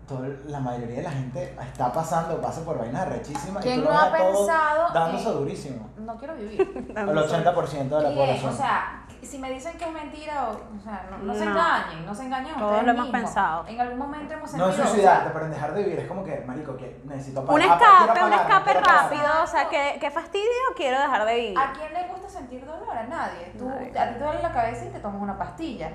todo- 0.08 0.26
la 0.48 0.60
mayoría 0.62 0.98
de 0.98 1.04
la 1.04 1.12
gente 1.12 1.54
está 1.62 1.92
pasando, 1.92 2.40
pasa 2.40 2.64
por 2.64 2.78
vainas 2.80 3.10
rechísimas. 3.10 3.64
y 3.66 3.68
¿Quién 3.68 3.82
tú 3.82 3.88
no 3.90 3.92
lo 3.94 4.00
ha 4.00 4.12
pensado 4.12 4.94
Dándose 4.94 5.26
que- 5.26 5.32
durísimo. 5.32 5.90
No 5.98 6.16
quiero 6.18 6.36
vivir. 6.36 6.62
El 6.96 7.18
80% 7.18 7.98
de 7.98 8.04
la 8.04 8.12
Y, 8.12 8.16
población. 8.16 8.54
o 8.54 8.56
sea, 8.58 8.99
si 9.26 9.38
me 9.40 9.52
dicen 9.52 9.78
que 9.78 9.86
es 9.86 9.92
mentira, 9.92 10.50
o, 10.50 10.52
o 10.52 10.82
sea, 10.84 11.08
no, 11.12 11.18
no 11.20 11.34
se 11.34 11.46
No. 11.46 11.52
engañen, 11.52 12.06
no 12.06 12.16
se 12.16 12.24
engañen. 12.26 12.56
Todos 12.56 12.84
lo 12.84 12.92
hemos 12.92 13.06
mismos. 13.06 13.22
pensado. 13.22 13.68
En 13.68 13.82
algún 13.82 13.98
momento 13.98 14.34
hemos 14.34 14.54
no 14.54 14.66
sentido. 14.66 14.70
es 14.70 14.74
o 14.74 14.78
sea, 14.78 14.88
suicidarte, 14.88 15.30
pero 15.32 15.46
en 15.46 15.52
dejar 15.52 15.74
de 15.74 15.84
vivir 15.84 16.00
es 16.00 16.08
como 16.08 16.24
que, 16.24 16.40
marico, 16.46 16.76
que 16.78 17.02
necesito 17.06 17.42
Un 17.42 17.48
pagar. 17.48 17.70
Ah, 17.82 18.00
escape, 18.08 18.24
un 18.26 18.34
escape 18.34 18.74
rápido, 18.74 19.44
o 19.44 19.48
sea, 19.48 19.70
¿qué, 19.70 19.98
qué 20.00 20.12
fastidio, 20.12 20.46
quiero 20.76 21.00
dejar 21.00 21.26
de 21.26 21.36
vivir. 21.36 21.60
¿A 21.60 21.74
quién 21.74 21.94
le 21.94 22.08
gusta 22.08 22.30
sentir 22.30 22.66
dolor? 22.66 22.96
A 22.98 23.04
nadie. 23.04 23.54
Tú, 23.58 23.68
Nadie. 23.68 23.98
A 24.00 24.08
ti 24.14 24.14
te 24.20 24.24
duele 24.24 24.42
la 24.42 24.52
cabeza 24.52 24.86
y 24.86 24.90
te 24.90 25.00
tomas 25.00 25.22
una 25.22 25.38
pastilla. 25.38 25.92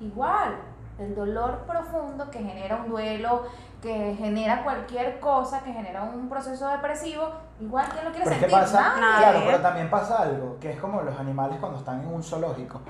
Igual, 0.00 0.56
el 0.98 1.14
dolor 1.14 1.64
profundo 1.66 2.30
que 2.30 2.38
genera 2.38 2.76
un 2.76 2.88
duelo, 2.88 3.46
que 3.82 4.14
genera 4.18 4.64
cualquier 4.64 5.20
cosa, 5.20 5.60
que 5.60 5.72
genera 5.72 6.02
un 6.02 6.28
proceso 6.28 6.66
depresivo, 6.68 7.22
igual 7.60 7.86
¿quién 7.92 8.04
lo 8.04 8.10
quiere 8.10 8.24
Pero 8.24 8.36
es 8.36 8.42
que 8.44 8.50
sentir? 8.50 8.72
pasa, 8.74 8.92
claro, 8.96 9.40
pero 9.46 9.60
también 9.60 9.88
pasa 9.90 10.22
algo, 10.22 10.56
que 10.60 10.72
es 10.72 10.80
como 10.80 11.02
los 11.02 11.16
animales 11.18 11.58
cuando 11.60 11.78
están 11.78 12.00
en 12.00 12.08
un 12.12 12.22
zoológico, 12.22 12.80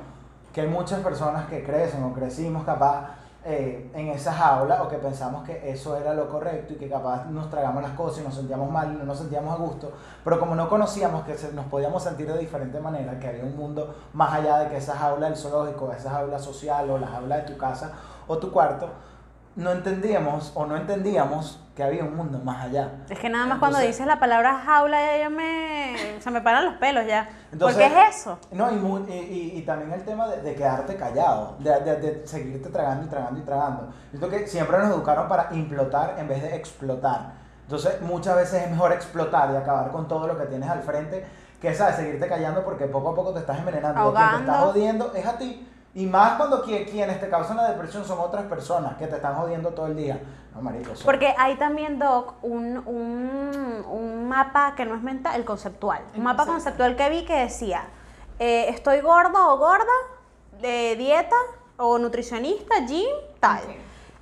que 0.53 0.63
hay 0.63 0.67
muchas 0.69 1.01
personas 1.01 1.47
que 1.47 1.63
crecen 1.63 2.03
o 2.05 2.13
crecimos 2.15 2.65
capaz 2.65 3.11
eh, 3.45 3.91
en 3.95 4.09
esa 4.09 4.33
jaula 4.33 4.83
o 4.83 4.89
que 4.89 4.97
pensamos 4.97 5.45
que 5.45 5.71
eso 5.71 5.97
era 5.97 6.13
lo 6.15 6.29
correcto 6.29 6.73
y 6.73 6.77
que 6.77 6.89
capaz 6.89 7.27
nos 7.27 7.49
tragamos 7.51 7.83
las 7.83 7.93
cosas 7.93 8.21
y 8.21 8.25
nos 8.25 8.35
sentíamos 8.35 8.71
mal 8.71 8.93
y 8.93 8.97
no 8.97 9.05
nos 9.05 9.19
sentíamos 9.19 9.53
a 9.55 9.57
gusto, 9.57 9.93
pero 10.25 10.41
como 10.41 10.55
no 10.55 10.69
conocíamos 10.71 11.23
que 11.25 11.37
se- 11.37 11.53
nos 11.53 11.67
podíamos 11.67 12.03
sentir 12.03 12.31
de 12.33 12.39
diferente 12.39 12.81
manera, 12.81 13.19
que 13.21 13.29
había 13.29 13.45
un 13.45 13.57
mundo 13.57 13.95
más 14.15 14.33
allá 14.33 14.59
de 14.61 14.69
que 14.71 14.79
esa 14.79 14.97
jaula 14.97 15.27
del 15.29 15.37
zoológico, 15.37 15.93
esa 15.93 16.11
jaula 16.11 16.39
social 16.39 16.91
o 16.91 16.99
la 16.99 17.07
jaula 17.07 17.37
de 17.37 17.43
tu 17.43 17.57
casa 17.59 17.93
o 18.27 18.39
tu 18.39 18.51
cuarto, 18.51 18.89
no 19.59 19.73
entendíamos 19.73 20.53
o 20.55 20.67
no 20.67 20.77
entendíamos 20.77 21.61
que 21.75 21.83
había 21.83 22.05
un 22.05 22.17
mundo 22.17 22.39
más 22.39 22.65
allá. 22.65 22.91
Es 23.09 23.19
que 23.19 23.29
nada 23.29 23.47
más 23.47 23.59
cuando 23.59 23.79
Entonces- 23.79 23.97
dices 23.99 24.07
la 24.07 24.19
palabra 24.19 24.59
jaula 24.65 25.01
ya 25.01 25.25
yo 25.25 25.31
me, 25.31 25.95
se 26.21 26.31
me 26.31 26.41
paran 26.41 26.65
los 26.65 26.75
pelos 26.75 27.07
ya. 27.07 27.29
Entonces- 27.53 27.77
¿Por 27.83 27.93
qué 27.95 28.03
es 28.09 28.17
eso? 28.17 28.39
No, 28.53 28.71
y, 28.73 29.13
y, 29.13 29.53
y- 29.59 29.63
también 29.63 29.93
el 29.93 30.03
tema 30.05 30.27
de, 30.29 30.43
de 30.43 30.55
quedarte 30.55 30.97
callado, 30.97 31.57
de, 31.59 31.71
de- 31.81 31.97
de 31.97 32.27
seguirte 32.27 32.69
tragando 32.71 33.07
y 33.07 33.09
tragando 33.09 33.39
y 33.41 33.43
tragando. 33.43 33.89
Yo 34.13 34.19
creo 34.19 34.31
que 34.31 34.47
siempre 34.47 34.79
nos 34.79 34.89
educaron 34.91 35.29
para 35.29 35.49
implotar 35.55 36.15
en 36.19 36.27
vez 36.29 36.43
de 36.43 36.55
explotar. 36.57 37.33
Entonces, 37.63 38.01
muchas 38.01 38.35
veces 38.37 38.63
es 38.65 38.71
mejor 38.71 38.93
explotar 38.93 39.51
y 39.53 39.57
acabar 39.57 39.91
con 39.91 40.09
todo 40.09 40.27
lo 40.27 40.39
que 40.39 40.47
tienes 40.47 40.71
al 40.71 40.83
frente 40.83 41.27
que, 41.61 41.75
¿sabes? 41.75 41.97
Seguirte 41.97 42.27
callando 42.29 42.65
porque 42.65 42.87
poco 42.87 43.11
a 43.11 43.15
poco 43.15 43.33
te 43.35 43.41
estás 43.41 43.59
envenenando. 43.59 44.01
Y 44.01 44.03
a 44.09 44.15
Quien 44.15 44.31
te 44.31 44.37
está 44.41 44.53
Ahogando. 44.53 44.73
jodiendo 44.73 45.13
es 45.15 45.27
a 45.27 45.37
ti. 45.39 45.69
Y 45.95 46.07
más 46.07 46.33
cuando 46.37 46.65
qui- 46.65 46.89
quienes 46.89 47.21
te 47.21 47.29
causan 47.29 47.57
la 47.57 47.71
depresión 47.71 48.05
son 48.05 48.19
otras 48.21 48.45
personas 48.45 48.97
que 48.97 49.07
te 49.07 49.17
están 49.17 49.35
jodiendo 49.37 49.71
todo 49.71 49.87
el 49.87 49.97
día. 49.97 50.21
No, 50.55 50.63
marico, 50.63 50.93
Porque 51.05 51.35
hay 51.37 51.57
también, 51.57 51.99
Doc, 51.99 52.35
un, 52.43 52.79
un, 52.87 53.85
un 53.89 54.29
mapa 54.29 54.75
que 54.77 54.85
no 54.85 54.95
es 54.95 55.03
mental, 55.03 55.35
el 55.37 55.45
conceptual. 55.45 56.03
El 56.13 56.19
Un 56.19 56.25
mapa 56.25 56.47
conceptual 56.47 56.97
que 56.97 57.09
vi 57.11 57.25
que 57.25 57.35
decía, 57.35 57.85
eh, 58.39 58.67
estoy 58.69 59.01
gordo 59.01 59.55
o 59.55 59.59
gorda, 59.59 59.85
de 60.61 60.97
dieta 60.97 61.37
o 61.77 61.99
nutricionista, 61.99 62.75
gym, 62.87 63.09
tal. 63.41 63.61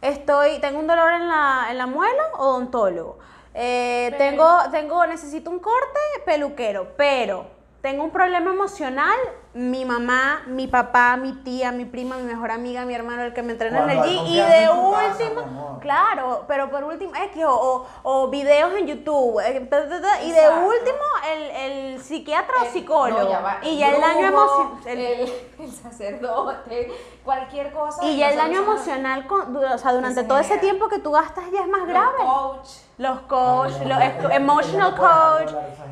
Estoy, 0.03 0.61
tengo 0.61 0.79
un 0.79 0.87
dolor 0.87 1.13
en 1.15 1.27
la, 1.29 1.67
en 1.71 1.79
la 1.79 1.87
muela, 1.87 2.23
odontólogo. 2.39 3.19
Eh, 3.55 4.15
tengo, 4.19 4.47
tengo, 4.71 5.07
necesito 5.07 5.51
un 5.51 5.59
corte, 5.59 5.99
peluquero, 6.27 6.89
pero 6.97 7.47
tengo 7.81 8.05
un 8.05 8.11
problema 8.11 8.53
emocional, 8.53 9.17
mi 9.57 9.85
mamá, 9.87 10.43
mi 10.47 10.67
papá, 10.67 11.17
mi 11.17 11.33
tía, 11.33 11.73
mi 11.73 11.87
prima, 11.87 12.17
mi 12.17 12.25
mejor 12.25 12.51
amiga, 12.51 12.85
mi 12.85 12.95
hermano, 12.95 13.23
el 13.23 13.33
que 13.33 13.43
me 13.43 13.53
entrena 13.53 13.85
en 13.85 13.91
el 13.91 14.03
gym, 14.03 14.25
y 14.27 14.37
de 14.37 14.43
casa, 14.67 14.75
último, 14.75 15.79
claro, 15.81 16.45
pero 16.47 16.71
por 16.71 16.85
último, 16.85 17.13
X, 17.15 17.43
o, 17.47 17.51
o, 17.55 17.87
o 18.03 18.29
videos 18.29 18.75
en 18.75 18.87
YouTube, 18.87 19.41
eh, 19.41 19.61
ta, 19.71 19.89
ta, 19.89 20.01
ta, 20.03 20.23
y 20.23 20.31
de 20.31 20.49
último, 20.49 21.03
el, 21.33 21.43
el 21.95 22.03
psiquiatra 22.03 22.55
o 22.61 22.65
El- 22.67 22.71
psicólogo, 22.71 23.23
no, 23.23 23.31
ya 23.31 23.41
va, 23.41 23.59
y 23.63 23.79
ya 23.79 23.95
el 23.95 24.01
daño 24.01 24.27
emocional, 24.27 24.79
El, 24.87 25.33
el 25.59 25.73
sacerdote, 25.73 26.93
cualquier 27.25 27.73
cosa. 27.73 28.05
y 28.05 28.17
ya 28.19 28.31
el 28.31 28.37
daño 28.37 28.63
emocional, 28.63 29.27
con- 29.27 29.57
o 29.57 29.79
sea, 29.79 29.93
durante 29.93 30.23
todo 30.25 30.39
ese 30.39 30.59
tiempo 30.59 30.89
que 30.89 30.99
tú 30.99 31.13
gastas 31.13 31.45
ya 31.51 31.63
es 31.63 31.69
más 31.69 31.81
Los 31.81 31.89
grave. 31.89 32.19
coach. 32.25 32.69
Los 32.99 33.21
coach, 33.23 33.73
no, 33.85 33.99
los 34.23 34.33
emotional 34.33 34.95
coach. 34.97 35.51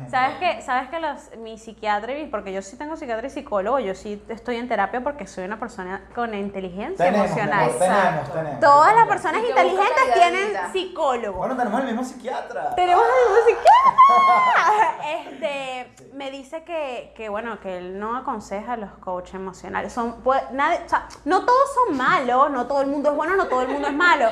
¿Sabes 0.09 0.37
que 0.37 0.61
¿Sabes 0.61 0.89
que 0.89 0.99
los, 0.99 1.35
mi 1.37 1.57
psiquiatra, 1.57 2.17
y- 2.17 2.27
porque 2.27 2.51
yo 2.53 2.61
sí 2.61 2.77
tengo 2.77 2.95
psiquiatra 2.95 3.27
y 3.27 3.29
psicólogo, 3.29 3.54
yo 3.61 3.95
sí 3.95 4.23
estoy 4.29 4.57
en 4.57 4.67
terapia 4.67 5.01
porque 5.03 5.25
soy 5.27 5.45
una 5.45 5.59
persona 5.59 6.05
con 6.13 6.33
inteligencia 6.33 7.05
Tenemos, 7.05 7.27
emocional. 7.27 7.71
tenemos, 7.71 7.81
Exacto. 7.87 8.31
tenemos. 8.33 8.59
Todas 8.59 8.79
las 8.95 9.07
tenemos. 9.07 9.09
personas 9.09 9.41
inteligentes 9.49 10.13
tienen 10.13 10.71
psicólogo. 10.73 11.37
Bueno, 11.37 11.55
tenemos 11.57 11.79
el 11.81 11.85
mismo 11.87 12.03
psiquiatra. 12.03 12.75
Tenemos 12.75 13.03
al 13.03 13.31
mismo 13.31 13.45
psiquiatra. 13.47 13.75
Este, 15.25 15.95
me 16.13 16.31
dice 16.31 16.63
que, 16.63 17.13
que, 17.15 17.29
bueno, 17.29 17.59
que 17.59 17.77
él 17.77 17.99
no 17.99 18.15
aconseja 18.17 18.73
a 18.73 18.77
los 18.77 18.91
coaches 18.99 19.35
emocionales. 19.35 19.93
Son, 19.93 20.21
pues, 20.23 20.41
nadie, 20.51 20.81
o 20.85 20.89
sea, 20.89 21.07
no 21.25 21.45
todos 21.45 21.73
son 21.73 21.97
malos, 21.97 22.49
no 22.51 22.65
todo 22.67 22.81
el 22.81 22.87
mundo 22.87 23.09
es 23.11 23.15
bueno, 23.15 23.35
no 23.35 23.47
todo 23.47 23.61
el 23.61 23.67
mundo 23.69 23.87
es 23.87 23.93
malo. 23.93 24.27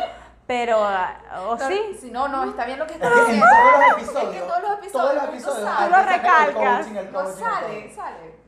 Pero, 0.46 0.78
¿o 0.82 1.56
No, 1.56 1.68
sí? 1.68 1.98
si 2.02 2.12
no, 2.12 2.28
no, 2.28 2.44
está 2.44 2.66
bien 2.66 2.78
lo 2.80 2.86
que 2.86 2.94
Es 2.96 3.02
está 3.02 3.10
que 3.14 3.20
en 3.20 3.26
diciendo. 3.26 3.46
todos 3.50 3.74
los 3.74 3.88
Es 3.88 4.04
episodios, 4.04 4.34
que 4.34 4.40
todos 4.40 4.62
los 4.64 4.72
episodios, 4.74 4.92
todos 4.92 5.16
los 5.16 5.24
episodios, 5.24 5.56
Tú 5.78 5.84
lo 5.84 5.90
sacar 5.90 6.00
el 6.02 6.06
recalcas. 6.22 6.78
coaching, 6.86 6.96
el 6.98 7.12
No 7.12 7.20
coaching, 7.24 7.32
el 7.34 7.40
sale, 7.44 7.96
sale. 7.96 8.43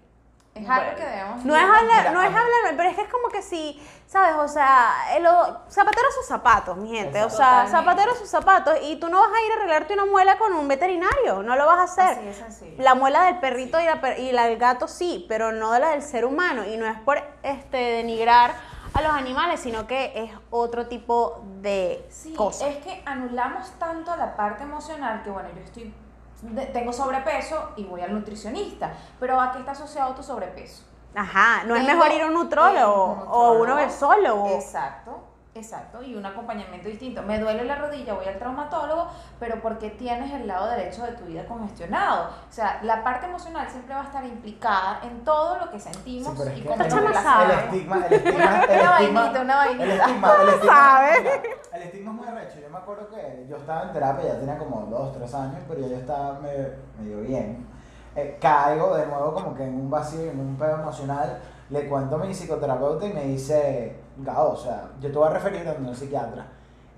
Es 0.56 0.70
algo 0.70 0.96
que 0.96 1.04
debemos. 1.04 1.44
No 1.44 1.54
es 1.54 1.62
hablar, 1.64 2.14
no 2.14 2.22
es 2.22 2.30
hablar, 2.30 2.74
pero 2.78 2.90
es 2.90 2.96
que 2.96 3.02
es 3.02 3.10
como 3.10 3.28
que 3.28 3.42
si, 3.42 3.78
¿sabes? 4.08 4.36
O 4.38 4.48
sea, 4.48 4.94
el 5.18 5.28
o- 5.28 5.60
zapatero 5.70 6.08
a 6.08 6.12
sus 6.14 6.26
zapatos, 6.26 6.78
mi 6.78 6.96
gente. 6.96 7.22
O 7.26 7.30
sea, 7.30 7.66
Totalmente. 7.66 7.72
zapatero 7.78 8.12
a 8.14 8.16
sus 8.16 8.30
zapatos. 8.30 8.78
Y 8.84 8.96
tú 8.96 9.10
no 9.10 9.20
vas 9.20 9.30
a 9.30 9.46
ir 9.46 9.52
a 9.52 9.56
arreglarte 9.56 9.94
una 9.94 10.06
muela 10.06 10.38
con 10.38 10.54
un 10.54 10.66
veterinario, 10.70 11.44
no 11.44 11.58
lo 11.58 11.66
vas 11.66 11.80
a 11.80 11.84
hacer. 11.84 12.20
Así 12.20 12.28
es 12.30 12.38
sencillo. 12.38 12.82
La 12.82 12.96
muela 12.96 13.24
del 13.24 13.40
perrito 13.40 13.82
y, 13.82 13.84
la, 13.84 14.18
y 14.18 14.32
la 14.32 14.46
del 14.46 14.58
gato 14.58 14.88
sí, 14.88 15.26
pero 15.28 15.52
no 15.52 15.78
la 15.78 15.90
del 15.90 16.02
ser 16.02 16.24
humano. 16.24 16.64
Y 16.66 16.78
no 16.78 16.86
es 16.88 16.98
por 17.02 17.22
este 17.44 17.76
denigrar 17.78 18.54
a 18.94 19.02
los 19.02 19.12
animales, 19.12 19.60
sino 19.60 19.86
que 19.88 20.14
es 20.16 20.32
otro 20.52 20.88
tipo 20.88 21.42
de 21.60 22.08
Sí, 22.10 22.34
cosa. 22.34 22.70
es 22.70 22.78
que 22.78 23.04
anulamos 23.06 23.70
tanto 23.78 24.16
la 24.16 24.38
parte 24.38 24.64
emocional 24.64 25.22
que, 25.22 25.32
bueno, 25.32 25.50
yo 25.54 25.62
estoy, 25.62 25.94
de- 26.54 26.66
tengo 26.68 26.92
sobrepeso 26.94 27.72
y 27.76 27.84
voy 27.86 28.02
al 28.02 28.14
nutricionista, 28.14 28.94
pero 29.20 29.40
¿a 29.40 29.52
qué 29.52 29.60
está 29.60 29.72
asociado 29.72 30.14
tu 30.14 30.24
sobrepeso? 30.24 30.84
Ajá, 31.16 31.64
no 31.66 31.76
es 31.76 31.86
mejor 31.86 32.12
ir 32.12 32.22
a 32.24 32.28
un 32.28 32.34
nutrólogo 32.34 33.26
o 33.30 33.54
uno 33.54 33.76
versólogo. 33.76 34.50
Exacto, 34.50 35.24
exacto, 35.56 36.04
y 36.04 36.16
un 36.16 36.26
acompañamiento 36.26 36.90
distinto. 36.90 37.24
Me 37.24 37.40
duele 37.40 37.64
la 37.64 37.76
rodilla, 37.76 38.14
voy 38.14 38.26
al 38.26 38.38
traumatólogo, 38.38 39.08
pero 39.40 39.62
porque 39.62 39.90
tienes 39.92 40.32
el 40.34 40.48
lado 40.48 40.68
derecho 40.68 41.04
de 41.04 41.14
tu 41.14 41.24
vida 41.26 41.46
congestionado. 41.46 42.26
O 42.28 42.52
sea, 42.52 42.82
la 42.84 43.04
parte 43.04 43.26
emocional 43.26 43.68
siempre 43.70 43.96
va 43.96 44.02
a 44.02 44.06
estar 44.06 44.26
implicada 44.26 45.00
en 45.04 45.24
todo 45.24 45.58
lo 45.58 45.72
que 45.72 45.80
sentimos 45.80 46.38
Sí, 46.38 46.50
y 46.58 46.62
cómo 46.64 46.76
nos 46.78 46.94
el 46.94 47.12
estigma, 47.12 47.44
el 47.46 47.52
estigma, 47.52 48.06
el 48.08 48.36
Una 48.36 48.62
estigma, 48.62 48.92
vainita, 48.92 49.42
una 49.42 49.56
vainita. 49.56 49.84
el 49.84 49.92
estigma, 49.92 50.36
el 50.42 50.50
estigma, 50.50 50.74
sabe? 50.76 51.22
mira, 51.22 51.42
el 51.74 51.82
estigma 51.84 52.12
es 52.12 52.18
muy 52.18 52.28
arrecho. 52.28 52.60
Yo 52.60 52.70
me 52.70 52.78
acuerdo 52.78 53.10
que 53.10 53.46
yo 53.50 53.56
estaba 53.58 53.84
en 53.84 53.94
terapia, 53.94 54.26
ya 54.34 54.40
tenía 54.40 54.58
como 54.58 54.82
dos, 54.88 55.14
tres 55.18 55.34
años, 55.34 55.64
pero 55.68 55.82
ya 55.82 55.88
yo 55.88 55.96
estaba 55.98 56.40
medio, 56.40 56.68
medio 57.00 57.22
bien. 57.22 57.66
Eh, 58.16 58.38
caigo 58.42 58.96
de 58.96 59.06
nuevo 59.08 59.34
como 59.34 59.56
que 59.56 59.64
en 59.64 59.76
un 59.76 59.90
vacío, 59.90 60.32
en 60.32 60.40
un 60.40 60.58
pedo 60.58 60.82
emocional. 60.82 61.40
Le 61.70 61.88
cuento 61.90 62.16
a 62.18 62.20
mi 62.20 62.34
psicoterapeuta 62.34 63.06
y 63.08 63.14
me 63.14 63.24
dice, 63.24 64.05
Gao, 64.18 64.54
o 64.54 64.58
sea, 64.58 64.90
yo 65.02 65.12
te 65.12 65.18
voy 65.18 65.28
a 65.28 65.32
referir 65.32 65.68
a 65.68 65.74
un 65.74 65.96
psiquiatra. 65.96 66.46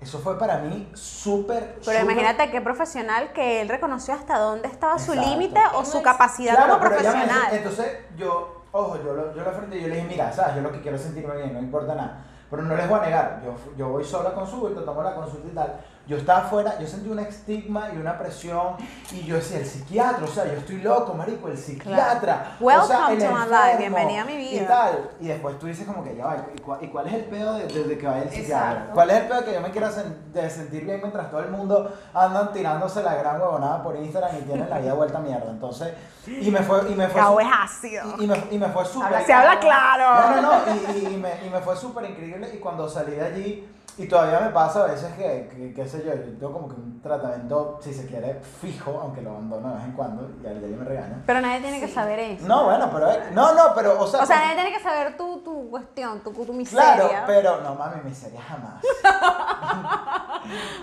Eso 0.00 0.20
fue 0.20 0.38
para 0.38 0.58
mí 0.58 0.88
súper, 0.94 1.80
Pero 1.84 2.00
imagínate 2.04 2.50
qué 2.52 2.60
profesional 2.60 3.32
que 3.32 3.60
él 3.60 3.68
reconoció 3.68 4.14
hasta 4.14 4.38
dónde 4.38 4.68
estaba 4.68 4.96
su 4.98 5.12
límite 5.14 5.58
o 5.74 5.84
su 5.84 6.00
capacidad 6.02 6.54
Claro, 6.54 6.74
como 6.78 6.84
me 6.84 6.90
profesional. 6.96 7.28
dice- 7.46 7.56
entonces 7.56 7.98
yo, 8.16 8.62
ojo, 8.70 8.96
yo 9.04 9.12
lo, 9.14 9.34
yo 9.34 9.42
lo 9.42 9.50
frente 9.50 9.76
y 9.76 9.82
yo 9.82 9.88
le 9.88 9.96
dije, 9.96 10.06
mira, 10.06 10.32
sabes, 10.32 10.54
yo 10.54 10.60
lo 10.62 10.70
que 10.70 10.80
quiero 10.80 10.96
es 10.96 11.02
sentirme 11.02 11.34
bien, 11.36 11.52
no 11.52 11.58
importa 11.58 11.96
nada. 11.96 12.18
Pero 12.48 12.62
no 12.62 12.76
les 12.76 12.88
voy 12.88 13.00
a 13.00 13.02
negar, 13.02 13.42
yo, 13.44 13.54
yo 13.76 13.88
voy 13.88 14.04
solo 14.04 14.28
a 14.28 14.34
consulta, 14.34 14.84
tomo 14.84 15.02
la 15.02 15.14
consulta 15.16 15.48
y 15.48 15.54
tal. 15.54 15.80
Yo 16.08 16.16
estaba 16.16 16.38
afuera, 16.46 16.78
yo 16.80 16.86
sentí 16.86 17.10
un 17.10 17.18
estigma 17.18 17.90
y 17.94 17.98
una 17.98 18.16
presión 18.18 18.76
y 19.12 19.24
yo 19.24 19.36
decía, 19.36 19.58
el 19.58 19.66
psiquiatra, 19.66 20.24
o 20.24 20.26
sea, 20.26 20.46
yo 20.46 20.52
estoy 20.54 20.80
loco, 20.80 21.12
marico, 21.12 21.48
el 21.48 21.58
psiquiatra. 21.58 22.56
o 22.58 22.66
sea, 22.86 22.96
Welcome 22.98 23.12
el 23.12 23.18
to 23.28 23.30
my 23.34 23.44
life, 23.50 23.76
bienvenida 23.76 24.22
a 24.22 24.24
mi 24.24 24.32
Y 24.32 24.58
vida. 24.60 24.66
tal. 24.68 25.10
Y 25.20 25.26
después 25.28 25.58
tú 25.58 25.66
dices 25.66 25.86
como 25.86 26.02
que 26.02 26.16
ya 26.16 26.24
va, 26.24 26.36
¿y 26.56 26.60
cuál, 26.60 26.82
y 26.82 26.88
cuál 26.88 27.08
es 27.08 27.12
el 27.12 27.24
pedo 27.26 27.52
de, 27.58 27.66
de 27.66 27.98
que 27.98 28.06
vaya 28.06 28.22
el 28.22 28.30
psiquiatra? 28.30 28.70
Exacto. 28.70 28.94
¿Cuál 28.94 29.10
es 29.10 29.16
el 29.18 29.28
pedo 29.28 29.44
que 29.44 29.52
yo 29.52 29.60
me 29.60 29.70
quiero 29.70 29.86
sen- 29.88 30.16
de 30.32 30.48
sentir 30.48 30.84
bien 30.86 30.98
mientras 31.02 31.30
todo 31.30 31.40
el 31.40 31.50
mundo 31.50 31.92
andan 32.14 32.52
tirándose 32.54 33.02
la 33.02 33.14
gran 33.14 33.38
huevonada 33.38 33.82
por 33.82 33.94
Instagram 33.94 34.34
y 34.38 34.42
tienen 34.44 34.70
la 34.70 34.78
vida 34.78 34.94
vuelta 34.94 35.18
a 35.18 35.20
mierda? 35.20 35.50
Entonces, 35.50 35.92
y 36.26 36.50
me 36.50 36.60
fue, 36.60 36.90
y 36.90 36.94
me 36.94 37.08
fue 37.08 37.20
es 37.44 37.48
ácido. 37.52 38.14
y, 38.18 38.24
y 38.24 38.26
me, 38.26 38.42
y 38.50 38.58
me 38.58 38.68
fue 38.68 38.82
súper. 38.86 39.24
Se 39.26 39.32
habla 39.34 39.60
claro. 39.60 40.36
No, 40.36 40.40
no, 40.40 40.52
no. 40.64 40.74
Y, 40.74 41.00
y- 41.00 41.14
y 41.14 41.16
me, 41.18 41.32
y 41.46 41.50
me 41.50 41.60
fue 41.60 41.76
súper 41.76 42.08
increíble. 42.08 42.50
Y 42.54 42.56
cuando 42.56 42.88
salí 42.88 43.12
de 43.12 43.22
allí, 43.26 43.68
y 44.00 44.06
todavía 44.06 44.38
me 44.38 44.50
pasa 44.50 44.84
a 44.84 44.86
veces 44.86 45.12
que, 45.14 45.50
que, 45.52 45.72
qué 45.74 45.88
sé 45.98 46.06
yo, 46.06 46.14
yo 46.14 46.38
tengo 46.38 46.52
como 46.52 46.68
que 46.68 46.74
un 46.74 47.00
tratamiento, 47.02 47.78
si 47.82 47.92
se 47.94 48.06
quiere, 48.06 48.40
fijo, 48.60 48.98
aunque 49.02 49.22
lo 49.22 49.30
abandono 49.30 49.68
de 49.70 49.74
vez 49.76 49.84
en 49.84 49.92
cuando, 49.92 50.30
y 50.42 50.46
al 50.46 50.60
día 50.60 50.76
me 50.76 50.84
regaña. 50.84 51.22
Pero 51.26 51.40
nadie 51.40 51.60
tiene 51.60 51.80
que 51.80 51.88
Sí. 51.88 51.94
saber 51.94 52.18
eso. 52.18 52.46
No, 52.46 52.64
bueno, 52.64 52.88
pero. 52.92 53.10
eh, 53.10 53.30
No, 53.32 53.54
no, 53.54 53.74
pero, 53.74 54.00
o 54.00 54.06
sea. 54.06 54.22
O 54.22 54.26
sea, 54.26 54.38
nadie 54.40 54.54
tiene 54.54 54.72
que 54.72 54.80
saber 54.82 55.16
tu, 55.16 55.38
tu 55.40 55.70
cuestión, 55.70 56.20
tu, 56.20 56.32
tu 56.32 56.52
miseria. 56.52 56.94
Claro, 56.94 57.10
pero 57.26 57.60
no 57.62 57.74
mami, 57.74 58.00
miseria 58.04 58.40
jamás. 58.42 58.82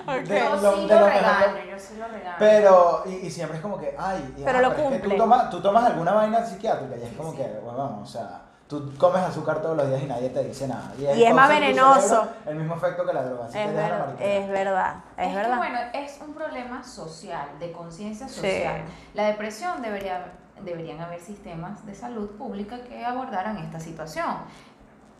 De 0.06 0.40
Yo 0.40 0.56
lo- 0.62 0.76
sí 0.76 0.88
de 0.88 0.94
lo 0.94 1.00
lo 1.00 1.06
mejor- 1.08 1.14
regaño, 1.14 1.72
yo 1.72 1.80
sí 1.80 1.96
lo 1.98 2.08
regaño. 2.08 2.36
Pero, 2.40 3.04
y, 3.06 3.10
y 3.28 3.32
siempre 3.32 3.58
es 3.58 3.62
como 3.64 3.78
que, 3.80 3.96
ay, 3.98 4.34
y, 4.38 4.44
Pero 4.44 4.60
ajá, 4.60 4.62
lo 4.62 4.68
es 4.70 4.76
que 4.76 4.84
cumple. 4.84 5.10
tú 5.10 5.18
tomas, 5.18 5.50
tú 5.50 5.62
tomas 5.62 5.86
alguna 5.86 6.14
vaina 6.14 6.46
psiquiátrica 6.46 6.96
y 6.98 7.04
es 7.04 7.14
como 7.14 7.32
sí. 7.32 7.38
que, 7.38 7.60
bueno, 7.64 7.78
vamos, 7.78 8.10
o 8.10 8.12
sea, 8.12 8.42
tú 8.68 8.92
comes 8.98 9.22
azúcar 9.22 9.62
todos 9.62 9.78
los 9.78 9.88
días 9.90 10.02
y 10.02 10.06
nadie 10.06 10.30
te 10.30 10.44
dice 10.44 10.68
nada. 10.68 10.92
Y 10.98 11.24
es 11.24 11.34
más 11.34 11.48
venenoso. 11.50 12.02
cerebro, 12.02 12.30
El 12.48 12.56
mismo 12.56 12.76
efecto 12.76 13.06
que 13.06 13.14
la 13.14 13.24
droga. 13.24 13.46
así 13.46 13.58
Es, 13.60 13.66
te 13.68 13.72
deja 13.74 13.90
la 13.90 13.96
ver- 13.98 14.06
mariquera. 14.08 14.34
es 14.36 14.50
verdad, 14.50 14.96
es, 15.18 15.36
verdad. 15.36 15.58
bueno, 15.58 15.80
es 15.94 16.20
un 16.26 16.34
problema 16.34 16.84
social, 16.84 17.48
de 17.60 17.72
conciencia 17.72 18.28
Sí. 18.28 18.36
social. 18.36 18.82
La 19.14 19.26
depresión 19.28 19.82
debería, 19.82 20.32
deberían 20.62 21.00
haber 21.02 21.20
sistemas 21.20 21.86
de 21.86 21.94
salud 21.94 22.32
pública 22.38 22.82
que 22.84 23.06
abordaran 23.06 23.58
esta 23.58 23.80
situación, 23.80 24.34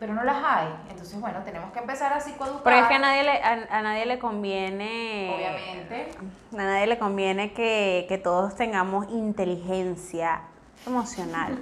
pero 0.00 0.12
no 0.12 0.24
las 0.24 0.42
hay. 0.44 0.68
Entonces, 0.90 1.18
bueno, 1.20 1.38
tenemos 1.44 1.72
que 1.72 1.78
empezar 1.78 2.12
a 2.12 2.20
psicoeducar. 2.20 2.62
Porque 2.64 2.80
es 2.80 2.86
que 2.88 2.94
a 2.94 2.98
nadie 2.98 3.22
le, 3.22 3.42
a, 3.42 3.78
a 3.78 3.82
nadie 3.82 4.06
le 4.06 4.18
conviene. 4.18 5.32
Obviamente. 5.36 6.08
A 6.52 6.56
nadie 6.56 6.86
le 6.88 6.98
conviene 6.98 7.52
que, 7.54 8.06
que 8.08 8.18
todos 8.18 8.54
tengamos 8.56 9.06
inteligencia 9.08 10.42
emocional. 10.86 11.58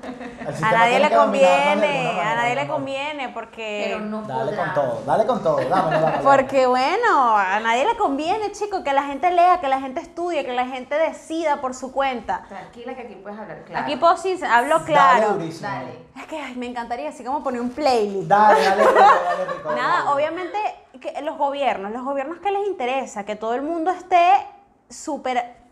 A 0.63 0.73
nadie 0.73 1.01
le 1.01 1.11
conviene, 1.11 2.21
a 2.21 2.35
nadie 2.35 2.55
le 2.55 2.67
conviene 2.67 3.29
porque. 3.31 3.85
Pero 3.87 4.01
no 4.01 4.23
Dale 4.23 4.57
con 4.57 4.75
todo, 4.75 5.03
dale 5.07 5.27
con 5.27 5.43
todo, 5.43 5.57
dámelo, 5.57 6.01
dámelo. 6.01 6.23
Porque 6.23 6.67
bueno, 6.67 7.37
a 7.37 7.59
nadie 7.61 7.85
le 7.85 7.97
conviene, 7.97 8.53
chicos, 8.53 8.83
que 8.83 8.93
la 8.93 9.05
gente 9.05 9.31
lea, 9.31 9.61
que 9.61 9.69
la 9.69 9.81
gente 9.81 10.01
estudie, 10.01 10.45
que 10.45 10.53
la 10.53 10.67
gente 10.67 10.95
decida 10.97 11.61
por 11.61 11.75
su 11.75 11.93
cuenta. 11.93 12.45
Tranquila 12.49 12.95
que 12.95 13.03
aquí 13.03 13.15
puedes 13.15 13.39
hablar 13.39 13.65
claro. 13.65 13.85
Aquí 13.85 13.97
puedo 13.97 14.17
sin, 14.17 14.45
hablo 14.45 14.79
Dale 14.81 14.85
claro. 14.85 15.29
durísimo. 15.35 15.69
Dale. 15.69 16.05
Es 16.17 16.27
que 16.27 16.39
ay, 16.41 16.55
me 16.57 16.67
encantaría 16.67 17.09
así 17.09 17.25
como 17.25 17.43
poner 17.43 17.61
un 17.61 17.71
playlist. 17.71 18.29
Dale, 18.29 18.63
dale 18.63 18.83
rico, 18.85 18.95
dale 19.01 19.45
rico. 19.53 19.69
dale 19.69 19.81
Nada, 19.81 20.13
obviamente 20.13 20.59
que 21.01 21.21
los 21.23 21.37
gobiernos, 21.37 21.93
los 21.93 22.05
gobiernos 22.05 22.39
que 22.39 22.51
les 22.51 22.67
interesa, 22.67 23.25
que 23.25 23.37
todo 23.37 23.55
el 23.55 23.63
mundo 23.63 23.91
esté 23.91 24.31
súper 24.89 25.64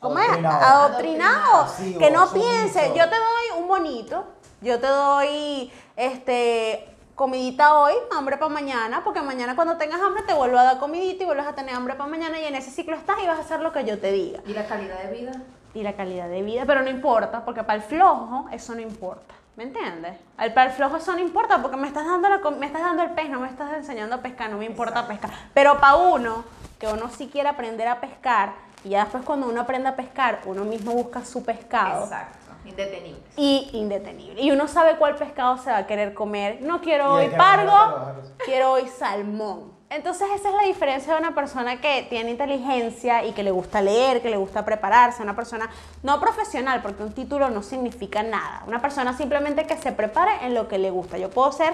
¿cómo 0.00 0.18
es? 0.18 0.28
Adoctrinado. 0.28 0.64
Adoctrinado, 0.64 1.62
Pasivo, 1.62 1.98
que 1.98 2.10
no 2.10 2.32
piense, 2.32 2.88
yo 2.88 3.08
te 3.08 3.16
doy 3.16 3.60
un 3.60 3.68
bonito, 3.68 4.24
yo 4.60 4.78
te 4.80 4.86
doy 4.86 5.72
este 5.96 6.96
comidita 7.14 7.78
hoy, 7.78 7.94
hambre 8.14 8.36
para 8.36 8.52
mañana, 8.52 9.02
porque 9.02 9.22
mañana 9.22 9.56
cuando 9.56 9.78
tengas 9.78 10.00
hambre 10.00 10.22
te 10.22 10.34
vuelvo 10.34 10.58
a 10.58 10.64
dar 10.64 10.78
comidita 10.78 11.22
y 11.22 11.26
vuelves 11.26 11.46
a 11.46 11.54
tener 11.54 11.74
hambre 11.74 11.94
para 11.94 12.10
mañana 12.10 12.38
y 12.38 12.44
en 12.44 12.54
ese 12.54 12.70
ciclo 12.70 12.94
estás 12.94 13.16
y 13.22 13.26
vas 13.26 13.38
a 13.38 13.40
hacer 13.40 13.60
lo 13.60 13.72
que 13.72 13.84
yo 13.84 13.98
te 13.98 14.12
diga. 14.12 14.40
¿Y 14.46 14.52
la 14.52 14.66
calidad 14.66 15.02
de 15.02 15.10
vida? 15.10 15.32
Y 15.72 15.82
la 15.82 15.94
calidad 15.94 16.28
de 16.28 16.42
vida, 16.42 16.64
pero 16.66 16.82
no 16.82 16.90
importa, 16.90 17.44
porque 17.44 17.62
para 17.62 17.76
el 17.76 17.82
flojo 17.82 18.46
eso 18.52 18.74
no 18.74 18.82
importa. 18.82 19.34
¿Me 19.56 19.64
entiendes? 19.64 20.18
Al 20.36 20.52
para 20.52 20.70
el 20.70 20.76
flojo 20.76 20.98
eso 20.98 21.14
no 21.14 21.18
importa 21.18 21.62
porque 21.62 21.78
me 21.78 21.86
estás 21.88 22.04
dando 22.04 22.28
la 22.28 22.38
me 22.50 22.66
estás 22.66 22.82
dando 22.82 23.02
el 23.02 23.12
pez, 23.12 23.30
no 23.30 23.40
me 23.40 23.48
estás 23.48 23.72
enseñando 23.72 24.16
a 24.16 24.18
pescar, 24.18 24.50
no 24.50 24.58
me 24.58 24.66
importa 24.66 25.08
pescar. 25.08 25.30
Pero 25.54 25.80
para 25.80 25.96
uno, 25.96 26.44
que 26.78 26.86
uno 26.86 27.08
sí 27.08 27.30
quiere 27.32 27.48
aprender 27.48 27.88
a 27.88 27.98
pescar, 27.98 28.52
y 28.86 28.90
ya 28.90 29.00
después 29.02 29.24
cuando 29.24 29.48
uno 29.48 29.60
aprende 29.60 29.88
a 29.88 29.96
pescar, 29.96 30.40
uno 30.46 30.64
mismo 30.64 30.92
busca 30.92 31.24
su 31.24 31.44
pescado. 31.44 32.04
Exacto. 32.04 32.38
Indetenibles. 32.64 33.22
Y 33.36 33.70
indetenible. 33.72 34.40
Y 34.40 34.50
uno 34.52 34.68
sabe 34.68 34.96
cuál 34.96 35.16
pescado 35.16 35.58
se 35.58 35.70
va 35.70 35.78
a 35.78 35.86
querer 35.86 36.14
comer. 36.14 36.62
No 36.62 36.80
quiero 36.80 37.14
hoy 37.14 37.28
pargo, 37.28 38.12
quiero 38.44 38.72
hoy 38.72 38.86
salmón. 38.88 39.76
Entonces 39.88 40.28
esa 40.34 40.48
es 40.48 40.54
la 40.54 40.62
diferencia 40.62 41.14
de 41.14 41.20
una 41.20 41.34
persona 41.34 41.80
que 41.80 42.06
tiene 42.08 42.30
inteligencia 42.30 43.24
y 43.24 43.32
que 43.32 43.44
le 43.44 43.52
gusta 43.52 43.80
leer, 43.80 44.20
que 44.20 44.30
le 44.30 44.36
gusta 44.36 44.64
prepararse, 44.64 45.22
una 45.22 45.36
persona 45.36 45.70
no 46.02 46.20
profesional, 46.20 46.82
porque 46.82 47.04
un 47.04 47.12
título 47.12 47.50
no 47.50 47.62
significa 47.62 48.24
nada, 48.24 48.64
una 48.66 48.82
persona 48.82 49.16
simplemente 49.16 49.64
que 49.64 49.76
se 49.76 49.92
prepare 49.92 50.44
en 50.44 50.54
lo 50.54 50.66
que 50.66 50.78
le 50.78 50.90
gusta. 50.90 51.18
Yo 51.18 51.30
puedo 51.30 51.52
ser, 51.52 51.72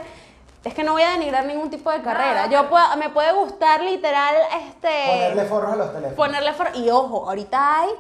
es 0.65 0.75
que 0.75 0.85
no 0.85 0.93
voy 0.93 1.03
a 1.03 1.11
denigrar 1.13 1.45
ningún 1.45 1.71
tipo 1.71 1.91
de 1.91 2.01
carrera, 2.03 2.47
yo 2.47 2.69
puedo, 2.69 2.97
me 2.97 3.11
puede 3.11 3.33
gustar 3.33 3.83
literal 3.83 4.35
este 4.69 4.89
Ponerle 5.07 5.45
forros 5.47 5.73
a 5.73 5.77
los 5.77 5.87
teléfonos. 5.93 6.15
ponerle 6.17 6.53
for- 6.53 6.71
y 6.77 6.91
ojo, 6.91 7.29
ahorita 7.29 7.81
hay 7.81 7.91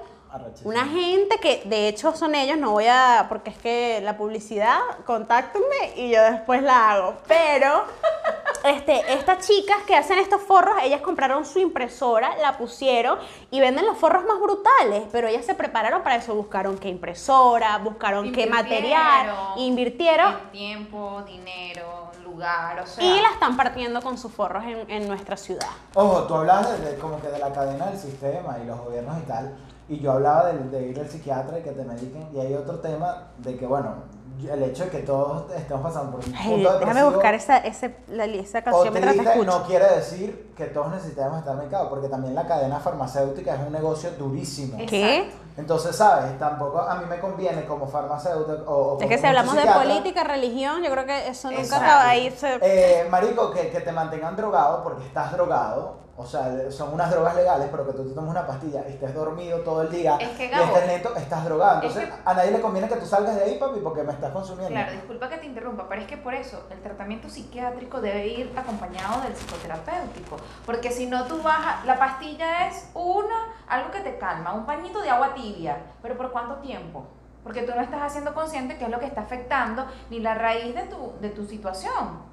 una 0.65 0.87
gente 0.87 1.37
que 1.41 1.61
de 1.67 1.89
hecho 1.89 2.17
son 2.17 2.35
ellos, 2.35 2.57
no 2.57 2.71
voy 2.71 2.87
a, 2.87 3.27
porque 3.29 3.51
es 3.51 3.59
que 3.59 4.01
la 4.03 4.17
publicidad, 4.17 4.79
contáctenme 5.05 5.93
y 5.97 6.09
yo 6.11 6.23
después 6.23 6.63
la 6.63 6.91
hago. 6.93 7.17
Pero 7.29 7.85
este, 8.65 9.13
estas 9.13 9.47
chicas 9.47 9.77
que 9.87 9.95
hacen 9.95 10.19
estos 10.19 10.41
forros, 10.41 10.77
ellas 10.83 11.03
compraron 11.03 11.45
su 11.45 11.59
impresora, 11.59 12.35
la 12.41 12.57
pusieron 12.57 13.19
y 13.51 13.61
venden 13.61 13.85
los 13.85 13.99
forros 13.99 14.25
más 14.25 14.41
brutales, 14.41 15.03
pero 15.13 15.29
ellas 15.29 15.45
se 15.45 15.55
prepararon 15.55 16.03
para 16.03 16.17
eso, 16.17 16.35
buscaron 16.35 16.79
qué 16.79 16.89
impresora, 16.89 17.77
buscaron 17.79 18.33
qué 18.33 18.47
material, 18.47 19.35
invirtieron 19.57 20.33
En 20.33 20.51
tiempo, 20.51 21.23
dinero, 21.27 22.11
lugar, 22.33 22.81
o 22.81 22.87
sea. 22.87 23.05
y 23.05 23.21
la 23.21 23.31
están 23.31 23.57
partiendo 23.57 24.01
con 24.01 24.17
sus 24.19 24.33
forros 24.33 24.65
en, 24.65 24.91
en 24.91 25.09
nuestra 25.09 25.37
ciudad. 25.37 25.69
Ojo, 25.95 26.23
tú 26.25 26.35
hablabas 26.35 26.79
de, 26.81 26.91
de 26.91 26.99
como 26.99 27.21
que 27.21 27.29
de 27.29 27.39
la 27.39 27.53
cadena 27.53 27.87
del 27.87 27.99
sistema 27.99 28.59
y 28.63 28.67
los 28.67 28.79
gobiernos 28.81 29.19
y 29.19 29.23
tal, 29.23 29.55
y 29.89 29.99
yo 30.01 30.13
hablaba 30.13 30.47
de, 30.53 30.59
de 30.71 30.89
ir 30.89 30.99
al 30.99 31.09
psiquiatra 31.09 31.59
y 31.59 31.63
que 31.63 31.73
te 31.73 31.85
mediquen, 31.85 32.29
y 32.35 32.41
hay 32.41 32.55
otro 32.55 32.79
tema 32.81 33.29
de 33.39 33.57
que, 33.57 33.67
bueno, 33.67 33.95
el 34.51 34.63
hecho 34.65 34.85
de 34.85 34.91
que 34.91 34.99
todos 34.99 35.51
estemos 35.53 35.83
pasando 35.83 36.13
por 36.13 36.21
un 36.27 36.35
Ay, 36.35 36.51
punto 36.51 36.73
déjame 36.73 36.87
depresivo 36.87 37.11
buscar 37.13 37.35
esa, 37.35 37.59
ese, 37.59 37.95
la, 38.09 38.25
esa 38.25 38.63
canción 38.63 38.93
mientras 38.93 39.17
te 39.17 39.23
escucho. 39.23 39.45
no 39.45 39.63
quiere 39.65 39.89
decir 39.97 40.53
que 40.57 40.65
todos 40.67 40.91
necesitamos 40.91 41.39
estar 41.39 41.55
medicados, 41.57 41.89
porque 41.89 42.09
también 42.09 42.35
la 42.35 42.47
cadena 42.47 42.81
farmacéutica 42.81 43.55
es 43.55 43.61
un 43.67 43.73
negocio 43.73 44.11
durísimo. 44.19 44.79
¿Qué? 44.89 45.31
Entonces, 45.57 45.95
¿sabes? 45.97 46.39
Tampoco 46.39 46.81
a 46.81 46.95
mí 46.97 47.05
me 47.09 47.21
conviene 47.21 47.67
como 47.67 47.87
farmacéutico 47.87 48.71
o, 48.71 48.75
o 48.75 48.93
Es 48.95 48.97
como 48.97 49.09
que 49.09 49.19
si 49.19 49.27
hablamos 49.27 49.55
de 49.55 49.63
política, 49.67 50.25
religión, 50.25 50.83
yo 50.83 50.91
creo 50.91 51.05
que 51.07 51.29
eso 51.29 51.49
nunca 51.51 51.63
Exacto. 51.63 51.85
acaba 51.85 52.09
ahí. 52.09 52.31
se- 52.31 52.59
Eh, 52.63 53.07
marico, 53.11 53.51
que, 53.51 53.69
que 53.71 53.81
te 53.81 53.93
mantengan 53.93 54.35
drogado 54.37 54.83
porque 54.83 55.05
estás 55.07 55.31
drogado. 55.33 56.02
O 56.15 56.27
sea, 56.27 56.71
son 56.71 56.93
unas 56.93 57.11
drogas 57.11 57.35
legales, 57.35 57.69
pero 57.71 57.87
que 57.87 57.93
tú 57.95 58.07
te 58.07 58.15
tomes 58.15 58.31
una 58.31 58.47
pastilla 58.47 58.85
y 58.87 58.93
estés 58.93 59.15
dormido 59.15 59.61
todo 59.61 59.81
el 59.83 59.91
día 59.91 60.19
Es 60.21 60.29
que, 60.37 60.45
y 60.45 60.49
Gabo, 60.51 60.65
estés 60.67 60.87
lento, 60.87 61.17
estás 61.17 61.45
drogado. 61.47 61.81
es 61.83 61.87
Entonces, 61.97 62.15
que- 62.15 62.21
a 62.31 62.35
nadie 62.35 62.51
le 62.51 62.61
conviene 62.61 62.87
que 62.89 62.97
tú 62.97 63.07
salgas 63.07 63.35
de 63.35 63.43
ahí, 63.45 63.59
papi, 63.59 63.81
porque 63.81 64.03
me 64.03 64.13
estás 64.13 64.31
consumiendo. 64.31 64.75
Claro, 64.75 64.93
disculpa 64.93 65.31
que 65.31 65.39
te 65.39 65.47
interrumpa, 65.47 65.89
pero 65.89 66.03
es 66.03 66.07
que 66.07 66.19
por 66.19 66.35
eso 66.35 66.67
el 66.71 66.83
tratamiento 66.83 67.31
psiquiátrico 67.31 68.03
debe 68.03 68.27
ir 68.29 68.53
acompañado 68.57 69.23
del 69.23 69.33
psicoterapéutico, 69.33 70.37
porque 70.67 70.91
si 70.91 71.07
no 71.07 71.25
tú 71.25 71.43
vas, 71.43 71.59
a- 71.59 71.85
la 71.87 71.99
pastilla 71.99 72.69
es 72.69 72.91
una, 72.93 73.47
algo 73.69 73.91
que 73.91 74.01
te 74.01 74.19
calma, 74.19 74.53
un 74.53 74.67
pañito 74.67 75.01
de 75.01 75.09
agua 75.09 75.33
tibia, 75.35 75.79
pero 76.03 76.17
¿por 76.19 76.31
cuánto 76.31 76.57
tiempo? 76.57 77.05
Porque 77.43 77.63
tú 77.63 77.73
no 77.75 77.81
estás 77.81 78.03
haciendo 78.03 78.35
consciente 78.35 78.77
qué 78.77 78.85
es 78.85 78.91
lo 78.91 79.01
que 79.01 79.07
está 79.07 79.23
afectando 79.23 79.87
ni 80.11 80.21
la 80.21 80.35
raíz 80.35 80.75
de 80.75 80.83
tu, 80.83 81.15
de 81.21 81.31
tu 81.31 81.47
situación. 81.47 82.31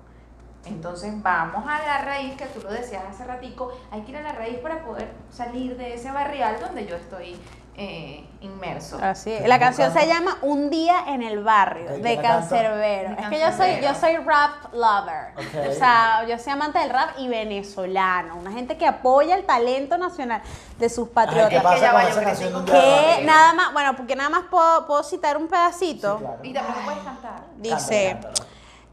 Entonces 0.66 1.14
vamos 1.24 1.66
a 1.68 1.80
la 1.80 2.00
raíz, 2.00 2.36
que 2.36 2.46
tú 2.46 2.62
lo 2.62 2.72
decías 2.72 3.04
hace 3.10 3.24
ratico, 3.26 3.72
hay 3.92 4.02
que 4.02 4.12
ir 4.12 4.18
a 4.18 4.22
la 4.22 4.34
raíz 4.34 4.58
para 4.60 4.84
poder 4.84 5.10
salir 5.32 5.78
de 5.78 5.96
ese 5.96 6.12
barrial 6.12 6.60
donde 6.60 6.86
yo 6.86 6.96
estoy 6.96 7.40
eh, 7.82 8.28
inmerso. 8.42 9.00
Así 9.02 9.32
es. 9.32 9.42
Que 9.42 9.48
La 9.48 9.58
canción 9.58 9.94
se 9.94 10.06
llama 10.06 10.38
Un 10.42 10.70
día 10.70 11.06
en 11.08 11.24
el 11.24 11.42
barrio 11.42 11.98
de. 11.98 12.20
Cancerbero. 12.22 13.16
Es 13.18 13.30
que 13.30 13.40
yo 13.40 13.52
soy, 13.54 13.82
yo 13.82 13.96
soy 13.96 14.18
rap 14.18 14.74
lover. 14.74 15.32
Ok. 15.38 15.70
O 15.70 15.74
sea, 15.74 16.26
yo 16.28 16.38
soy 16.38 16.52
amante 16.52 16.78
del 16.80 16.90
rap 16.90 17.12
y 17.18 17.30
venezolano. 17.30 18.36
Una 18.36 18.52
gente 18.52 18.78
que 18.78 18.86
apoya 18.86 19.34
el 19.36 19.46
talento 19.46 19.98
nacional 19.98 20.42
de 20.78 20.90
sus 20.90 21.06
Ay, 21.06 21.08
¿Qué 21.08 21.14
patriotas. 21.14 21.50
que 21.50 21.62
pasa 21.62 21.80
ya 21.80 22.66
que 22.66 23.26
nada 23.26 23.54
más, 23.54 23.72
bueno, 23.72 23.96
porque 23.96 24.14
nada 24.14 24.30
más 24.30 24.44
puedo, 24.52 24.86
puedo 24.86 25.02
citar 25.02 25.38
un 25.38 25.48
pedacito. 25.48 26.18
Sí, 26.18 26.24
claro. 26.26 26.40
Y 26.44 26.54
también 26.54 26.76
lo 26.76 26.84
puedes 26.84 27.04
cantar. 27.04 27.44
Dice, 27.56 28.18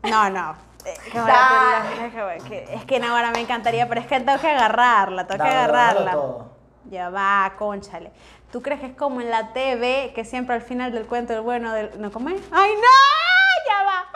no, 0.05 0.31
no. 0.31 0.66
Eh, 0.87 2.37
es 2.37 2.43
que- 2.45 2.75
Es 2.75 2.85
que 2.85 2.99
no, 3.01 3.09
ahora 3.15 3.31
me 3.33 3.41
encantaría, 3.41 3.89
pero 3.89 4.01
es 4.01 4.07
que 4.07 4.21
tengo 4.21 4.39
que 4.41 4.49
agarrarla, 4.49 5.27
tengo 5.27 5.43
que 5.43 5.49
agarrarla. 5.51 6.13
todo. 6.13 6.51
Ya 6.91 7.11
va, 7.11 7.53
conchale. 7.59 8.13
¿Tú 8.53 8.63
crees 8.63 8.81
que 8.81 8.87
es 8.87 8.95
como 8.97 9.21
en 9.21 9.29
la 9.31 9.53
TV, 9.53 10.13
que 10.15 10.25
siempre 10.25 10.55
al 10.55 10.63
final 10.63 10.93
del 10.93 11.07
cuento 11.07 11.33
el 11.35 11.41
bueno 11.41 11.73
del... 11.73 12.01
¿No 12.01 12.13
cómo 12.13 12.29
es? 12.29 12.41
¡Ay, 12.53 12.71
no! 12.75 13.69
Ya 13.69 13.85
va. 13.85 14.07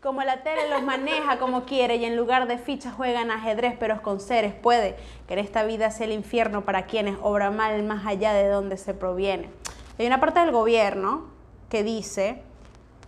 Como 0.00 0.22
la 0.22 0.42
tele 0.42 0.68
los 0.68 0.82
maneja 0.82 1.38
como 1.38 1.64
quiere 1.64 1.96
y 1.96 2.04
en 2.04 2.16
lugar 2.16 2.48
de 2.48 2.58
fichas 2.58 2.92
juegan 2.94 3.30
ajedrez, 3.30 3.76
pero 3.78 4.02
con 4.02 4.18
seres. 4.20 4.52
Puede 4.52 4.96
que 5.28 5.34
en 5.34 5.38
esta 5.40 5.62
vida 5.64 5.90
sea 5.92 6.06
el 6.06 6.12
infierno 6.12 6.62
para 6.64 6.86
quienes 6.86 7.16
obra 7.22 7.50
mal 7.52 7.82
más 7.84 8.04
allá 8.06 8.32
de 8.32 8.48
donde 8.48 8.76
se 8.78 8.94
proviene. 8.94 9.48
Hay 9.98 10.06
una 10.06 10.18
parte 10.18 10.40
del 10.40 10.50
gobierno 10.50 11.28
que 11.68 11.82
dice, 11.84 12.42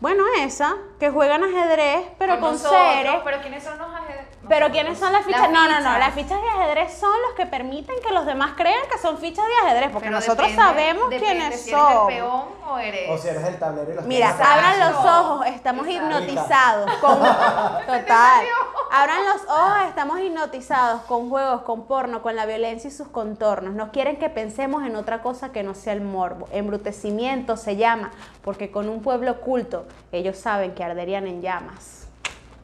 bueno, 0.05 0.23
esa, 0.39 0.77
que 1.01 1.09
juegan 1.09 1.43
ajedrez, 1.43 2.05
pero 2.19 2.39
con, 2.39 2.53
nosotros, 2.53 2.79
seres. 2.79 3.15
Pero 3.25 3.41
¿quiénes 3.41 3.65
son 3.65 3.79
los 3.79 3.89
ajedrez? 3.89 4.14
Pero. 4.49 4.71
¿quiénes 4.71 4.99
son 4.99 5.13
las 5.13 5.25
fichas? 5.25 5.43
Las 5.43 5.51
No, 5.51 5.69
no, 5.69 5.81
no. 5.81 5.99
Las 5.99 6.15
fichas 6.15 6.41
de 6.41 6.49
ajedrez 6.49 6.95
son 6.99 7.11
los 7.27 7.35
que 7.37 7.47
permiten 7.47 7.95
que 8.07 8.13
los 8.13 8.27
demás 8.27 8.53
crean 8.57 8.83
que 8.91 8.99
son 8.99 9.19
fichas 9.19 9.45
de 9.47 9.67
ajedrez, 9.69 9.91
porque 9.91 10.09
Pero 10.09 10.17
nosotros 10.19 10.49
depende- 10.49 10.63
sabemos 10.63 11.11
depende 11.11 11.27
quiénes 11.39 11.61
si 11.63 11.71
eres 11.73 11.85
el 11.91 12.07
peón 12.07 12.45
o 12.69 12.79
eres. 12.79 13.11
O 13.11 13.19
si 13.19 13.29
eres 13.29 13.45
el 13.45 13.59
tablero 13.59 13.93
y 13.93 13.95
los 13.95 14.05
Mira, 14.07 14.31
abran 14.31 14.81
los 14.81 15.05
ojos, 15.05 15.47
estamos 15.47 15.87
Exacto. 15.87 16.07
hipnotizados 16.19 16.91
con 16.97 17.19
total. 17.87 18.45
Abran 18.93 19.25
los 19.25 19.43
ojos, 19.49 19.79
estamos 19.89 20.21
hipnotizados 20.21 21.03
con 21.03 21.29
juegos, 21.29 21.63
con 21.63 21.87
porno, 21.87 22.23
con 22.23 22.37
la 22.37 22.47
violencia 22.47 22.89
y 22.89 22.91
sus 22.93 23.09
contornos. 23.09 23.75
No 23.75 23.91
quieren 23.93 24.19
que 24.19 24.31
pensemos 24.31 24.85
en 24.85 24.95
otra 24.97 25.21
cosa 25.23 25.51
que 25.53 25.63
no 25.63 25.75
sea 25.75 25.93
el 25.95 26.01
morbo. 26.01 26.49
Embrutecimiento 26.53 27.57
se 27.57 27.77
llama, 27.77 28.11
porque 28.43 28.71
con 28.71 28.89
un 28.89 29.03
pueblo 29.03 29.33
oculto 29.33 29.87
ellos 30.13 30.37
saben 30.37 30.75
que 30.75 30.85
arderían 30.85 31.27
en 31.27 31.43
llamas. 31.43 32.07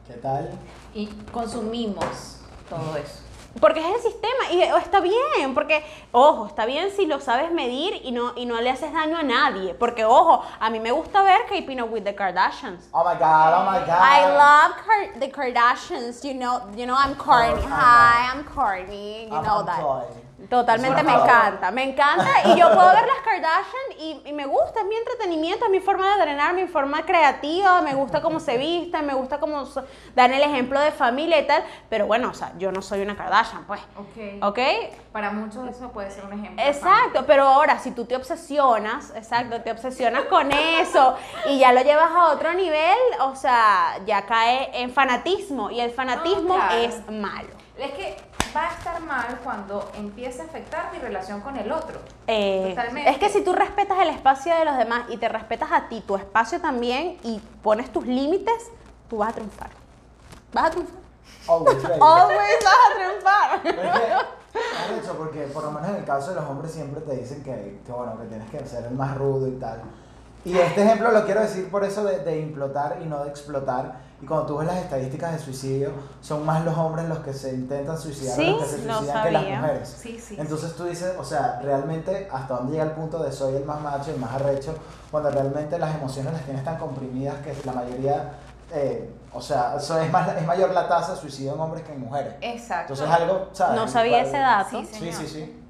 ¿Qué 0.07 0.13
tal? 0.13 0.49
Y 0.93 1.07
consumimos 1.31 2.37
todo 2.69 2.97
eso. 2.97 3.21
Porque 3.59 3.81
es 3.81 3.95
el 3.95 4.11
sistema 4.11 4.49
y 4.49 4.63
oh, 4.71 4.77
está 4.77 5.01
bien, 5.01 5.53
porque, 5.53 5.83
ojo, 6.13 6.45
está 6.45 6.65
bien 6.65 6.89
si 6.91 7.05
lo 7.05 7.19
sabes 7.19 7.51
medir 7.51 7.99
y 8.03 8.11
no, 8.13 8.31
y 8.37 8.45
no 8.45 8.61
le 8.61 8.69
haces 8.69 8.93
daño 8.93 9.17
a 9.17 9.23
nadie. 9.23 9.73
Porque, 9.73 10.05
ojo, 10.05 10.41
a 10.57 10.69
mí 10.69 10.79
me 10.79 10.91
gusta 10.91 11.21
ver 11.21 11.45
Keeping 11.49 11.81
Up 11.81 11.91
with 11.91 12.03
the 12.03 12.15
Kardashians. 12.15 12.87
Oh 12.93 13.03
my 13.03 13.19
god, 13.19 13.53
oh 13.53 13.69
my 13.69 13.79
god. 13.85 13.99
I 14.01 14.25
love 14.37 15.19
the 15.19 15.27
Kardashians, 15.27 16.23
you 16.23 16.33
know, 16.33 16.61
you 16.77 16.85
know 16.85 16.95
I'm 16.95 17.15
corny. 17.15 17.61
Oh, 17.61 17.67
Hi, 17.67 18.31
I'm 18.33 18.45
corny, 18.45 19.25
you 19.25 19.35
I'm 19.35 19.43
know 19.43 19.63
that. 19.63 19.81
Totalmente 20.49 21.03
me 21.03 21.13
encanta, 21.13 21.71
me 21.71 21.83
encanta 21.83 22.29
y 22.45 22.59
yo 22.59 22.67
puedo 22.73 22.87
ver 22.87 23.05
las 23.05 23.21
Kardashian 23.23 23.99
y, 23.99 24.21
y 24.25 24.33
me 24.33 24.45
gusta, 24.45 24.81
es 24.81 24.85
mi 24.85 24.95
entretenimiento, 24.95 25.65
es 25.65 25.71
mi 25.71 25.79
forma 25.79 26.15
de 26.15 26.21
drenar, 26.21 26.53
mi 26.53 26.67
forma 26.67 27.05
creativa, 27.05 27.81
me 27.81 27.93
gusta 27.93 28.21
cómo 28.21 28.39
se 28.39 28.57
visten, 28.57 29.05
me 29.05 29.13
gusta 29.13 29.39
cómo 29.39 29.65
so- 29.65 29.85
dan 30.15 30.33
el 30.33 30.41
ejemplo 30.41 30.79
de 30.79 30.91
familia 30.91 31.39
y 31.39 31.47
tal, 31.47 31.63
pero 31.89 32.07
bueno, 32.07 32.29
o 32.29 32.33
sea, 32.33 32.53
yo 32.57 32.71
no 32.71 32.81
soy 32.81 33.01
una 33.01 33.15
Kardashian, 33.15 33.65
pues, 33.65 33.81
Ok. 33.97 34.43
¿ok? 34.43 34.59
Para 35.11 35.31
muchos 35.31 35.67
eso 35.69 35.91
puede 35.91 36.09
ser 36.11 36.25
un 36.25 36.33
ejemplo. 36.33 36.63
Exacto, 36.65 37.25
pero 37.27 37.43
ahora 37.47 37.77
si 37.79 37.91
tú 37.91 38.05
te 38.05 38.15
obsesionas, 38.15 39.13
exacto, 39.15 39.61
te 39.61 39.71
obsesionas 39.71 40.23
con 40.25 40.51
eso 40.51 41.15
y 41.47 41.59
ya 41.59 41.71
lo 41.71 41.81
llevas 41.81 42.11
a 42.11 42.31
otro 42.31 42.53
nivel, 42.53 42.97
o 43.21 43.35
sea, 43.35 43.97
ya 44.05 44.25
cae 44.25 44.69
en 44.81 44.91
fanatismo 44.91 45.69
y 45.69 45.79
el 45.79 45.91
fanatismo 45.91 46.55
claro. 46.55 46.75
es 46.75 47.09
malo. 47.11 47.49
Es 47.77 47.91
que 47.93 48.15
va 48.55 48.69
a 48.69 48.73
estar 48.73 49.01
mal 49.01 49.39
cuando 49.43 49.89
empiece 49.95 50.41
a 50.41 50.45
afectar 50.45 50.91
mi 50.91 50.99
relación 50.99 51.41
con 51.41 51.57
el 51.57 51.71
otro. 51.71 51.99
Eh, 52.27 52.69
Totalmente. 52.69 53.09
es 53.09 53.17
que 53.17 53.29
si 53.29 53.43
tú 53.43 53.53
respetas 53.53 53.99
el 53.99 54.09
espacio 54.09 54.55
de 54.55 54.65
los 54.65 54.77
demás 54.77 55.03
y 55.09 55.17
te 55.17 55.29
respetas 55.29 55.71
a 55.71 55.87
ti, 55.87 56.01
tu 56.01 56.15
espacio 56.15 56.59
también, 56.59 57.17
y 57.23 57.39
pones 57.61 57.91
tus 57.91 58.05
límites, 58.05 58.69
tú 59.09 59.17
vas 59.17 59.29
a 59.29 59.33
triunfar. 59.33 59.69
Vas 60.53 60.65
a 60.65 60.71
triunfar. 60.71 61.01
Always, 61.47 61.83
baby. 61.83 61.99
Always 62.01 62.59
vas 62.63 62.77
a 62.85 62.95
triunfar. 62.95 64.27
Es 64.53 65.03
hecho, 65.03 65.17
porque 65.17 65.43
por 65.43 65.63
lo 65.63 65.71
menos 65.71 65.89
en 65.89 65.95
el 65.97 66.05
caso 66.05 66.31
de 66.31 66.41
los 66.41 66.49
hombres 66.49 66.71
siempre 66.71 67.01
te 67.01 67.15
dicen 67.15 67.43
que, 67.43 67.81
que, 67.85 67.91
bueno, 67.91 68.17
que 68.19 68.25
tienes 68.27 68.49
que 68.49 68.65
ser 68.65 68.85
el 68.85 68.95
más 68.95 69.17
rudo 69.17 69.47
y 69.47 69.53
tal. 69.59 69.81
Y 70.43 70.57
este 70.57 70.83
ejemplo 70.83 71.11
lo 71.11 71.23
quiero 71.25 71.41
decir 71.41 71.69
por 71.69 71.83
eso 71.83 72.03
de, 72.03 72.19
de 72.19 72.39
implotar 72.39 72.97
y 73.01 73.05
no 73.05 73.23
de 73.23 73.29
explotar. 73.29 74.10
Y 74.21 74.25
cuando 74.27 74.45
tú 74.45 74.57
ves 74.57 74.67
las 74.67 74.77
estadísticas 74.77 75.31
de 75.33 75.39
suicidio, 75.39 75.91
son 76.21 76.45
más 76.45 76.63
los 76.63 76.77
hombres 76.77 77.07
los 77.09 77.19
que 77.19 77.33
se 77.33 77.55
intentan 77.55 77.97
suicidar 77.97 78.35
Sí, 78.35 78.45
los 78.51 78.59
que 78.63 78.65
se 78.69 78.83
suicidan 78.83 79.23
que 79.23 79.31
las 79.31 79.43
mujeres. 79.43 79.97
Sí, 79.99 80.19
sí. 80.19 80.35
Entonces 80.37 80.75
tú 80.75 80.83
dices, 80.85 81.15
o 81.17 81.23
sea, 81.23 81.59
realmente 81.63 82.29
hasta 82.31 82.53
dónde 82.55 82.73
llega 82.73 82.83
el 82.83 82.91
punto 82.91 83.17
de 83.23 83.31
soy 83.31 83.55
el 83.55 83.65
más 83.65 83.81
macho, 83.81 84.11
el 84.11 84.17
más 84.19 84.33
arrecho, 84.33 84.75
cuando 85.09 85.31
realmente 85.31 85.79
las 85.79 85.95
emociones 85.95 86.33
las 86.33 86.43
tienes 86.43 86.63
tan 86.63 86.77
comprimidas 86.77 87.35
que 87.39 87.55
la 87.65 87.71
mayoría, 87.73 88.33
eh, 88.71 89.11
o 89.33 89.41
sea, 89.41 89.75
eso 89.77 89.99
es, 89.99 90.11
más, 90.11 90.37
es 90.37 90.45
mayor 90.45 90.69
la 90.71 90.87
tasa 90.87 91.13
de 91.13 91.17
suicidio 91.19 91.55
en 91.55 91.59
hombres 91.59 91.83
que 91.83 91.91
en 91.93 92.01
mujeres. 92.01 92.35
Exacto. 92.41 92.93
Entonces 92.93 93.15
algo, 93.15 93.49
¿sabes? 93.53 93.75
No 93.75 93.87
sabía 93.87 94.17
Cual- 94.19 94.27
ese 94.27 94.37
dato. 94.37 94.69
Sí, 94.69 94.85
Sí, 94.85 94.99
señor. 94.99 95.13
sí, 95.15 95.27
sí. 95.27 95.63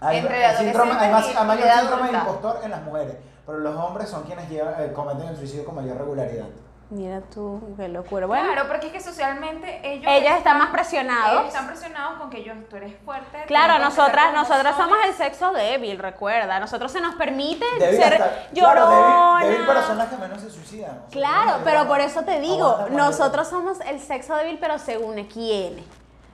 Hay, 0.00 0.16
hay 0.18 0.56
síndrome, 0.56 0.92
hay, 0.92 1.12
más, 1.12 1.26
hay 1.36 1.46
mayor 1.46 1.68
síndrome 1.78 2.10
de 2.10 2.18
impostor 2.18 2.60
en 2.64 2.70
las 2.70 2.82
mujeres, 2.82 3.16
pero 3.46 3.58
los 3.58 3.76
hombres 3.76 4.08
son 4.08 4.22
quienes 4.22 4.48
llevan, 4.48 4.74
eh, 4.78 4.92
cometen 4.92 5.28
el 5.28 5.36
suicidio 5.36 5.64
con 5.66 5.74
mayor 5.76 5.98
regularidad. 5.98 6.46
Mira 6.94 7.22
tú, 7.32 7.74
qué 7.78 7.88
locura. 7.88 8.26
Bueno, 8.26 8.52
Claro, 8.52 8.68
porque 8.68 8.88
es 8.88 8.92
que 8.92 9.00
socialmente 9.00 9.80
ellos, 9.82 10.04
Ellos 10.14 10.34
están 10.36 10.58
más 10.58 10.68
presionados. 10.68 11.32
Ellos 11.40 11.46
están 11.46 11.66
presionados 11.66 12.18
con 12.18 12.28
que 12.28 12.44
yo, 12.44 12.52
tú 12.68 12.76
eres 12.76 12.92
fuerte. 13.02 13.44
Claro, 13.46 13.82
nosotras, 13.82 14.34
nosotras 14.34 14.76
somos 14.76 14.98
el 15.06 15.14
sexo 15.14 15.52
débil, 15.52 15.98
recuerda. 15.98 16.60
Nosotros 16.60 16.92
se 16.92 17.00
nos 17.00 17.14
permite 17.14 17.64
Débil 17.78 17.96
ser 17.98 18.12
hasta- 18.20 18.50
llorona. 18.52 18.74
claro, 18.84 19.36
débil, 19.38 19.52
débil, 19.52 19.66
pero 19.66 19.82
son 19.86 19.96
las 19.96 20.08
que 20.10 20.16
menos 20.18 20.40
se 20.42 20.50
suicidan. 20.50 20.90
o 20.90 21.10
sea, 21.10 21.20
Claro, 21.20 21.60
pero 21.64 21.86
por 21.88 22.00
eso 22.00 22.22
te 22.24 22.40
digo, 22.40 22.86
nosotros 22.90 23.48
somos 23.48 23.80
el 23.80 23.98
sexo 23.98 24.34
débil, 24.36 24.58
pero 24.60 24.78
según 24.78 25.24
quién. 25.24 25.82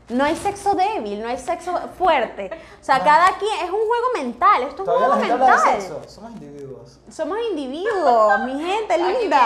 No 0.08 0.24
hay 0.24 0.34
sexo 0.36 0.74
débil, 0.74 1.20
no 1.22 1.28
hay 1.28 1.36
sexo 1.36 1.78
fuerte. 1.98 2.50
O 2.80 2.84
sea, 2.84 3.00
cada 3.04 3.36
quien 3.38 3.54
es 3.56 3.70
un 3.70 3.86
juego 3.86 4.06
mental, 4.16 4.62
esto 4.62 4.82
es 4.82 4.88
un 4.88 4.94
juego 4.94 5.12
gente 5.16 5.32
habla 5.32 5.44
de 5.46 5.50
mental. 5.52 5.80
sexo, 5.82 6.02
somos 6.08 6.30
individuos. 6.32 6.98
Somos 7.10 7.38
individuos, 7.50 8.40
mi 8.40 8.64
gente 8.64 8.94
Aquí 8.94 9.02
linda. 9.02 9.42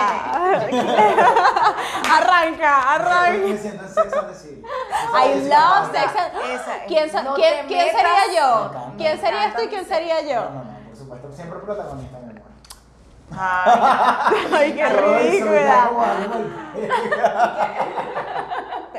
arranca, 2.16 2.94
arranca. 2.94 3.38
me 3.38 3.59
siento 3.59 3.83
en 3.85 3.88
sex 3.92 4.12
and 4.12 4.29
the 4.29 4.35
city. 4.35 4.62
I 5.14 5.48
love 5.48 5.90
sex. 5.90 6.12
¿Quién, 6.87 7.11
quién- 7.66 7.90
sería 7.90 8.25
yo? 8.37 8.70
¿Quién 8.96 9.20
sería 9.20 9.55
tú 9.57 9.62
y 9.62 9.66
quién 9.68 9.85
sería 9.85 10.20
yo? 10.22 10.42
No, 10.44 10.51
no, 10.51 10.64
no, 10.64 10.79
por 10.88 10.96
supuesto, 10.96 11.33
siempre 11.33 11.59
protagonista, 11.59 12.18
mi 12.18 12.31
amor. 12.31 12.42
Ay, 14.55 14.72
qué 14.75 14.88
ridícula. 14.88 15.90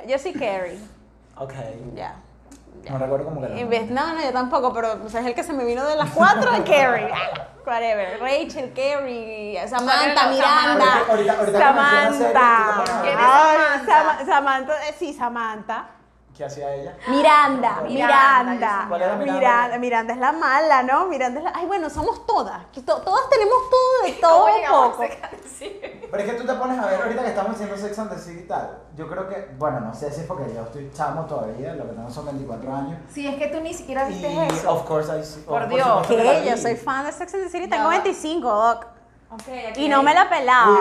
Yo 0.08 0.18
sí 0.20 0.34
Carrie. 0.34 0.80
Ok. 1.38 1.54
Ya. 1.96 2.16
No 2.90 2.98
recuerdo 2.98 3.26
cómo 3.26 3.40
que 3.42 3.48
era. 3.48 3.86
No, 3.92 4.14
no, 4.14 4.22
yo 4.22 4.32
tampoco, 4.34 4.74
pero 4.74 4.98
o 5.06 5.10
sea, 5.10 5.22
es 5.22 5.28
el 5.28 5.36
que 5.36 5.44
se 5.44 5.54
me 5.54 5.64
vino 5.64 5.86
de 5.86 5.96
las 5.96 6.10
cuatro, 6.12 6.52
Carrie. 6.66 7.10
Ah, 7.14 7.48
Whatever. 7.66 8.20
Rachel, 8.20 8.74
Carrie, 8.74 9.58
Samantha, 9.68 10.28
Miranda. 10.28 10.86
Ahorita- 11.10 11.12
ahorita- 11.12 11.34
ahorita 11.40 11.60
Samantha. 11.60 12.74
pones 12.76 12.90
a 12.92 13.02
ver. 13.02 13.02
¿Quién 13.04 13.20
es 13.20 13.26
Ay, 13.26 13.58
Samantha? 13.58 13.86
Sama- 14.04 14.26
Samantha, 14.26 14.88
eh, 14.90 14.96
sí, 15.00 15.14
Samantha. 15.14 15.86
¿Qué 16.36 16.44
hacía 16.44 16.74
ella? 16.74 16.98
Miranda, 17.10 17.82
Miranda, 17.84 18.44
Miranda, 18.44 18.86
¿Cuál 18.90 19.02
era 19.04 19.16
Miranda? 19.16 19.34
Miranda, 19.40 19.78
Miranda 19.78 20.14
es 20.14 20.20
la 20.20 20.32
mala, 20.32 20.82
¿no? 20.82 21.06
Miranda 21.06 21.40
es 21.40 21.44
la... 21.46 21.52
Ay, 21.54 21.68
bueno, 21.68 21.92
somos 21.92 22.26
todas. 22.26 22.60
to- 22.72 22.82
todas 23.02 23.30
tenemos 23.30 23.58
todo 23.70 24.08
de 24.08 24.14
todo 24.14 24.46
¿Cómo 24.68 24.86
un 24.88 24.92
poco. 24.92 25.04
Pero 26.12 26.24
es 26.24 26.32
que 26.32 26.38
tú 26.38 26.46
te 26.48 26.54
pones 26.56 26.80
a 26.80 26.86
ver 26.88 27.02
ahorita 27.04 27.22
que 27.22 27.30
estamos 27.30 27.52
haciendo 27.54 27.78
Sex 27.78 28.00
and 28.00 28.10
the 28.12 28.18
City 28.18 28.40
y 28.46 28.48
tal. 28.48 28.80
Yo 28.96 29.08
creo 29.08 29.30
que, 29.30 29.54
bueno, 29.60 29.80
no 29.82 29.94
sé 29.94 30.12
si 30.12 30.22
es 30.22 30.28
porque 30.28 30.52
yo 30.54 30.64
estoy 30.64 30.90
chamo 30.92 31.26
todavía, 31.26 31.74
lo 31.76 31.86
que 31.88 31.94
tengo 31.94 32.10
son 32.10 32.26
24 32.26 32.76
años. 32.76 33.00
Sí, 33.12 33.28
es 33.28 33.36
que 33.36 33.48
tú 33.50 33.62
ni 33.62 33.74
siquiera 33.74 34.06
viste 34.06 34.28
Y, 34.28 34.40
eso. 34.40 34.72
of 34.74 34.84
course, 34.88 35.12
I 35.16 35.24
see- 35.24 35.42
Por 35.44 35.68
Dios. 35.70 36.08
¿Qué? 36.08 36.46
Yo 36.50 36.58
soy 36.58 36.76
fan 36.78 37.06
de 37.06 37.12
Sex 37.12 37.32
and 37.36 37.44
the 37.44 37.50
City, 37.50 37.68
tengo 37.70 37.84
va. 37.86 37.90
25, 37.92 38.48
Doc. 38.50 38.88
Y 39.76 39.90
no 39.90 40.04
me 40.04 40.14
la 40.14 40.30
pelaba. 40.30 40.78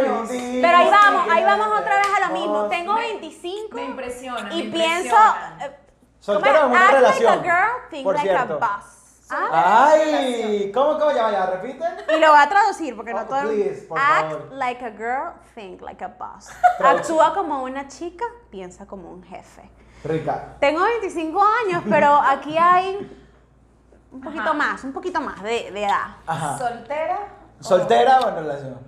Pero 0.00 0.76
ahí 0.76 0.90
vamos, 0.90 1.28
ahí 1.30 1.44
vamos 1.44 1.80
otra 1.80 1.96
vez 1.98 2.06
a 2.16 2.28
lo 2.28 2.34
mismo. 2.34 2.66
Tengo 2.68 2.94
Me- 2.94 3.00
25 3.00 3.74
Me 3.76 3.84
impresiona. 3.84 4.52
y 4.54 4.62
me 4.64 4.70
pienso... 4.72 5.16
eh, 5.60 5.76
Soltero 6.20 6.62
¿cómo 6.62 6.74
en 6.74 6.74
es? 6.74 6.78
una 6.80 6.84
Act 6.88 6.94
relación. 6.94 7.36
like 7.36 7.48
a 7.48 7.52
girl, 7.56 7.72
think 7.90 8.04
por 8.04 8.14
like 8.14 8.28
cierto. 8.28 8.54
a 8.54 8.56
boss. 8.58 8.84
Ah, 9.30 9.90
Ay, 9.92 10.72
¿cómo, 10.72 10.98
cómo? 10.98 11.12
Ya 11.12 11.22
vaya, 11.24 11.46
repite. 11.46 11.84
Y 12.16 12.18
lo 12.18 12.30
voy 12.30 12.38
a 12.40 12.48
traducir 12.48 12.96
porque 12.96 13.12
no 13.12 13.20
Oh, 13.20 13.24
todo 13.26 13.40
please, 13.42 13.82
por 13.86 13.98
Act 13.98 14.30
favor. 14.32 14.52
like 14.52 14.84
a 14.84 14.90
girl, 14.90 15.32
think 15.54 15.80
like 15.82 16.02
a 16.02 16.08
boss. 16.08 16.48
Actúa 16.82 17.34
como 17.34 17.62
una 17.62 17.86
chica, 17.88 18.24
piensa 18.50 18.86
como 18.86 19.10
un 19.10 19.22
jefe. 19.22 19.70
Rica. 20.04 20.56
Tengo 20.60 20.82
25 20.82 21.42
años, 21.66 21.82
pero 21.88 22.14
aquí 22.14 22.56
hay 22.58 22.96
un 24.10 24.20
poquito 24.22 24.42
Ajá. 24.44 24.52
más, 24.54 24.84
un 24.84 24.92
poquito 24.94 25.20
más 25.20 25.42
de, 25.42 25.70
de 25.72 25.84
edad. 25.84 26.16
Ajá. 26.26 26.56
¿Soltera? 26.58 27.18
¿Soltera 27.60 28.20
o 28.20 28.28
en 28.28 28.34
relación? 28.36 28.78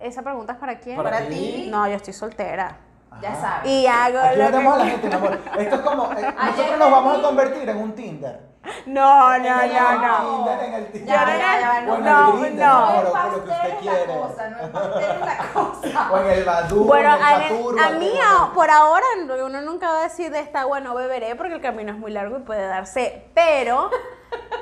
¿Esa 0.00 0.22
pregunta 0.22 0.52
es 0.52 0.58
para 0.58 0.78
quién? 0.78 0.96
Para 0.96 1.10
Para 1.10 1.26
ti. 1.28 1.68
No, 1.70 1.86
yo 1.88 1.94
estoy 1.94 2.12
soltera. 2.12 2.76
Ya 3.22 3.30
Ajá. 3.32 3.40
sabes. 3.56 3.70
Y 3.72 3.86
hago 3.86 4.18
Aquí 4.20 4.36
lo 4.36 4.44
metemos 4.44 4.74
a 4.74 4.78
la 4.78 4.84
que... 4.84 4.90
gente, 4.90 5.08
mi 5.08 5.14
amor. 5.14 5.38
Esto 5.58 5.74
es 5.74 5.80
como, 5.80 6.12
eh, 6.12 6.34
nosotros 6.44 6.78
nos 6.78 6.90
vamos 6.90 7.18
a 7.18 7.22
convertir 7.22 7.68
en 7.68 7.76
un 7.78 7.92
Tinder. 7.94 8.48
No, 8.86 9.30
no, 9.30 9.34
el 9.38 9.42
no, 9.72 9.98
no. 9.98 10.18
Tinder, 10.44 10.64
en 10.68 10.74
el 10.74 10.92
Tinder. 10.92 11.08
Ya, 11.08 11.24
ya, 11.26 11.60
ya, 11.60 11.78
en 11.78 11.86
no, 11.86 11.94
el 11.96 12.04
no. 12.04 12.32
mi 12.34 12.46
amor, 12.46 12.50
No 12.52 12.88
o 12.88 13.02
lo 13.02 13.04
que 13.06 13.10
pastel 13.12 13.40
usted 13.72 13.78
quiere. 13.80 14.06
cosa, 14.20 14.48
no 14.50 14.58
es 14.58 14.68
pastel 14.70 15.10
es 15.10 15.20
la 15.20 15.38
cosa. 15.54 16.08
O 16.12 16.18
en 16.18 16.26
el 16.30 16.44
Badoo, 16.44 16.84
Bueno, 16.84 17.08
en 17.16 17.78
el 17.78 17.78
a, 17.84 17.90
mí 17.98 18.12
a- 18.22 18.52
por 18.54 18.70
ahora 18.70 19.06
uno 19.46 19.60
nunca 19.62 19.88
va 19.90 20.00
a 20.00 20.02
decir 20.02 20.30
de 20.30 20.40
esta 20.40 20.60
agua 20.60 20.80
no 20.80 20.94
beberé 20.94 21.34
porque 21.34 21.54
el 21.54 21.60
camino 21.62 21.92
es 21.92 21.98
muy 21.98 22.12
largo 22.12 22.36
y 22.36 22.40
puede 22.42 22.66
darse, 22.66 23.30
pero 23.34 23.90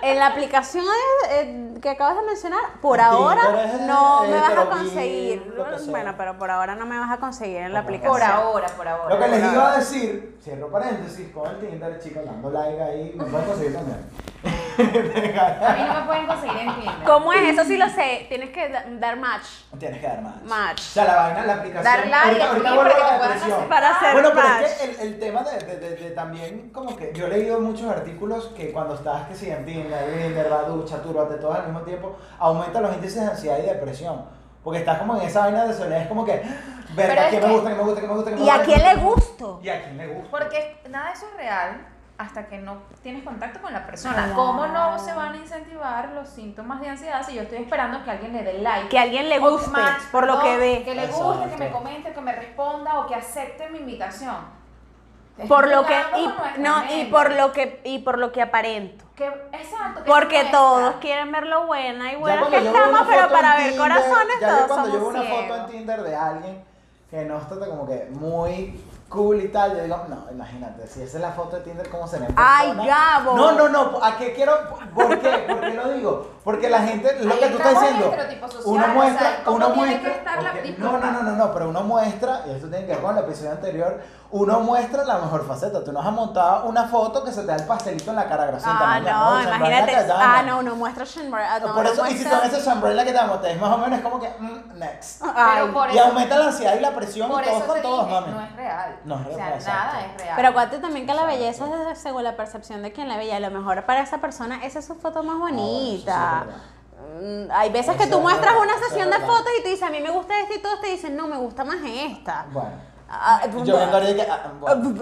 en 0.02 0.18
la 0.18 0.28
aplicación 0.28 0.84
eh, 1.30 1.74
que 1.80 1.90
acabas 1.90 2.16
de 2.16 2.22
mencionar, 2.22 2.60
por 2.80 3.00
ahora 3.00 3.64
es, 3.64 3.80
no 3.82 4.22
me 4.22 4.40
vas 4.40 4.56
a 4.56 4.66
conseguir. 4.66 5.54
Bueno, 5.88 6.14
pero 6.16 6.38
por 6.38 6.50
ahora 6.50 6.74
no 6.74 6.86
me 6.86 6.98
vas 6.98 7.10
a 7.10 7.18
conseguir 7.18 7.58
en 7.58 7.72
la 7.72 7.80
aplicación. 7.80 8.12
Por 8.12 8.22
ahora, 8.22 8.68
por 8.76 8.88
ahora. 8.88 9.14
Lo 9.14 9.20
que 9.20 9.28
les 9.28 9.52
iba 9.52 9.72
a 9.72 9.78
decir, 9.78 10.38
cierro 10.42 10.70
paréntesis, 10.70 11.32
con 11.32 11.50
el 11.50 11.58
Tinder, 11.58 12.00
chicos, 12.00 12.24
dando 12.24 12.50
like 12.50 12.82
ahí, 12.82 13.14
me 13.16 13.24
pueden 13.24 13.46
conseguir 13.46 13.74
también. 13.74 14.55
A 14.78 15.72
mí 15.76 15.82
no 15.86 15.94
me 16.00 16.06
pueden 16.06 16.26
conseguir 16.26 16.56
en 16.58 16.74
Tinder. 16.74 16.94
¿Cómo 17.04 17.32
es? 17.32 17.48
Eso 17.48 17.64
sí 17.64 17.76
lo 17.76 17.88
sé. 17.88 18.26
Tienes 18.28 18.50
que 18.50 18.68
da- 18.68 18.84
dar 18.88 19.16
match. 19.16 19.44
Tienes 19.78 20.00
que 20.00 20.06
dar 20.06 20.20
match. 20.22 20.42
Match. 20.44 20.80
O 20.80 20.92
sea, 20.92 21.04
la 21.04 21.16
vaina, 21.16 21.46
la 21.46 21.52
aplicación. 21.54 21.84
Dar 21.84 22.06
like, 22.06 22.16
ahorita, 22.42 22.46
ahorita 22.48 22.68
escribir 22.68 22.74
vuelvo 22.74 22.90
para 22.90 22.92
a 22.92 22.94
que 22.94 23.00
la 23.12 23.18
puedan 23.18 23.32
depresión. 23.38 23.68
Para 23.68 23.90
hacer 23.90 24.12
Bueno, 24.12 24.28
pero 24.34 24.48
match. 24.48 24.62
es 24.64 24.72
que 24.74 24.84
el, 24.84 25.00
el 25.00 25.18
tema 25.20 25.42
de, 25.42 25.58
de, 25.66 25.76
de- 25.78 25.96
de 25.96 26.10
también, 26.10 26.70
como 26.70 26.96
que 26.96 27.12
yo 27.14 27.26
he 27.26 27.28
leído 27.30 27.60
muchos 27.60 27.90
artículos 27.90 28.46
que 28.56 28.72
cuando 28.72 28.94
estás, 28.94 29.26
que 29.28 29.34
si 29.34 29.50
en 29.50 29.64
Tinder, 29.64 30.10
Grindr, 30.14 30.48
Badoo, 30.50 30.84
Chaturro, 30.84 31.26
de 31.26 31.36
todos 31.38 31.56
al 31.56 31.64
mismo 31.64 31.80
tiempo, 31.80 32.16
aumenta 32.38 32.80
los 32.80 32.94
índices 32.94 33.22
de 33.22 33.30
ansiedad 33.30 33.58
y 33.58 33.62
depresión. 33.62 34.24
Porque 34.62 34.80
estás 34.80 34.98
como 34.98 35.16
en 35.16 35.22
esa 35.28 35.40
vaina 35.40 35.64
de 35.64 35.72
soledad, 35.74 36.02
es 36.02 36.08
como 36.08 36.24
que, 36.24 36.32
Pero 36.96 37.08
verga, 37.08 37.30
que 37.30 37.38
que- 37.40 37.46
me 37.46 37.52
gusta, 37.52 37.68
que 37.70 37.76
me 37.76 37.82
gusta, 37.82 38.00
que 38.00 38.06
me 38.08 38.14
gusta, 38.14 38.30
que 38.30 38.36
me 38.36 38.42
¿Y 38.42 38.50
a 38.50 38.62
quién 38.62 38.82
le 38.82 38.94
gusto? 38.96 39.60
¿Y 39.62 39.68
a 39.68 39.82
quién 39.84 39.96
le 39.96 40.06
gusta? 40.08 40.30
Porque 40.30 40.80
nada 40.90 41.06
de 41.06 41.12
eso 41.12 41.26
es 41.30 41.36
real 41.36 41.86
hasta 42.18 42.46
que 42.46 42.58
no 42.58 42.78
tienes 43.02 43.24
contacto 43.24 43.60
con 43.60 43.72
la 43.72 43.84
persona. 43.84 44.14
Claro. 44.14 44.34
¿Cómo 44.34 44.66
no 44.66 44.98
se 44.98 45.12
van 45.12 45.34
a 45.34 45.36
incentivar 45.36 46.10
los 46.10 46.28
síntomas 46.28 46.80
de 46.80 46.88
ansiedad 46.88 47.24
si 47.26 47.34
yo 47.34 47.42
estoy 47.42 47.58
esperando 47.58 48.02
que 48.04 48.10
alguien 48.10 48.32
le 48.32 48.42
dé 48.42 48.54
like? 48.54 48.88
Que 48.88 48.98
alguien 48.98 49.28
le 49.28 49.38
guste 49.38 49.70
match, 49.70 50.02
por 50.10 50.26
lo 50.26 50.40
que 50.40 50.56
ve. 50.56 50.82
Que 50.84 50.94
le 50.94 51.06
guste, 51.08 51.50
que 51.50 51.56
me 51.56 51.70
comente, 51.70 52.12
que 52.12 52.20
me 52.20 52.32
responda 52.32 53.00
o 53.00 53.06
que 53.06 53.14
acepte 53.14 53.68
mi 53.68 53.78
invitación. 53.78 54.56
Es 55.36 55.46
Por 55.48 55.68
lo 55.68 55.84
que 55.84 55.94
y, 55.94 56.60
no 56.60 56.94
y 56.94 57.04
por 57.06 57.30
lo 57.34 57.52
que 57.52 57.82
y 57.84 57.98
por 57.98 58.16
lo 58.16 58.32
que 58.32 58.40
aparento. 58.40 59.04
Que, 59.14 59.26
exacto. 59.26 60.02
que 60.02 60.10
Porque 60.10 60.48
todos 60.50 60.94
quieren 60.96 61.30
ver 61.30 61.46
lo 61.46 61.66
buena 61.66 62.10
y 62.10 62.16
buena 62.16 62.46
que 62.48 62.64
yo 62.64 62.70
estamos, 62.70 63.06
pero 63.06 63.28
para 63.28 63.56
ver 63.56 63.72
Tinder, 63.72 63.78
corazones 63.78 64.36
ya 64.40 64.48
yo 64.48 64.56
todos 64.56 64.68
cuando 64.68 64.86
yo 64.86 64.92
veo 64.92 65.12
somos 65.12 65.26
una 65.26 65.36
foto 65.36 65.56
en. 65.56 65.66
Tinder 65.66 66.02
de 66.02 66.16
alguien 66.16 66.64
que 67.10 67.24
no 67.26 67.38
está 67.38 67.58
como 67.58 67.86
que 67.86 68.08
muy 68.12 68.80
cool 69.08 69.40
y 69.40 69.48
tal, 69.48 69.76
yo 69.76 69.82
digo, 69.84 70.02
no, 70.08 70.26
imagínate, 70.30 70.86
si 70.88 71.02
esa 71.02 71.16
es 71.18 71.22
la 71.22 71.30
foto 71.32 71.56
de 71.56 71.62
Tinder, 71.62 71.88
¿cómo 71.88 72.06
será 72.08 72.26
en 72.26 72.34
Ay? 72.36 72.72
Gabo. 72.86 73.36
No, 73.36 73.52
no, 73.52 73.68
no, 73.68 74.04
¿a 74.04 74.16
qué 74.16 74.32
quiero? 74.34 74.52
¿Por 74.94 75.20
qué? 75.20 75.46
¿Por 75.48 75.60
qué 75.60 75.74
lo 75.74 75.88
digo? 75.92 76.30
Porque 76.42 76.68
la 76.68 76.80
gente, 76.80 77.16
lo 77.24 77.32
Ahí 77.32 77.38
que 77.40 77.48
tú 77.48 77.56
estás 77.56 77.80
diciendo, 77.80 78.12
uno 78.64 78.82
o 78.82 78.84
sea, 78.84 78.94
muestra, 78.94 79.36
¿cómo 79.44 79.56
uno 79.56 79.68
muestra, 79.70 80.00
que 80.12 80.18
estar 80.18 80.42
la- 80.42 80.50
ok, 80.50 80.78
no, 80.78 80.98
no, 80.98 81.10
no, 81.12 81.22
no, 81.22 81.32
no, 81.32 81.52
pero 81.52 81.68
uno 81.68 81.80
muestra, 81.82 82.42
y 82.46 82.50
esto 82.50 82.68
tiene 82.68 82.86
que 82.86 82.92
ver 82.92 83.02
con 83.02 83.16
el 83.16 83.24
episodio 83.24 83.50
anterior, 83.52 84.00
uno 84.30 84.60
muestra 84.60 85.04
la 85.04 85.18
mejor 85.18 85.46
faceta, 85.46 85.84
tú 85.84 85.92
nos 85.92 86.04
has 86.04 86.12
montado 86.12 86.66
una 86.66 86.84
foto 86.84 87.24
que 87.24 87.32
se 87.32 87.42
te 87.42 87.46
da 87.46 87.56
el 87.56 87.64
pastelito 87.64 88.10
en 88.10 88.16
la 88.16 88.28
cara, 88.28 88.46
gracias 88.46 88.72
Ah, 88.76 89.00
no, 89.00 89.42
imagínate. 89.42 89.96
Ah, 90.12 90.42
no, 90.44 90.62
no 90.62 90.74
muestra 90.76 91.04
Shinmar. 91.04 91.42
Ah, 91.42 91.58
no, 91.60 91.74
por 91.74 91.84
no 91.84 91.90
eso, 91.90 92.06
y 92.08 92.16
si 92.16 92.24
con 92.24 92.40
ese 92.44 92.60
sombrero 92.60 92.98
que 92.98 93.04
te 93.06 93.12
damos, 93.12 93.40
te 93.40 93.48
ves 93.48 93.60
más 93.60 93.70
o 93.72 93.78
menos, 93.78 93.98
es 93.98 94.04
como 94.04 94.20
que, 94.20 94.28
mm, 94.38 94.78
next. 94.78 95.22
Ay. 95.34 95.60
Pero 95.62 95.72
por 95.72 95.90
Y 95.90 95.96
eso, 95.96 96.04
aumenta 96.06 96.38
la 96.38 96.46
ansiedad 96.46 96.74
y 96.76 96.80
la 96.80 96.90
presión 96.94 97.30
por 97.30 97.42
y 97.42 97.46
todos 97.46 97.62
eso 97.62 97.72
con 97.72 97.82
todos, 97.82 98.06
dije, 98.08 98.20
mami. 98.20 98.32
no 98.32 98.40
es 98.40 98.56
real. 98.56 98.95
No 99.04 99.14
es 99.20 99.26
O 99.26 99.30
sea, 99.30 99.36
real, 99.36 99.52
exacto. 99.54 99.84
nada 99.86 100.06
es 100.06 100.20
real. 100.22 100.32
Pero 100.36 100.48
acuérdate 100.48 100.78
también 100.78 101.06
que 101.06 101.14
la 101.14 101.24
belleza 101.24 101.64
es 101.64 101.70
desde- 101.70 101.96
según 101.96 102.24
la 102.24 102.36
percepción 102.36 102.82
de 102.82 102.92
quien 102.92 103.08
la 103.08 103.16
ve 103.16 103.26
y 103.26 103.30
a 103.30 103.40
lo 103.40 103.50
mejor 103.50 103.84
para 103.84 104.00
esa 104.02 104.18
persona 104.18 104.64
esa 104.64 104.78
es 104.80 104.84
su 104.86 104.94
foto 104.94 105.22
más 105.22 105.38
bonita. 105.38 106.44
eso 106.48 106.76
Mm, 107.20 107.50
Hay 107.52 107.70
veces 107.70 107.94
Eso 107.94 107.98
que 108.04 108.10
tú 108.10 108.16
es 108.16 108.22
muestras 108.22 108.54
verdad, 108.54 108.62
una 108.74 108.88
sesión 108.88 109.10
de 109.10 109.18
verdad. 109.18 109.26
fotos 109.26 109.52
y 109.58 109.62
te 109.62 109.68
dicen, 109.70 109.88
a 109.88 109.90
mí 109.90 110.00
me 110.00 110.10
gusta 110.10 110.38
esta 110.40 110.54
y 110.54 110.58
todos 110.60 110.80
te 110.80 110.88
dicen, 110.88 111.14
no, 111.16 111.26
me 111.28 111.36
gusta 111.36 111.62
más 111.64 111.76
esta. 111.84 112.46
Bueno, 112.50 112.70
yo 113.08 113.76
viendo 113.76 113.96
ahorita 113.96 114.24
que, 114.24 114.30
ah, 114.30 114.52
bueno. 114.60 114.94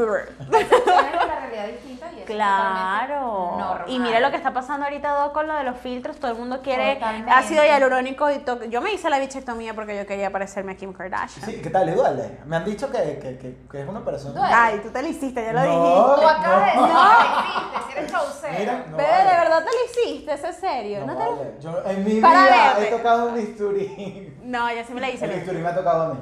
Percepciones 0.51 1.13
de 1.13 1.27
la 1.27 1.41
realidad 1.41 1.67
distinta 1.69 2.07
y 2.07 2.15
eso 2.17 2.19
es 2.21 2.25
Claro. 2.27 3.57
normal. 3.59 3.85
Y 3.87 3.99
mira 3.99 4.21
lo 4.21 4.31
que 4.31 4.37
está 4.37 4.53
pasando 4.53 4.85
ahorita 4.85 5.11
Doc, 5.15 5.33
con 5.33 5.47
lo 5.47 5.55
de 5.55 5.65
los 5.65 5.79
filtros. 5.79 6.17
Todo 6.19 6.33
el 6.33 6.37
mundo 6.39 6.61
quiere 6.63 6.95
Totalmente. 6.97 7.31
ácido 7.31 7.65
hialurónico 7.65 8.31
y 8.31 8.39
to- 8.41 8.65
Yo 8.65 8.81
me 8.83 8.93
hice 8.93 9.09
la 9.09 9.19
bichectomía 9.19 9.75
porque 9.75 9.97
yo 9.97 10.07
quería 10.07 10.31
parecerme 10.31 10.73
a 10.73 10.77
Kim 10.77 10.93
Kardashian. 10.93 11.47
Sí, 11.47 11.61
¿qué 11.63 11.71
tal? 11.71 11.87
¿Le 11.87 11.95
duele? 11.95 12.41
Me 12.47 12.57
han 12.57 12.65
dicho 12.65 12.91
que, 12.91 12.99
que, 13.19 13.39
que, 13.39 13.57
que 13.71 13.83
es 13.83 13.89
una 13.89 14.05
persona. 14.05 14.35
Duele. 14.41 14.55
Ay, 14.55 14.81
tú 14.83 14.91
te 14.91 15.03
lo 15.03 15.09
hiciste, 15.09 15.43
ya 15.45 15.53
lo 15.53 15.61
No. 15.61 15.67
dijiste. 16.15 16.21
Tú 16.23 16.29
acabas 16.29 16.61
de 16.61 16.67
decir 16.67 16.95
No. 16.95 17.87
que 17.89 17.99
eres 17.99 18.11
chaucero. 18.11 18.59
Mira, 18.59 18.85
no 18.91 18.97
Bebé, 18.97 19.11
vale. 19.11 19.31
¿de 19.31 19.37
verdad 19.39 19.59
te 19.65 19.71
lo 19.71 19.85
hiciste? 20.13 20.33
¿Es 20.35 20.45
en 20.45 20.55
serio? 20.55 21.01
No 21.01 21.07
¿No 21.07 21.17
te 21.19 21.25
lo- 21.25 21.37
vale. 21.37 21.55
Yo 21.61 21.83
en 21.87 22.05
mi 22.05 22.21
Para 22.21 22.43
vida 22.43 22.75
verte. 22.75 22.89
he 22.89 22.97
tocado 22.99 23.27
un 23.29 23.35
bisturí. 23.35 24.35
No, 24.45 24.71
yo 24.73 24.85
sí 24.87 24.93
me 24.93 25.01
la 25.01 25.11
hice. 25.11 25.25
El 25.25 25.31
bisturí 25.33 25.59
me 25.59 25.69
ha 25.69 25.75
tocado 25.75 26.03
a 26.03 26.09
mí. 26.15 26.21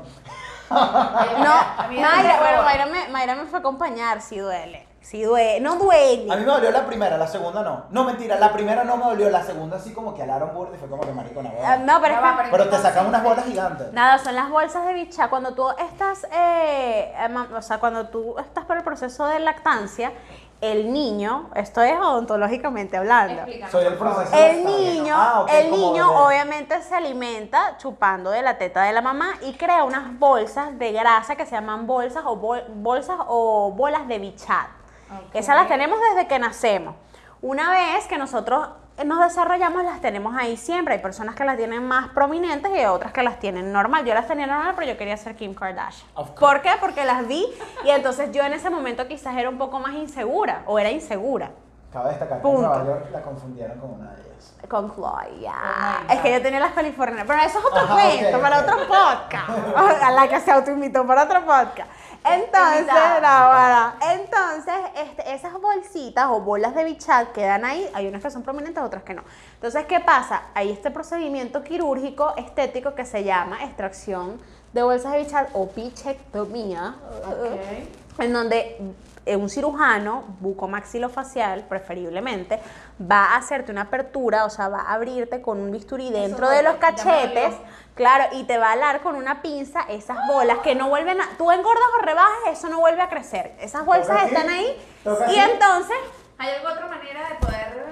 No, 0.72 2.00
Mayra, 2.00 2.38
bueno. 2.40 2.62
Mayra 2.62 2.86
me, 2.86 3.08
Mayra 3.08 3.34
me 3.34 3.44
fue 3.44 3.58
a 3.58 3.60
acompañar, 3.60 4.20
sí 4.20 4.38
duele. 4.38 4.88
Sí 5.02 5.20
duele, 5.24 5.58
no 5.60 5.76
duele. 5.76 6.32
A 6.32 6.36
mí 6.36 6.44
me 6.44 6.52
dolió 6.52 6.70
la 6.70 6.86
primera, 6.86 7.18
la 7.18 7.26
segunda 7.26 7.62
no. 7.64 7.86
No, 7.90 8.04
mentira, 8.04 8.38
la 8.38 8.52
primera 8.52 8.84
no 8.84 8.96
me 8.96 9.04
dolió, 9.04 9.30
la 9.30 9.42
segunda 9.42 9.80
sí 9.80 9.92
como 9.92 10.14
que 10.14 10.22
alaron 10.22 10.54
burda 10.54 10.76
y 10.76 10.78
fue 10.78 10.88
como 10.88 11.02
que 11.02 11.12
marico, 11.12 11.42
no, 11.42 11.50
Ah, 11.64 11.76
no, 11.76 12.00
pero 12.00 12.14
es 12.14 12.20
que... 12.20 12.50
Pero 12.52 12.68
te 12.68 12.78
sacan 12.78 13.06
unas 13.06 13.22
bolas 13.24 13.44
gigantes. 13.44 13.92
Nada, 13.92 14.18
son 14.18 14.36
las 14.36 14.48
bolsas 14.48 14.86
de 14.86 14.92
bicha. 14.94 15.28
Cuando 15.28 15.54
tú 15.54 15.68
estás, 15.70 16.22
eh, 16.32 17.12
eh, 17.16 17.36
o 17.52 17.62
sea, 17.62 17.78
cuando 17.80 18.08
tú 18.10 18.38
estás 18.38 18.64
por 18.64 18.76
el 18.76 18.84
proceso 18.84 19.26
de 19.26 19.40
lactancia, 19.40 20.12
el 20.62 20.92
niño, 20.92 21.50
esto 21.56 21.82
es 21.82 21.98
odontológicamente 22.00 22.96
hablando, 22.96 23.42
Soy 23.70 23.84
el 23.84 23.94
proceso. 23.98 24.32
el 24.34 24.64
niño, 24.64 25.14
Ah, 25.18 25.44
el 25.50 25.70
niño 25.72 26.24
obviamente 26.24 26.80
se 26.82 26.94
alimenta 26.94 27.76
chupando 27.78 28.30
de 28.30 28.42
la 28.42 28.56
teta 28.58 28.82
de 28.84 28.92
la 28.92 29.02
mamá 29.02 29.34
y 29.42 29.54
crea 29.54 29.82
unas 29.82 30.18
bolsas 30.20 30.78
de 30.78 30.92
grasa 30.92 31.34
que 31.34 31.44
se 31.46 31.50
llaman 31.56 31.86
bolsas 31.88 32.22
o 32.24 32.36
bol- 32.36 32.64
bolsas 32.76 33.16
o 33.26 33.72
bolas 33.72 34.06
de 34.06 34.18
bichat. 34.20 34.68
Esas 35.34 35.56
las 35.56 35.66
tenemos 35.68 35.98
desde 36.10 36.28
que 36.28 36.38
nacemos. 36.38 36.94
Una 37.42 37.70
vez 37.72 38.06
que 38.06 38.16
nosotros 38.16 38.68
nos 39.04 39.20
desarrollamos, 39.20 39.84
las 39.84 40.00
tenemos 40.00 40.34
ahí 40.36 40.56
siempre. 40.56 40.94
Hay 40.94 41.00
personas 41.00 41.34
que 41.34 41.44
las 41.44 41.56
tienen 41.56 41.86
más 41.86 42.08
prominentes 42.10 42.70
y 42.76 42.84
otras 42.84 43.12
que 43.12 43.22
las 43.22 43.38
tienen 43.40 43.72
normal. 43.72 44.04
Yo 44.04 44.14
las 44.14 44.26
tenía 44.26 44.46
normal, 44.46 44.74
pero 44.76 44.92
yo 44.92 44.98
quería 44.98 45.16
ser 45.16 45.34
Kim 45.34 45.54
Kardashian. 45.54 46.08
¿Por 46.38 46.62
qué? 46.62 46.70
Porque 46.80 47.04
las 47.04 47.26
vi 47.26 47.46
y 47.84 47.90
entonces 47.90 48.30
yo 48.32 48.42
en 48.42 48.52
ese 48.52 48.70
momento 48.70 49.08
quizás 49.08 49.36
era 49.36 49.48
un 49.48 49.58
poco 49.58 49.80
más 49.80 49.94
insegura 49.94 50.62
o 50.66 50.78
era 50.78 50.90
insegura. 50.90 51.50
Cabe 51.92 52.10
destacar 52.10 52.38
que 52.38 52.42
Punto. 52.42 52.62
en 52.62 52.66
Nueva 52.68 52.84
York 52.84 53.06
la 53.12 53.22
confundieron 53.22 53.78
con 53.78 53.90
una 53.90 54.12
de 54.12 54.22
ellas. 54.22 54.54
Con 54.68 54.94
Chloe, 54.94 55.40
ya. 55.40 56.00
Oh 56.08 56.12
es 56.12 56.20
que 56.20 56.32
yo 56.32 56.40
tenía 56.42 56.60
las 56.60 56.72
californianas. 56.72 57.26
Pero 57.26 57.42
eso 57.42 57.58
es 57.58 57.64
otro 57.64 57.80
Ajá, 57.80 57.94
cuento, 57.94 58.36
ok, 58.36 58.42
para 58.42 58.58
ok. 58.60 58.64
otro 58.64 58.76
podcast. 58.88 60.02
A 60.02 60.10
la 60.10 60.28
que 60.28 60.40
se 60.40 60.50
autoinvitó 60.50 61.06
para 61.06 61.24
otro 61.24 61.40
podcast. 61.40 61.90
Entonces, 62.24 62.78
Invitada. 62.82 63.96
entonces 64.12 64.74
este, 64.96 65.34
esas 65.34 65.52
bolsitas 65.60 66.26
o 66.30 66.40
bolas 66.40 66.72
de 66.74 66.84
bichat 66.84 67.32
quedan 67.32 67.64
ahí, 67.64 67.90
hay 67.94 68.06
unas 68.06 68.22
que 68.22 68.30
son 68.30 68.42
prominentes, 68.42 68.82
otras 68.82 69.02
que 69.02 69.12
no. 69.12 69.24
Entonces, 69.54 69.84
¿qué 69.86 69.98
pasa? 69.98 70.42
Hay 70.54 70.70
este 70.70 70.92
procedimiento 70.92 71.64
quirúrgico 71.64 72.34
estético 72.36 72.94
que 72.94 73.04
se 73.04 73.24
llama 73.24 73.64
extracción 73.64 74.40
de 74.72 74.82
bolsas 74.82 75.12
de 75.12 75.18
bichat 75.18 75.48
o 75.52 75.66
bichectomía, 75.74 76.94
en 78.18 78.32
donde 78.32 78.80
un 79.26 79.48
cirujano 79.48 80.24
bucomaxilofacial, 80.40 81.62
preferiblemente, 81.64 82.58
va 83.00 83.26
a 83.26 83.36
hacerte 83.36 83.70
una 83.72 83.82
apertura, 83.82 84.44
o 84.44 84.50
sea, 84.50 84.68
va 84.68 84.80
a 84.80 84.94
abrirte 84.94 85.40
con 85.40 85.58
un 85.60 85.70
bisturí 85.70 86.10
dentro 86.10 86.48
de 86.48 86.62
los 86.62 86.74
cachetes, 86.76 87.54
claro, 87.94 88.24
y 88.32 88.44
te 88.44 88.58
va 88.58 88.70
a 88.70 88.72
alar 88.72 89.00
con 89.00 89.14
una 89.16 89.40
pinza 89.42 89.82
esas 89.88 90.16
bolas 90.26 90.58
que 90.58 90.74
no 90.74 90.88
vuelven 90.88 91.20
a... 91.20 91.28
Tú 91.38 91.50
engordas 91.52 91.84
o 92.00 92.02
rebajas, 92.04 92.38
eso 92.52 92.68
no 92.68 92.80
vuelve 92.80 93.02
a 93.02 93.08
crecer. 93.08 93.54
Esas 93.60 93.84
bolsas 93.84 94.24
están 94.24 94.48
ahí 94.48 94.76
y 95.04 95.08
aquí. 95.08 95.38
entonces... 95.52 95.96
¿Hay 96.38 96.50
alguna 96.50 96.72
otra 96.72 96.86
manera 96.88 97.28
de 97.28 97.34
poder... 97.36 97.86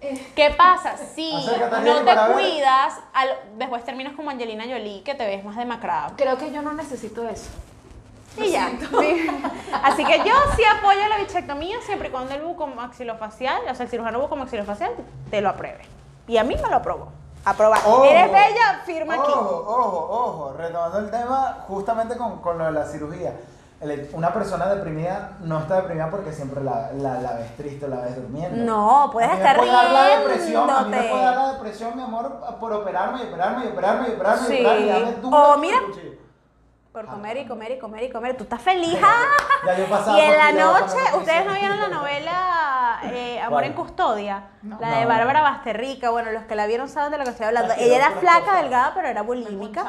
eh, 0.00 0.32
¿Qué 0.34 0.50
pasa? 0.56 0.94
Si 1.14 1.34
Acércate, 1.34 1.84
no 1.84 2.04
te 2.04 2.32
cuidas, 2.32 2.94
al- 3.12 3.38
después 3.58 3.84
terminas 3.84 4.14
como 4.14 4.30
Angelina 4.30 4.64
Jolie, 4.64 5.02
que 5.02 5.14
te 5.14 5.26
ves 5.26 5.44
más 5.44 5.56
demacrado. 5.56 6.14
Creo 6.16 6.38
que 6.38 6.50
yo 6.50 6.62
no 6.62 6.72
necesito 6.72 7.28
eso. 7.28 7.50
Y 8.44 8.50
ya. 8.50 8.70
Sí. 8.78 9.26
Así 9.82 10.04
que 10.04 10.18
yo 10.18 10.34
sí 10.56 10.62
apoyo 10.78 11.06
la 11.08 11.18
bichectomía 11.18 11.76
siempre 11.82 12.08
y 12.08 12.10
cuando 12.10 12.34
el 12.34 12.42
bucomaxilofacial, 12.42 13.62
o 13.70 13.74
sea, 13.74 13.84
el 13.84 13.90
cirujano 13.90 14.20
bucomaxilofacial, 14.20 14.92
te 15.30 15.40
lo 15.40 15.48
apruebe. 15.50 15.80
Y 16.26 16.36
a 16.36 16.44
mí 16.44 16.54
me 16.62 16.68
lo 16.68 16.76
aprobó. 16.76 17.08
Aprobar. 17.44 17.80
Ojo. 17.86 18.04
Eres 18.04 18.30
bella, 18.30 18.82
firma 18.84 19.14
aquí. 19.14 19.30
Ojo, 19.32 19.64
ojo, 19.66 20.08
ojo. 20.10 20.54
Retomando 20.58 20.98
el 20.98 21.10
tema 21.10 21.58
justamente 21.68 22.16
con, 22.16 22.38
con 22.42 22.58
lo 22.58 22.64
de 22.64 22.72
la 22.72 22.84
cirugía. 22.86 23.32
El- 23.80 24.10
una 24.12 24.32
persona 24.32 24.66
deprimida 24.66 25.36
no 25.40 25.60
está 25.60 25.76
deprimida 25.76 26.10
porque 26.10 26.32
siempre 26.32 26.62
la, 26.64 26.90
la, 26.94 27.20
la 27.20 27.32
ves 27.34 27.56
triste 27.56 27.86
o 27.86 27.88
la 27.88 28.00
ves 28.00 28.16
durmiendo. 28.16 28.56
No, 28.64 29.08
puedes 29.12 29.30
A 29.30 29.34
mí 29.34 29.38
me 29.38 29.44
estar 29.46 29.56
puede 29.56 29.70
dar 29.72 29.90
la 29.92 30.04
depresión, 30.18 30.68
a 30.70 30.80
mí 30.82 30.90
me 30.90 31.02
puede 31.04 31.22
dar 31.22 31.36
la 31.36 31.52
depresión, 31.52 31.96
mi 31.96 32.02
amor, 32.02 32.40
por 32.58 32.72
operarme 32.72 33.22
y 33.22 33.28
operarme 33.28 33.64
y 33.66 33.68
operarme 33.68 34.08
y 34.08 34.12
operarme 34.14 34.46
Sí. 34.48 34.54
y 34.56 34.60
operarme 34.66 34.84
y 34.84 34.88
darme 34.88 35.12
duro 35.22 35.36
O 35.36 35.58
mira-. 35.58 35.78
Por 36.98 37.06
comer 37.06 37.36
y 37.36 37.46
comer 37.46 37.70
y 37.70 37.78
comer 37.78 38.02
y 38.02 38.10
comer. 38.10 38.36
Tú 38.36 38.42
estás 38.42 38.60
feliz. 38.60 38.98
¡ah! 39.00 39.22
Ya 39.66 39.78
yo 39.78 39.86
pasaba 39.88 40.18
Y 40.18 40.20
en 40.20 40.36
la 40.36 40.50
noche, 40.50 40.96
¿ustedes 41.16 41.46
no 41.46 41.52
vieron 41.54 41.78
la 41.78 41.86
novela 41.86 43.00
eh, 43.04 43.38
Amor 43.38 43.50
¿Cuál? 43.52 43.64
en 43.66 43.72
Custodia? 43.74 44.42
No. 44.62 44.78
La 44.80 44.96
de 44.96 45.02
No. 45.02 45.08
Bárbara 45.08 45.42
Basterrica. 45.42 46.10
Bueno, 46.10 46.32
los 46.32 46.42
que 46.46 46.56
la 46.56 46.66
vieron 46.66 46.88
saben 46.88 47.12
de 47.12 47.18
lo 47.18 47.22
que 47.24 47.30
estoy 47.30 47.46
hablando. 47.46 47.72
Ella 47.78 47.96
era 47.98 48.10
flaca, 48.18 48.56
delgada, 48.60 48.94
pero 48.96 49.06
era 49.06 49.22
bulímica. 49.22 49.84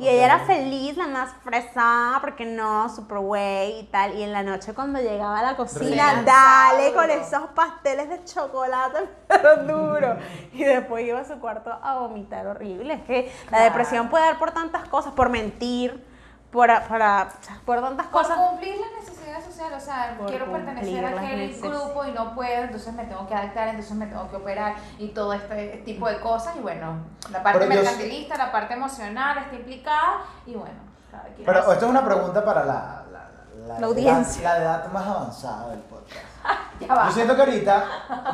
Y 0.00 0.08
ella 0.08 0.34
Ok. 0.34 0.40
era 0.40 0.46
feliz, 0.46 0.96
la 0.96 1.06
más 1.06 1.30
fresada, 1.44 2.20
porque 2.20 2.44
no, 2.44 2.88
super 2.88 3.18
güey 3.18 3.78
y 3.78 3.84
tal. 3.84 4.14
Y 4.16 4.24
en 4.24 4.32
la 4.32 4.42
noche 4.42 4.74
cuando 4.74 4.98
llegaba 5.00 5.38
a 5.38 5.42
la 5.44 5.56
cocina, 5.56 6.24
dale 6.24 6.92
con 6.92 7.08
esos 7.08 7.50
pasteles 7.54 8.08
de 8.08 8.24
chocolate, 8.24 9.08
pero 9.28 9.56
duro. 9.64 10.16
Y 10.52 10.64
después 10.64 11.06
iba 11.06 11.20
a 11.20 11.24
su 11.24 11.38
cuarto 11.38 11.70
a 11.80 11.94
vomitar 12.00 12.48
horrible. 12.48 12.94
Es 12.94 13.02
que 13.02 13.32
la 13.44 13.48
Claro. 13.48 13.64
depresión 13.64 14.08
puede 14.08 14.24
dar 14.24 14.40
por 14.40 14.50
tantas 14.50 14.88
cosas, 14.88 15.12
por 15.12 15.28
mentir, 15.28 16.07
por, 16.50 16.66
para, 16.88 17.28
por 17.66 17.80
tantas 17.80 18.06
Por 18.06 18.22
cosas. 18.22 18.38
cumplir 18.38 18.76
las 18.80 19.02
necesidades 19.04 19.44
sociales, 19.44 19.82
o 19.82 19.84
sea, 19.84 20.14
Por 20.18 20.28
quiero 20.28 20.50
pertenecer 20.50 21.04
a 21.04 21.10
aquel 21.10 21.60
grupo 21.60 22.04
y 22.06 22.12
no 22.12 22.34
puedo, 22.34 22.62
entonces 22.64 22.94
me 22.94 23.04
tengo 23.04 23.26
que 23.28 23.34
adaptar, 23.34 23.68
entonces 23.68 23.94
me 23.96 24.06
tengo 24.06 24.28
que 24.30 24.36
operar 24.36 24.74
y 24.98 25.08
todo 25.08 25.32
este 25.34 25.82
tipo 25.84 26.08
de 26.08 26.18
cosas. 26.20 26.56
Y 26.56 26.60
bueno, 26.60 26.96
la 27.30 27.42
parte 27.42 27.58
Pero 27.60 27.74
yo- 27.74 27.80
mercantilista, 27.82 28.36
la 28.38 28.50
parte 28.50 28.74
emocional 28.74 29.38
está 29.38 29.54
implicada 29.56 30.22
y 30.46 30.54
bueno, 30.54 30.74
cada 31.10 31.24
quien 31.24 31.44
Pero 31.44 31.58
esto 31.60 31.72
es 31.84 31.90
una 31.90 32.04
pregunta 32.04 32.42
para 32.44 32.64
la, 32.64 33.02
la, 33.12 33.28
La 33.68 33.74
edad- 33.76 33.84
audiencia. 33.84 34.48
la 34.54 34.58
edad 34.58 34.92
más 34.92 35.06
avanzada 35.06 35.68
del 35.70 35.80
podcast. 35.80 36.24
ya 36.80 36.94
va. 36.94 37.06
Yo 37.08 37.12
siento 37.12 37.34
que 37.36 37.42
ahorita, 37.42 37.84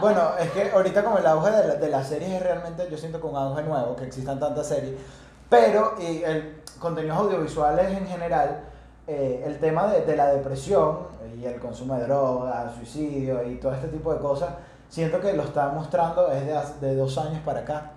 bueno, 0.01 0.31
es 0.39 0.51
que 0.53 0.71
ahorita 0.71 1.03
como 1.03 1.19
el 1.19 1.27
auge 1.27 1.51
de, 1.51 1.67
la- 1.69 1.75
de 1.75 1.89
las 1.89 2.07
series 2.09 2.31
es 2.31 2.43
realmente, 2.43 2.87
yo 2.89 2.97
siento 2.97 3.21
que 3.21 3.27
un 3.27 3.37
auge 3.37 3.63
nuevo, 3.65 3.97
que 3.97 4.05
existan 4.05 4.39
tantas 4.39 4.69
series, 4.69 5.01
pero 5.51 5.95
y 5.99 6.23
el 6.23 6.63
contenidos 6.85 7.19
audiovisuales 7.19 7.91
en 7.99 8.07
general, 8.07 8.61
eh, 9.07 9.43
el 9.47 9.59
tema 9.59 9.89
de, 9.89 10.03
de 10.03 10.17
la 10.17 10.27
depresión 10.29 10.99
y 11.37 11.45
el 11.45 11.59
consumo 11.59 11.95
de 11.97 12.05
drogas, 12.07 12.75
suicidio 12.77 13.43
y 13.49 13.57
todo 13.57 13.75
este 13.75 13.89
tipo 13.89 14.13
de 14.15 14.21
cosas, 14.21 14.51
siento 14.89 15.21
que 15.21 15.33
lo 15.33 15.43
está 15.43 15.69
mostrando 15.71 16.29
desde 16.29 16.57
hace- 16.57 16.79
de 16.81 16.95
dos 16.95 17.19
años 17.19 17.41
para 17.45 17.61
acá. 17.61 17.91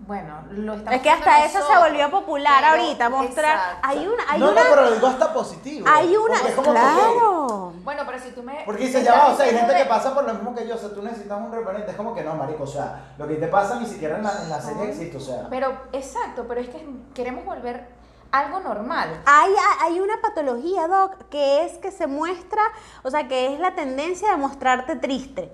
Bueno, 0.00 0.32
lo 0.52 0.74
estamos 0.74 0.94
Es 0.94 1.02
que 1.02 1.10
hasta 1.10 1.44
eso 1.44 1.54
se 1.54 1.58
nosotros, 1.58 1.88
volvió 1.88 2.08
popular 2.10 2.62
pero- 2.70 2.82
ahorita, 2.82 3.08
mostrar. 3.08 3.56
exacto. 3.56 3.88
Hay 3.88 4.06
una, 4.06 4.22
hay 4.30 4.40
no, 4.40 4.52
una, 4.52 4.62
no, 4.62 4.70
pero 4.70 4.82
lo 4.84 4.90
digo 4.92 5.06
hasta 5.08 5.32
positivo. 5.32 5.86
hay 5.92 6.16
una, 6.16 6.34
es 6.36 6.54
como 6.54 6.72
que, 6.72 6.78
claro. 6.78 7.72
Bueno, 7.82 8.02
pero 8.06 8.18
si 8.20 8.30
tú 8.30 8.42
me. 8.44 8.62
Porque 8.64 8.84
dice, 8.86 8.98
estás 9.00 9.14
ya 9.16 9.20
va, 9.26 9.32
o 9.32 9.36
sea, 9.36 9.46
hay 9.46 9.56
gente 9.56 9.74
que 9.76 9.84
pasa 9.86 10.14
por 10.14 10.22
lo 10.24 10.34
mismo 10.34 10.54
que 10.54 10.68
yo, 10.68 10.76
o 10.76 10.78
sea, 10.78 10.90
tú 10.90 11.02
necesitas 11.02 11.38
un 11.40 11.50
referente, 11.50 11.90
es 11.90 11.96
como 11.96 12.14
que 12.14 12.22
no, 12.22 12.34
marico, 12.36 12.62
o 12.62 12.66
sea, 12.66 13.12
lo 13.18 13.26
que 13.26 13.34
te 13.36 13.48
pasa 13.48 13.80
ni 13.80 13.86
siquiera 13.86 14.18
en 14.18 14.22
la, 14.22 14.32
en 14.42 14.48
la 14.50 14.60
serie 14.60 14.88
existe, 14.88 15.16
o 15.16 15.20
sea. 15.20 15.46
Pero, 15.50 15.72
exacto, 15.92 16.44
pero 16.46 16.60
es 16.60 16.68
que 16.68 16.86
queremos 17.12 17.44
volver 17.44 17.88
algo 18.30 18.60
normal. 18.60 19.22
Hay, 19.26 19.52
hay 19.80 20.00
una 20.00 20.20
patología, 20.20 20.86
Doc, 20.86 21.28
que 21.30 21.64
es 21.64 21.78
que 21.78 21.90
se 21.90 22.06
muestra, 22.06 22.62
o 23.02 23.10
sea, 23.10 23.26
que 23.28 23.52
es 23.54 23.60
la 23.60 23.74
tendencia 23.74 24.30
de 24.30 24.36
mostrarte 24.36 24.96
triste. 24.96 25.50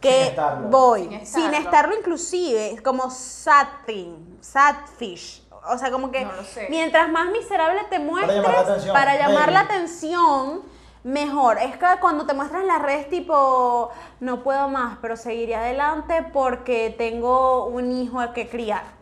Que 0.00 0.10
Sin 0.12 0.28
estarlo. 0.30 0.68
voy, 0.68 1.02
Sin 1.08 1.26
sin 1.26 1.42
estarlo. 1.44 1.58
estarlo, 1.58 1.96
inclusive, 1.98 2.72
es 2.72 2.80
como 2.80 3.10
sad 3.10 3.66
thing, 3.86 4.38
sad 4.40 4.76
fish. 4.96 5.46
O 5.68 5.76
sea, 5.76 5.90
como 5.90 6.10
que 6.10 6.24
No 6.24 6.32
mientras 6.70 7.10
más 7.10 7.30
miserable 7.30 7.84
te 7.90 7.98
muestres, 7.98 8.36
llamar 8.36 8.54
la 8.54 8.60
atención, 8.60 8.94
para 8.94 9.18
llamar 9.18 9.52
la 9.52 9.60
atención, 9.60 10.62
mejor. 11.02 11.58
Es 11.58 11.76
que 11.76 11.86
cuando 12.00 12.24
te 12.24 12.32
muestras 12.32 12.62
en 12.62 12.68
las 12.68 12.80
redes 12.80 13.10
tipo, 13.10 13.90
no 14.20 14.42
puedo 14.42 14.68
más, 14.68 14.96
pero 15.02 15.16
seguiré 15.16 15.56
adelante 15.56 16.26
porque 16.32 16.94
tengo 16.96 17.66
un 17.66 17.92
hijo 17.92 18.20
que 18.32 18.48
criar. 18.48 18.99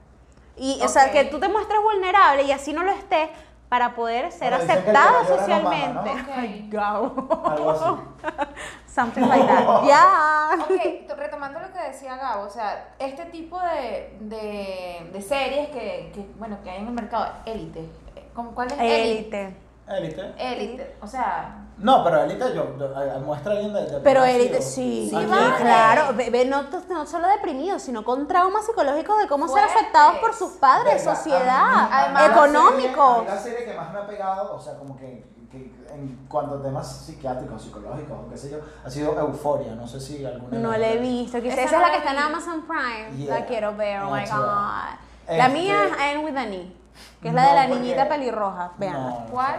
Y, 0.59 0.81
o 0.83 0.89
sea, 0.89 1.11
que 1.13 1.25
tú 1.25 1.39
te 1.41 1.49
muestres 1.49 1.81
vulnerable 1.83 2.43
y 2.43 2.53
así 2.53 2.73
no 2.73 2.83
lo 2.83 2.91
estés 2.93 3.29
para 3.69 3.95
poder 3.95 4.33
ser 4.33 4.55
el 4.55 4.61
aceptado 4.63 5.23
no 5.25 5.29
no 5.29 5.37
socialmente. 5.39 6.15
¿no? 6.15 6.33
Ay, 6.35 6.69
Gabo. 6.71 7.43
Algo 7.45 7.71
así. 7.71 8.03
Something 8.87 9.23
like 9.29 9.47
that. 9.47 9.83
Ya. 9.87 10.51
Ok, 10.63 11.07
to- 11.07 11.15
retomando 11.17 11.61
lo 11.61 11.71
que 11.73 11.79
decía 11.81 12.17
Gabo, 12.17 12.45
o 12.47 12.51
sea, 12.51 12.95
este 12.99 13.27
tipo 13.27 13.61
de, 13.61 14.17
de, 14.21 15.11
de 15.13 15.21
series 15.23 15.69
que, 15.69 16.11
que, 16.15 16.27
bueno, 16.39 16.59
que 16.65 16.71
hay 16.71 16.79
en 16.81 16.87
el 16.89 16.95
mercado, 16.95 17.27
élite. 17.45 17.89
¿Cómo- 18.35 18.53
¿Cuál 18.55 18.69
es? 18.73 18.79
Élite. 18.81 19.55
Élite. 19.87 20.33
Élite, 20.39 20.97
o 21.03 21.07
sea, 21.07 21.65
No, 21.81 22.03
pero 22.03 22.23
élite 22.25 22.45
yo, 22.55 22.77
yo- 22.77 23.21
muestra 23.25 23.53
a 23.53 23.55
alguien 23.57 23.73
de, 23.73 23.83
de 23.87 24.01
Pero 24.01 24.23
o- 24.23 24.63
sí. 24.63 25.07
Sí, 25.11 25.17
¿A. 25.17 25.57
Claro, 25.59 26.15
ve, 26.17 26.45
no, 26.45 26.65
no 26.89 27.07
solo 27.07 27.29
deprimidos, 27.29 27.83
sino 27.83 28.05
con 28.05 28.27
traumas 28.27 28.67
psicológicos 28.67 29.19
de 29.19 29.29
cómo 29.29 29.47
ser 29.47 29.59
Fuertes. 29.61 29.77
afectados 29.77 30.17
por 30.19 30.35
sus 30.35 30.53
padres, 30.53 30.97
Verga, 30.97 31.13
a 31.13 31.17
sociedad, 31.17 31.49
a 31.91 32.05
Además, 32.05 32.23
la 32.29 32.35
económicos. 32.35 33.17
serie- 33.19 33.31
a 33.31 33.35
la 33.35 33.41
serie 33.41 33.65
que 33.65 33.75
más 33.75 33.93
me 33.93 33.99
ha 34.01 34.07
pegado, 34.07 34.55
o 34.57 34.61
sea, 34.61 34.75
como 34.77 34.97
que, 34.97 35.25
que 35.53 35.73
en 35.95 36.27
cuanto 36.29 36.57
a 36.57 36.63
temas 36.63 36.87
psiquiátricos, 37.07 37.63
psicológicos, 37.63 38.19
o 38.27 38.29
qué 38.29 38.37
sé 38.37 38.51
yo, 38.51 38.59
ha 38.85 38.91
sido 38.91 39.19
Euforia. 39.19 39.75
No 39.75 39.87
sé 39.87 40.01
si 40.01 40.25
alguna. 40.25 40.59
No 40.59 40.77
la 40.77 40.89
he 40.89 40.99
visto. 40.99 41.41
Quizás 41.41 41.59
Esa 41.59 41.67
esa 41.69 41.77
es 41.77 41.83
la 41.83 41.91
que 41.93 41.99
está 41.99 42.11
en. 42.13 42.19
Amazon 42.19 42.63
Prime. 42.67 43.17
Yeah. 43.25 43.39
La 43.41 43.47
quiero 43.47 43.77
ver, 43.77 44.03
oh 44.03 44.11
my 44.11 44.23
god. 44.25 44.99
La 45.29 45.47
Este- 45.47 45.49
mía 45.59 45.77
es 45.87 45.93
Anne 45.93 46.25
with 46.25 46.37
an 46.37 46.53
E, 46.55 46.73
que 47.21 47.29
es 47.29 47.35
la 47.35 47.43
de 47.43 47.49
No, 47.49 47.55
la 47.55 47.63
porque- 47.67 47.81
niñita 47.81 48.09
pelirroja. 48.09 48.71
Vean. 48.79 48.93
No, 48.95 49.11
no 49.11 49.27
¿Cuál? 49.31 49.57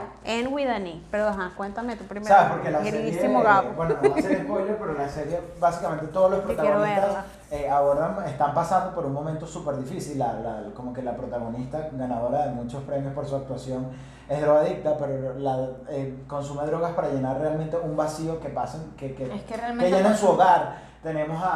with 0.52 0.68
an 0.70 0.88
E. 0.88 1.02
Pero 1.12 1.28
ajá, 1.28 1.52
cuéntame 1.58 1.96
tú 1.96 2.06
primero. 2.06 2.34
¿Sabes? 2.34 2.52
Porque 2.54 2.72
la 2.72 2.80
Queridísimo 2.80 3.40
serie, 3.40 3.44
Gabo. 3.44 3.70
bueno, 3.76 3.96
no 4.02 4.10
va 4.10 4.16
a 4.18 4.22
ser 4.22 4.44
spoiler, 4.44 4.78
pero 4.78 4.94
la 4.94 5.10
serie, 5.10 5.42
básicamente 5.60 6.08
todos 6.08 6.32
los 6.32 6.40
protagonistas 6.46 7.26
eh, 7.52 7.70
abordan, 7.70 8.24
están 8.28 8.54
pasando 8.54 8.94
por 8.96 9.06
un 9.06 9.14
momento 9.14 9.46
súper 9.46 9.76
difícil. 9.78 10.18
La, 10.20 10.34
la- 10.34 10.64
como 10.76 10.94
que 10.94 11.02
la 11.02 11.16
protagonista, 11.16 11.90
ganadora 11.92 12.46
de 12.46 12.52
muchos 12.54 12.84
premios 12.84 13.14
por 13.14 13.26
su 13.28 13.36
actuación, 13.36 13.88
es 14.30 14.40
drogadicta, 14.42 14.96
pero 14.98 15.34
la, 15.40 15.58
eh, 15.90 16.24
consume 16.28 16.64
drogas 16.68 16.94
para 16.94 17.10
llenar 17.10 17.40
realmente 17.40 17.76
un 17.78 17.98
vacío 17.98 18.40
que 18.40 18.50
pasan, 18.50 18.92
que, 18.96 19.16
que, 19.16 19.26
Es 19.26 19.42
que 19.42 19.46
que 19.54 19.58
realmente 19.58 19.92
llena 19.92 20.10
en 20.10 20.18
su 20.18 20.30
hogar. 20.30 20.88
Tenemos 21.02 21.42
a, 21.42 21.48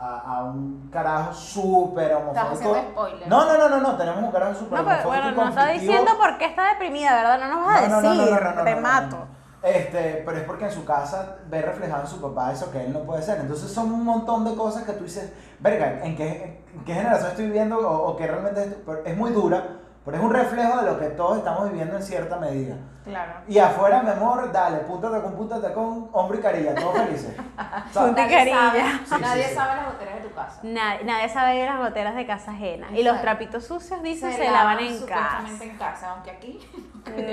a, 0.00 0.38
a 0.38 0.44
un 0.44 0.88
carajo 0.90 1.30
súper 1.34 2.12
estás 2.12 2.22
homofóbico. 2.22 2.54
haciendo 2.54 2.90
spoiler. 2.92 3.28
No, 3.28 3.44
no, 3.44 3.58
no, 3.58 3.68
no, 3.68 3.80
no, 3.82 3.94
tenemos 3.96 4.22
un 4.24 4.30
carajo 4.32 4.54
súper 4.54 4.72
No, 4.72 4.86
homofóbico 4.86 5.08
bueno, 5.08 5.30
y 5.30 5.34
no 5.54 5.60
está 5.60 5.72
diciendo 5.72 6.12
por 6.18 6.38
qué 6.38 6.46
está 6.46 6.70
deprimida, 6.70 7.14
¿verdad? 7.14 7.40
No 7.40 7.56
nos 7.56 7.66
vas 7.66 7.92
a 7.92 8.00
decir. 8.00 8.64
Te 8.64 8.76
mato. 8.76 9.16
Este, 9.62 10.22
pero 10.24 10.38
es 10.38 10.44
porque 10.44 10.66
en 10.66 10.70
su 10.70 10.84
casa 10.84 11.38
ve 11.48 11.60
reflejado 11.60 12.02
en 12.02 12.08
su 12.08 12.20
papá 12.20 12.52
eso 12.52 12.70
que 12.70 12.84
él 12.84 12.92
no 12.92 13.00
puede 13.00 13.22
ser. 13.22 13.40
Entonces 13.40 13.72
son 13.72 13.90
un 13.92 14.04
montón 14.04 14.44
de 14.44 14.54
cosas 14.54 14.84
que 14.84 14.92
tú 14.92 15.04
dices, 15.04 15.32
verga, 15.58 16.04
¿en 16.04 16.16
qué, 16.16 16.64
en 16.72 16.84
qué 16.84 16.94
generación 16.94 17.30
estoy 17.30 17.46
viviendo 17.46 17.78
o, 17.78 18.10
o 18.10 18.16
que 18.16 18.26
realmente 18.26 18.62
es, 18.62 18.76
es 19.06 19.16
muy 19.16 19.32
dura 19.32 19.80
pero 20.06 20.18
es 20.18 20.22
un 20.22 20.32
reflejo 20.32 20.78
de 20.78 20.86
lo 20.92 20.98
que 21.00 21.06
todos 21.10 21.38
estamos 21.38 21.68
viviendo 21.68 21.96
en 21.96 22.02
cierta 22.02 22.36
medida. 22.36 22.76
Claro. 23.04 23.32
Y 23.48 23.58
afuera, 23.58 24.02
mi 24.02 24.10
amor, 24.10 24.50
dale, 24.52 24.78
púntate 24.78 25.20
con, 25.20 25.34
púntate 25.34 25.72
con, 25.72 26.08
hombre 26.12 26.38
y 26.38 26.40
carilla, 26.42 26.74
todos 26.76 26.96
felices. 26.96 27.34
Punta- 27.92 28.12
Nadie 28.22 28.36
carilla. 28.36 28.56
sabe, 28.56 28.80
Sí, 28.80 29.14
sí, 29.14 29.20
nadie 29.20 29.44
sí. 29.48 29.54
sabe 29.54 29.76
las 29.76 29.86
goteras 29.86 30.14
de 30.14 30.20
tu 30.28 30.34
casa. 30.34 30.60
Nadie, 30.62 31.04
nadie 31.04 31.28
sabe 31.28 31.58
de 31.58 31.66
las 31.66 31.78
goteras 31.78 32.14
de 32.14 32.26
casa 32.26 32.50
ajena. 32.52 32.86
Y 32.92 33.02
los 33.02 33.20
trapitos 33.20 33.64
sucios, 33.64 34.00
dicen, 34.02 34.32
se, 34.32 34.48
lavan 34.50 34.78
en 34.78 34.86
casa. 35.06 35.38
supuestamente 35.40 35.64
en 35.70 35.76
casa, 35.76 36.10
aunque 36.12 36.30
aquí. 36.30 36.60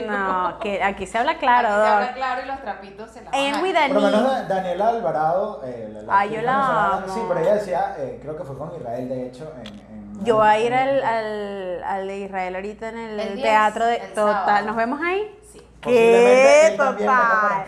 No, 0.08 0.60
que 0.60 0.84
aquí 0.84 1.06
se 1.08 1.18
habla 1.20 1.38
claro, 1.38 1.68
Aquí 1.70 1.78
se 1.82 1.88
habla 1.88 2.14
claro 2.14 2.42
y 2.44 2.48
los 2.48 2.62
trapitos 2.62 3.12
se 3.12 3.22
lavan. 3.24 3.56
A 3.56 3.94
Por 3.94 4.02
lo 4.02 4.08
menos 4.10 4.48
Daniela 4.48 4.88
Alvarado, 4.90 5.62
eh, 5.64 5.90
la, 5.94 6.02
la 6.02 6.20
Ay, 6.20 6.36
yo 6.36 6.42
la 6.42 6.86
amo. 6.98 7.08
Sí, 7.14 7.22
pero 7.28 7.40
ella 7.40 7.54
decía, 7.56 7.96
eh, 8.00 8.20
creo 8.22 8.36
que 8.36 8.44
fue 8.44 8.58
con 8.58 8.76
Israel, 8.76 9.10
de 9.10 9.28
hecho, 9.28 9.52
en... 9.64 9.68
en- 9.68 10.03
Yo 10.22 10.38
voy 10.38 10.48
a 10.48 10.60
ir 10.60 10.74
al, 10.74 11.04
al, 11.04 11.84
al 11.84 12.08
de 12.08 12.18
Israel 12.20 12.56
ahorita 12.56 12.90
en 12.90 12.98
el, 12.98 13.20
El 13.20 13.36
10, 13.36 13.44
teatro 13.44 13.86
de 13.86 13.96
el 13.96 14.14
total. 14.14 14.46
sábado. 14.46 14.66
¿Nos 14.68 14.76
vemos 14.76 15.00
ahí? 15.02 15.40
Sí. 15.52 15.62
¿Qué? 15.82 16.76
Total. 16.78 17.66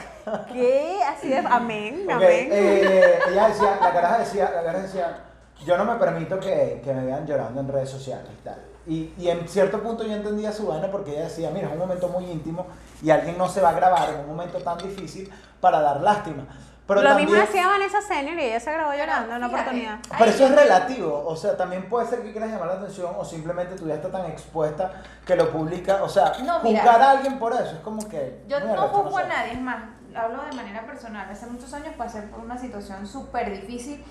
¿Qué? 0.53 0.99
Así 1.07 1.27
de 1.29 1.37
amén, 1.39 2.07
amén. 2.09 2.49
eh, 2.51 3.19
ella 3.29 3.47
decía, 3.49 3.77
la 3.81 3.91
caraja 3.93 4.17
decía, 4.19 4.51
la 4.55 4.63
caraja 4.63 4.83
decía, 4.83 5.17
yo 5.65 5.77
no 5.77 5.85
me 5.85 5.95
permito 5.95 6.39
que, 6.39 6.81
que 6.83 6.93
me 6.93 7.05
vean 7.05 7.25
llorando 7.27 7.59
en 7.61 7.67
redes 7.67 7.89
sociales 7.89 8.27
y 8.39 8.43
tal. 8.43 8.57
Y, 8.87 9.13
y 9.17 9.29
en 9.29 9.47
cierto 9.47 9.81
punto 9.81 10.03
yo 10.03 10.13
entendía 10.13 10.51
su 10.51 10.67
vaina 10.67 10.89
porque 10.91 11.11
ella 11.11 11.23
decía, 11.23 11.49
mira, 11.51 11.67
es 11.67 11.73
un 11.73 11.79
momento 11.79 12.07
muy 12.07 12.25
íntimo 12.25 12.67
y 13.01 13.09
alguien 13.09 13.37
no 13.37 13.49
se 13.49 13.59
va 13.59 13.69
a 13.69 13.73
grabar 13.73 14.09
en 14.09 14.19
un 14.21 14.27
momento 14.27 14.59
tan 14.59 14.77
difícil 14.77 15.31
para 15.59 15.81
dar 15.81 16.01
lástima. 16.01 16.45
Pero 16.87 17.01
Lo 17.01 17.07
también, 17.09 17.29
mismo 17.29 17.41
decía 17.43 17.67
Vanessa 17.67 17.99
Senior 18.01 18.37
y 18.37 18.43
ella 18.43 18.59
se 18.59 18.71
grabó 18.71 18.93
llorando 18.93 19.31
en 19.31 19.37
una 19.37 19.47
oportunidad. 19.47 19.97
Pero 20.19 20.29
eso 20.31 20.45
es 20.45 20.55
relativo, 20.55 21.23
o 21.25 21.35
sea, 21.35 21.57
también 21.57 21.89
puede 21.89 22.07
ser 22.07 22.21
que 22.21 22.31
quieras 22.31 22.51
llamar 22.51 22.67
la 22.67 22.73
atención 22.75 23.11
o 23.17 23.25
simplemente 23.25 23.75
tú 23.75 23.87
ya 23.87 23.95
estás 23.95 24.11
tan 24.11 24.25
expuesta 24.25 25.01
que 25.25 25.35
lo 25.35 25.51
publica, 25.51 26.03
o 26.03 26.09
sea, 26.09 26.33
No, 26.43 26.59
mira. 26.61 26.81
juzgar 26.83 27.01
a 27.01 27.11
alguien 27.11 27.39
por 27.39 27.53
eso 27.53 27.63
es 27.75 27.79
como 27.79 28.07
que... 28.07 28.43
Yo 28.47 28.59
no 28.59 28.67
arrecho, 28.73 28.87
juzgo 28.89 29.17
a 29.17 29.21
sé. 29.23 29.27
nadie, 29.29 29.51
es 29.53 29.61
más, 29.61 29.77
hablo 30.15 30.43
de 30.43 30.55
manera 30.55 30.85
personal. 30.85 31.27
Hace 31.29 31.47
muchos 31.47 31.73
años 31.73 31.95
pasé 31.97 32.21
por 32.21 32.39
una 32.41 32.57
situación 32.57 33.07
súper 33.07 33.49
difícil 33.51 34.03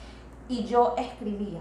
y 0.48 0.64
yo 0.64 0.94
escribía. 0.98 1.60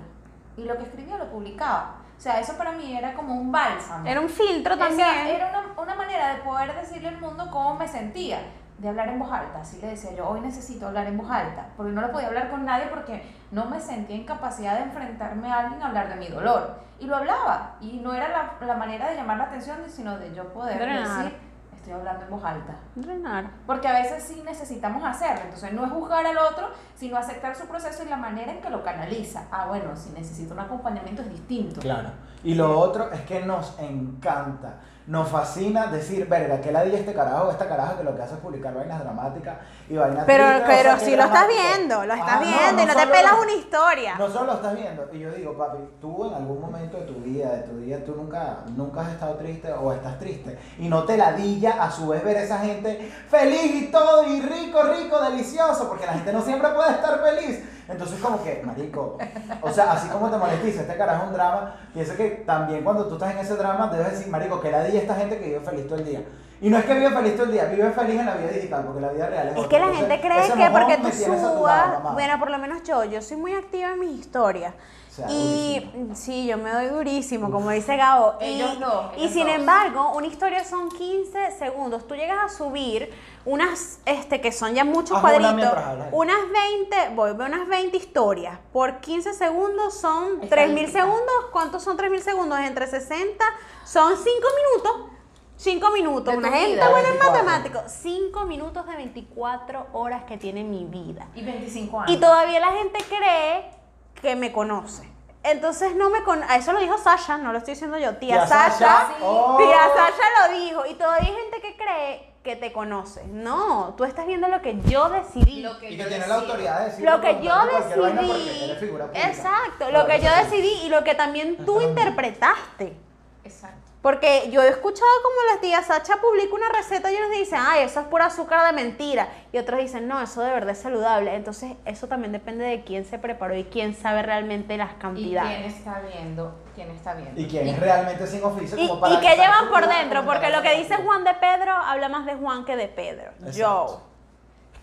Y 0.58 0.64
lo 0.64 0.76
que 0.78 0.84
escribía 0.84 1.18
lo 1.18 1.30
publicaba. 1.30 1.98
O 2.18 2.20
sea, 2.24 2.40
eso 2.40 2.54
para 2.58 2.72
mí 2.72 2.98
era 2.98 3.14
como 3.14 3.36
un 3.36 3.52
bálsamo. 3.52 4.08
Era 4.08 4.20
un 4.20 4.30
filtro 4.30 4.74
O 4.74 4.78
sea, 4.78 4.88
también. 4.88 5.28
era 5.28 5.50
una, 5.50 5.82
una 5.82 5.96
manera 5.96 6.36
de 6.36 6.42
poder 6.42 6.74
decirle 6.76 7.10
al 7.10 7.20
mundo 7.20 7.48
cómo 7.52 7.76
me 7.76 7.88
sentía, 7.88 8.40
de 8.78 8.90
hablar 8.90 9.10
en 9.10 9.20
voz 9.20 9.32
alta. 9.32 9.60
Así 9.62 9.80
le 9.82 9.88
decía 9.90 10.12
yo, 10.16 10.28
hoy 10.28 10.42
necesito 10.42 10.88
hablar 10.88 11.08
en 11.08 11.18
voz 11.18 11.30
alta, 11.30 11.68
porque 11.78 11.92
no 11.92 12.02
lo 12.02 12.12
podía 12.12 12.28
hablar 12.28 12.50
con 12.50 12.66
nadie 12.66 12.88
porque 12.88 13.24
no 13.52 13.66
me 13.66 13.80
sentía 13.80 14.16
en 14.16 14.26
capacidad 14.26 14.76
de 14.78 14.84
enfrentarme 14.84 15.52
a 15.52 15.60
alguien 15.60 15.82
a 15.82 15.88
hablar 15.88 16.10
de 16.10 16.16
mi 16.16 16.28
dolor. 16.28 16.76
Y 17.00 17.06
lo 17.06 17.16
hablaba, 17.18 17.76
y 17.82 18.00
no 18.00 18.14
era 18.14 18.30
la, 18.30 18.66
la 18.66 18.76
manera 18.76 19.10
de 19.10 19.16
llamar 19.16 19.38
la 19.38 19.46
atención, 19.46 19.78
sino 19.88 20.18
de 20.18 20.34
yo 20.34 20.48
poder 20.54 20.80
Drenar. 20.80 21.26
decir, 21.26 21.38
estoy 21.76 21.94
hablando 21.94 22.24
en 22.24 22.30
voz 22.30 22.44
alta. 22.46 22.76
Drenar. 22.96 23.46
Porque 23.66 23.88
a 23.90 23.94
veces 23.94 24.24
sí 24.24 24.42
necesitamos 24.46 25.04
hacerlo. 25.04 25.42
Entonces 25.44 25.74
no 25.74 25.86
es 25.86 25.92
juzgar 25.92 26.26
al 26.26 26.38
otro, 26.38 26.70
sino 26.96 27.18
aceptar 27.18 27.56
su 27.56 27.68
proceso 27.68 28.04
y 28.04 28.10
la 28.10 28.16
manera 28.16 28.54
en 28.54 28.62
que 28.62 28.70
lo 28.70 28.84
canaliza. 28.84 29.44
Ah, 29.52 29.66
bueno, 29.68 29.96
si 29.98 30.12
necesita 30.12 30.54
un 30.54 30.62
acompañamiento 30.62 31.24
es 31.24 31.30
distinto. 31.30 31.82
Claro. 31.82 32.10
Y 32.44 32.56
lo 32.56 32.80
otro 32.80 33.12
es 33.12 33.22
que 33.22 33.42
nos 33.46 33.78
encanta, 33.80 34.76
nos 35.06 35.28
fascina 35.28 35.88
decir, 35.88 36.28
verga, 36.30 36.62
que 36.62 36.72
la 36.72 36.84
di 36.84 36.96
este 36.96 37.14
carajo, 37.14 37.52
esta 37.52 37.68
caraja 37.68 37.98
que 37.98 38.04
lo 38.06 38.16
que 38.16 38.22
hace 38.22 38.36
es 38.36 38.40
publicar 38.40 38.74
vainas 38.74 39.02
dramáticas 39.04 39.58
y 39.90 39.98
vainas 39.98 40.24
Pero, 40.26 40.46
tristes, 40.46 40.64
o 40.64 40.68
pero 40.68 40.90
sea, 40.92 40.98
qué 41.00 41.06
si 41.06 41.16
lo 41.18 41.24
estás 41.24 41.48
viendo, 41.48 42.06
lo 42.06 42.14
estás 42.14 42.30
Ah, 42.32 42.40
viendo 42.40 42.82
y 42.82 42.86
no 42.86 42.96
te 42.96 43.08
pelas 43.08 43.32
lo- 43.34 43.42
una 43.42 43.54
historia. 43.54 44.16
No 44.18 44.28
solo 44.30 44.46
lo 44.46 44.54
estás 44.54 44.76
viendo, 44.76 45.10
y 45.12 45.20
yo 45.20 45.32
digo, 45.32 45.58
papi, 45.58 45.78
tú 46.00 46.26
en 46.28 46.34
algún 46.36 46.62
momento 46.62 46.98
de 46.98 47.04
tu 47.06 47.16
vida, 47.16 47.50
de 47.52 47.62
tu 47.64 47.78
día, 47.80 48.06
tú 48.06 48.16
nunca, 48.16 48.60
nunca 48.78 49.02
has 49.02 49.10
estado 49.10 49.36
triste 49.36 49.74
o 49.74 49.92
estás 49.92 50.18
triste, 50.20 50.58
y 50.80 50.88
no 50.88 51.04
te 51.04 51.18
ladilla 51.18 51.84
a 51.84 51.92
su 51.92 52.08
vez 52.08 52.24
ver 52.24 52.38
esa 52.38 52.60
gente 52.60 53.12
feliz 53.30 53.76
y 53.84 53.92
todo, 53.92 54.26
y 54.28 54.42
rico, 54.42 54.84
rico, 54.84 55.20
delicioso, 55.22 55.90
porque 55.90 56.06
la 56.06 56.14
gente 56.14 56.32
no 56.32 56.42
siempre 56.42 56.70
puede 56.70 56.92
estar 56.92 57.20
feliz. 57.22 57.62
Entonces 57.88 58.20
como 58.20 58.44
que, 58.44 58.62
marico, 58.66 59.18
o 59.62 59.72
sea, 59.72 59.92
así 59.92 60.08
como 60.08 60.30
te 60.30 60.38
molestiza, 60.38 60.82
este 60.82 60.96
carajo 60.96 61.24
es 61.24 61.28
un 61.30 61.34
drama, 61.34 61.76
piensa 61.94 62.16
que 62.16 62.30
también 62.46 62.84
cuando 62.84 63.08
tú 63.08 63.16
estás 63.16 63.32
en 63.32 63.40
ese 63.40 63.56
drama 63.56 63.88
debes 63.88 64.12
decir, 64.12 64.28
marico, 64.28 64.62
que 64.62 64.72
ladilla 64.72 65.02
esta 65.02 65.16
gente 65.16 65.38
que 65.38 65.46
vive 65.46 65.60
feliz 65.60 65.88
todo 65.88 65.98
el 66.00 66.06
día. 66.06 66.22
Y 66.62 66.70
no 66.70 66.78
es 66.78 66.86
que 66.86 66.94
vive 66.94 67.10
feliz 67.10 67.36
todo 67.36 67.46
el 67.46 67.52
día, 67.52 67.66
vive 67.66 67.92
feliz 67.92 68.20
en 68.20 68.26
la 68.26 68.36
vida 68.36 68.52
digital, 68.52 68.84
porque 68.86 69.02
la 69.02 69.10
vida 69.10 69.28
real 69.28 69.50
es 69.50 69.58
Es 69.58 69.68
que 69.68 69.80
la 69.80 69.86
Entonces, 69.88 70.08
gente 70.08 70.28
cree 70.28 70.66
que 70.66 70.72
porque 70.72 70.98
tú 70.98 71.12
subas, 71.12 72.14
bueno, 72.14 72.40
por 72.40 72.50
lo 72.50 72.58
menos 72.58 72.84
yo, 72.84 73.04
yo 73.04 73.22
soy 73.22 73.36
muy 73.36 73.54
activa 73.54 73.92
en 73.92 74.00
mis 74.00 74.20
historias. 74.22 74.74
O 75.14 75.16
sea, 75.16 75.28
y 75.30 75.80
durísimo. 75.80 76.16
sí, 76.16 76.48
yo 76.48 76.58
me 76.58 76.72
doy 76.74 76.88
durísimo, 76.88 77.52
como 77.52 77.70
dice 77.70 77.96
Gabo. 77.98 78.34
Y- 78.42 78.46
Ellos 78.46 78.72
Y, 79.16 79.20
ellos 79.22 79.32
sin 79.32 79.46
dos. 79.46 79.56
embargo, 79.56 80.12
una 80.16 80.26
historia 80.26 80.66
son 80.66 80.90
15 80.90 81.52
segundos. 81.52 82.08
Tú 82.08 82.16
llegas 82.16 82.40
a 82.44 82.50
subir 82.50 83.14
unas, 83.46 84.00
este, 84.08 84.42
que 84.42 84.52
son 84.52 84.74
ya 84.74 84.84
muchos 84.84 85.16
Haz 85.18 85.22
cuadritos, 85.22 85.72
unas 86.14 86.38
20, 86.52 87.10
voy, 87.16 87.30
unas 87.32 87.68
20 87.68 87.96
historias. 87.96 88.58
Por 88.72 89.02
15 89.02 89.34
segundos 89.36 89.94
son 89.94 90.42
3.000 90.42 90.46
Estadística. 90.46 91.02
segundos. 91.04 91.36
¿Cuántos 91.52 91.84
son 91.84 91.96
3.000 91.96 92.22
segundos? 92.24 92.60
Entre 92.62 92.88
60, 92.88 93.46
son 93.86 94.16
5 94.18 94.28
minutos. 94.74 95.12
5 95.58 95.92
minutos. 95.92 96.36
Una 96.36 96.50
gente 96.52 96.72
vida. 96.74 96.90
buena 96.90 97.10
en 97.10 97.20
24. 97.20 97.44
matemáticos. 97.46 97.92
5 97.92 98.46
minutos 98.46 98.88
de 98.88 98.96
24 98.96 99.88
horas 99.94 100.24
que 100.24 100.38
tiene 100.38 100.64
mi 100.64 100.86
vida. 100.86 101.28
Y 101.36 101.44
25 101.44 102.00
años. 102.02 102.12
Y 102.12 102.20
todavía 102.20 102.60
la 102.60 102.72
gente 102.72 102.98
cree 103.08 103.83
que 104.24 104.36
me 104.36 104.52
conoce. 104.52 105.08
Entonces 105.44 105.96
no 105.96 106.10
me 106.10 106.24
conoce. 106.24 106.56
Eso 106.56 106.72
lo 106.72 106.80
dijo 106.80 106.98
Sasha, 106.98 107.38
no 107.38 107.52
lo 107.52 107.60
estoy 107.60 107.74
diciendo 107.74 108.00
yo. 108.00 108.16
Tía, 108.16 108.38
Tía 108.38 108.48
Sasha. 108.48 108.72
Sasha, 108.72 109.08
sí. 109.10 109.14
oh. 109.22 109.58
Tía 109.58 109.82
Sasha 109.94 110.48
lo 110.48 110.60
dijo. 110.60 110.86
Y 110.90 110.94
todavía 110.96 111.30
hay 111.30 111.36
gente 111.36 111.62
que 111.62 111.76
cree 111.76 112.34
que 112.44 112.56
te 112.56 112.72
conoce. 112.72 113.26
No, 113.28 113.94
tú 113.98 114.06
estás 114.06 114.26
viendo 114.26 114.48
lo 114.48 114.62
que 114.62 114.80
yo 114.88 115.10
decidí. 115.10 115.62
Lo 115.62 115.78
que 115.78 115.92
Y 115.92 115.98
yo 115.98 116.06
que 116.06 116.10
tiene 116.10 116.28
la 116.28 116.36
autoridad 116.36 116.80
de 116.80 116.86
decir 116.86 117.06
Lo 117.06 117.22
que 117.22 117.42
yo 117.42 117.66
decidí. 117.66 118.72
Exacto, 119.14 119.92
lo 119.92 120.06
que 120.08 120.22
yo 120.22 120.30
decidí 120.44 120.86
y 120.86 120.90
lo 120.90 121.04
que 121.04 121.16
también 121.16 121.58
tú 121.66 121.82
interpretaste. 121.82 122.98
Exacto. 123.44 123.83
Porque 124.04 124.50
yo 124.52 124.62
he 124.62 124.68
escuchado 124.68 125.10
como 125.24 125.54
la 125.56 125.62
tía 125.62 125.82
Sacha 125.82 126.18
publica 126.18 126.54
una 126.54 126.68
receta 126.78 127.10
y 127.10 127.16
ellos 127.16 127.32
dicen, 127.32 127.60
ay, 127.66 127.84
eso 127.84 128.02
es 128.02 128.08
pura 128.08 128.26
azúcar 128.26 128.68
de 128.68 128.74
mentira. 128.74 129.30
Y 129.54 129.58
otros 129.58 129.80
dicen, 129.80 130.10
no, 130.10 130.22
eso 130.22 130.42
de 130.42 130.52
verdad 130.52 130.72
es 130.72 130.80
saludable. 130.80 131.34
Entonces, 131.34 131.72
eso 131.86 132.08
también 132.08 132.34
depende 132.34 132.66
de 132.66 132.84
quién 132.84 133.06
se 133.06 133.18
preparó 133.18 133.56
y 133.56 133.64
quién 133.64 133.96
sabe 133.96 134.22
realmente 134.22 134.76
las 134.76 134.90
¿Y 134.90 134.90
quién 134.90 135.00
cantidades. 135.00 135.74
está 135.74 136.02
viendo? 136.02 136.54
¿Quién 136.76 136.90
está 136.92 137.14
viendo? 137.14 137.40
Y 137.40 137.48
quién 137.48 137.66
es 137.70 137.80
realmente 137.80 138.28
sin 138.28 138.44
oficio 138.44 138.78
Y, 138.78 138.90
como 138.90 139.00
para 139.00 139.14
y 139.14 139.20
qué 139.22 139.38
llevan 139.38 139.70
por 139.70 139.88
dentro, 139.88 140.26
porque 140.26 140.50
lo 140.50 140.62
que 140.62 140.78
dice 140.78 140.98
Juan 140.98 141.24
de 141.24 141.36
Pedro 141.36 141.72
habla 141.72 142.10
más 142.10 142.26
de 142.26 142.36
Juan 142.36 142.66
que 142.66 142.76
de 142.76 142.90
Pedro. 142.90 143.32
Exacto. 143.40 143.58
Yo. 143.58 144.13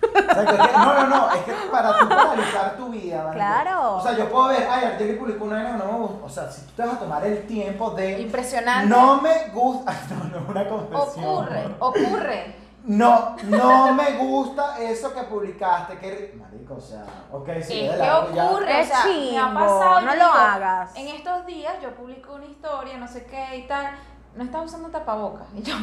Exacto, 0.02 0.40
es 0.54 0.68
que- 0.68 0.78
no, 0.78 0.94
no, 0.94 1.06
no, 1.06 1.30
es 1.30 1.42
que 1.42 1.52
para 1.70 1.98
tú 1.98 2.06
analizar 2.12 2.76
tu 2.76 2.88
vida, 2.88 3.16
marico. 3.18 3.34
Claro. 3.34 3.96
O 3.96 4.02
sea, 4.02 4.12
yo 4.12 4.28
puedo 4.30 4.48
ver, 4.48 4.66
ay, 4.70 4.84
Arteli 4.84 5.14
publicó 5.14 5.44
una 5.44 5.56
vaina 5.56 5.72
que 5.72 5.78
no 5.84 5.92
me 5.92 5.98
gusta. 5.98 6.24
O 6.24 6.28
sea, 6.28 6.50
si 6.50 6.62
tú 6.62 6.72
te 6.76 6.82
vas 6.82 6.94
a 6.94 6.98
tomar 6.98 7.26
el 7.26 7.46
tiempo 7.46 7.90
de. 7.90 8.20
Impresionante. 8.20 8.88
No 8.88 9.20
me 9.20 9.48
gusta. 9.52 9.92
No, 10.10 10.24
no 10.24 10.38
es 10.38 10.48
una 10.48 10.68
confesión. 10.68 11.24
Ocurre, 11.24 11.74
ocurre. 11.78 12.56
No, 12.82 13.36
no 13.44 13.92
me 13.92 14.12
gusta 14.12 14.78
eso 14.80 15.12
que 15.12 15.22
publicaste. 15.24 15.98
Que... 15.98 16.34
Marico, 16.40 16.76
o 16.76 16.80
sea, 16.80 17.04
ok, 17.30 17.48
sí, 17.62 17.80
es 17.80 17.94
que 17.94 18.10
ocurre, 18.10 18.66
Qué 18.66 18.80
o 18.80 18.84
sea, 18.86 19.04
me 19.06 19.38
ha 19.38 19.54
pasado, 19.54 20.00
no 20.00 20.06
lo 20.06 20.12
digo, 20.14 20.26
hagas. 20.32 20.96
En 20.96 21.08
estos 21.08 21.46
días 21.46 21.74
yo 21.82 21.94
publico 21.94 22.34
una 22.34 22.46
historia, 22.46 22.96
no 22.96 23.06
sé 23.06 23.26
qué 23.26 23.58
y 23.58 23.66
tal, 23.66 23.90
no 24.36 24.44
estaba 24.44 24.64
usando 24.64 24.88
tapabocas. 24.88 25.46
Y 25.54 25.62
yo, 25.62 25.74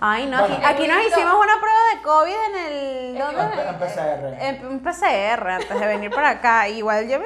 Ay, 0.00 0.26
no, 0.26 0.38
Bueno. 0.40 0.54
aquí, 0.54 0.64
aquí 0.64 0.88
nos 0.88 1.04
hicimos 1.06 1.34
una 1.34 1.60
prueba 1.60 1.78
de 1.94 2.02
COVID 2.02 2.34
en 2.48 2.56
el... 2.66 3.18
¿dónde? 3.18 3.68
En 3.68 3.78
PCR. 3.78 4.42
En 4.42 4.66
un 4.66 4.80
PCR 4.80 5.48
antes 5.48 5.80
de 5.80 5.86
venir 5.86 6.10
para 6.10 6.30
acá. 6.30 6.68
Igual 6.68 7.08
yo 7.08 7.18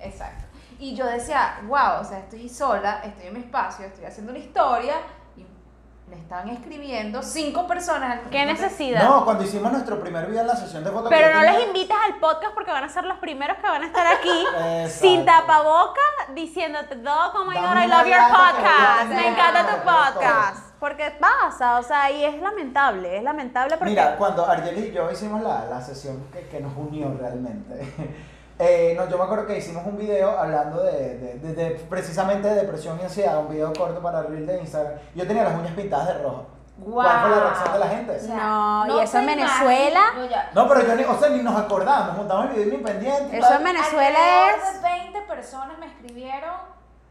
exacto. 0.00 0.44
Y 0.80 0.94
yo 0.94 1.06
decía, 1.06 1.58
wow, 1.64 2.00
o 2.00 2.04
sea, 2.04 2.20
estoy 2.20 2.48
sola, 2.48 3.00
estoy 3.04 3.26
en 3.26 3.34
mi 3.34 3.40
espacio, 3.40 3.86
estoy 3.86 4.04
haciendo 4.04 4.30
una 4.30 4.38
historia 4.38 4.94
me 6.10 6.16
estaban 6.16 6.48
escribiendo 6.48 7.22
cinco 7.22 7.66
personas. 7.66 8.20
al 8.24 8.30
¿Qué 8.30 8.46
necesidad? 8.46 9.02
No, 9.02 9.24
cuando 9.24 9.44
hicimos 9.44 9.70
nuestro 9.72 10.00
primer 10.00 10.26
video 10.26 10.40
en 10.42 10.46
la 10.46 10.56
sesión 10.56 10.82
de 10.84 10.90
fotos. 10.90 11.10
Pero 11.10 11.34
no 11.34 11.40
tenía- 11.40 11.58
les 11.58 11.66
invitas 11.68 11.96
al 12.06 12.18
podcast 12.18 12.54
porque 12.54 12.70
van 12.70 12.84
a 12.84 12.88
ser 12.88 13.04
los 13.04 13.18
primeros 13.18 13.56
que 13.58 13.66
van 13.66 13.82
a 13.82 13.86
estar 13.86 14.06
aquí 14.06 14.44
sin 14.90 15.24
tapaboca 15.26 16.00
diciéndote, 16.34 16.96
Doc, 16.96 17.34
oh 17.34 17.44
my 17.44 17.54
Dame 17.54 17.66
God, 17.68 17.84
I 17.84 17.86
love 17.88 18.06
your 18.06 18.28
podcast. 18.30 19.08
Me 19.10 19.28
encanta 19.28 19.60
tu 19.60 19.66
tener 19.66 19.82
todo". 19.84 20.04
podcast. 20.14 20.64
Porque 20.80 21.10
pasa, 21.18 21.78
o 21.80 21.82
sea, 21.82 22.08
y 22.10 22.24
es 22.24 22.40
lamentable, 22.40 23.16
es 23.16 23.22
lamentable 23.24 23.76
porque... 23.76 23.90
Mira, 23.90 24.16
cuando 24.16 24.46
Argelis 24.46 24.86
y 24.90 24.92
yo 24.92 25.10
hicimos 25.10 25.42
la, 25.42 25.64
la 25.64 25.80
sesión 25.80 26.24
que, 26.32 26.46
que 26.46 26.60
nos 26.60 26.76
unió 26.76 27.12
realmente, 27.18 27.74
eh, 28.58 28.94
no, 28.96 29.08
yo 29.08 29.18
me 29.18 29.24
acuerdo 29.24 29.46
que 29.46 29.56
hicimos 29.58 29.84
un 29.86 29.96
video 29.96 30.36
hablando 30.38 30.82
de, 30.82 31.16
de- 31.18 31.34
de- 31.38 31.52
de 31.54 31.70
precisamente 31.88 32.48
de 32.48 32.54
depresión 32.56 32.98
y 33.00 33.04
ansiedad, 33.04 33.38
un 33.38 33.48
video 33.48 33.72
corto 33.72 34.00
para 34.02 34.20
el 34.20 34.26
reel 34.28 34.46
de 34.46 34.58
Instagram. 34.60 34.94
Yo 35.14 35.26
tenía 35.26 35.44
las 35.44 35.54
uñas 35.54 35.72
pintadas 35.74 36.08
de 36.08 36.14
rojo. 36.22 36.46
¿Cuál 36.84 37.20
fue 37.22 37.30
la 37.30 37.40
reacción 37.40 37.72
de 37.72 37.78
la 37.80 37.88
gente? 37.88 38.16
O 38.16 38.20
sea, 38.20 38.36
No, 38.36 38.86
y 39.00 39.02
eso 39.02 39.18
en 39.18 39.26
Venezuela- 39.26 40.00
no. 40.54 40.62
No, 40.62 40.68
pero 40.68 40.86
yo 40.86 40.94
ni, 40.94 41.02
o 41.04 41.18
sea, 41.18 41.28
ni 41.30 41.42
nos 41.42 41.56
acordamos, 41.56 42.16
montamos 42.16 42.44
el 42.46 42.50
video 42.52 42.74
independiente. 42.74 43.36
Eso 43.38 43.54
en 43.54 43.64
Venezuela 43.64 44.18
Alrededor 44.18 44.60
es... 44.74 44.82
de 44.82 44.88
20 44.88 45.20
personas 45.22 45.78
me 45.78 45.86
escribieron 45.86 46.54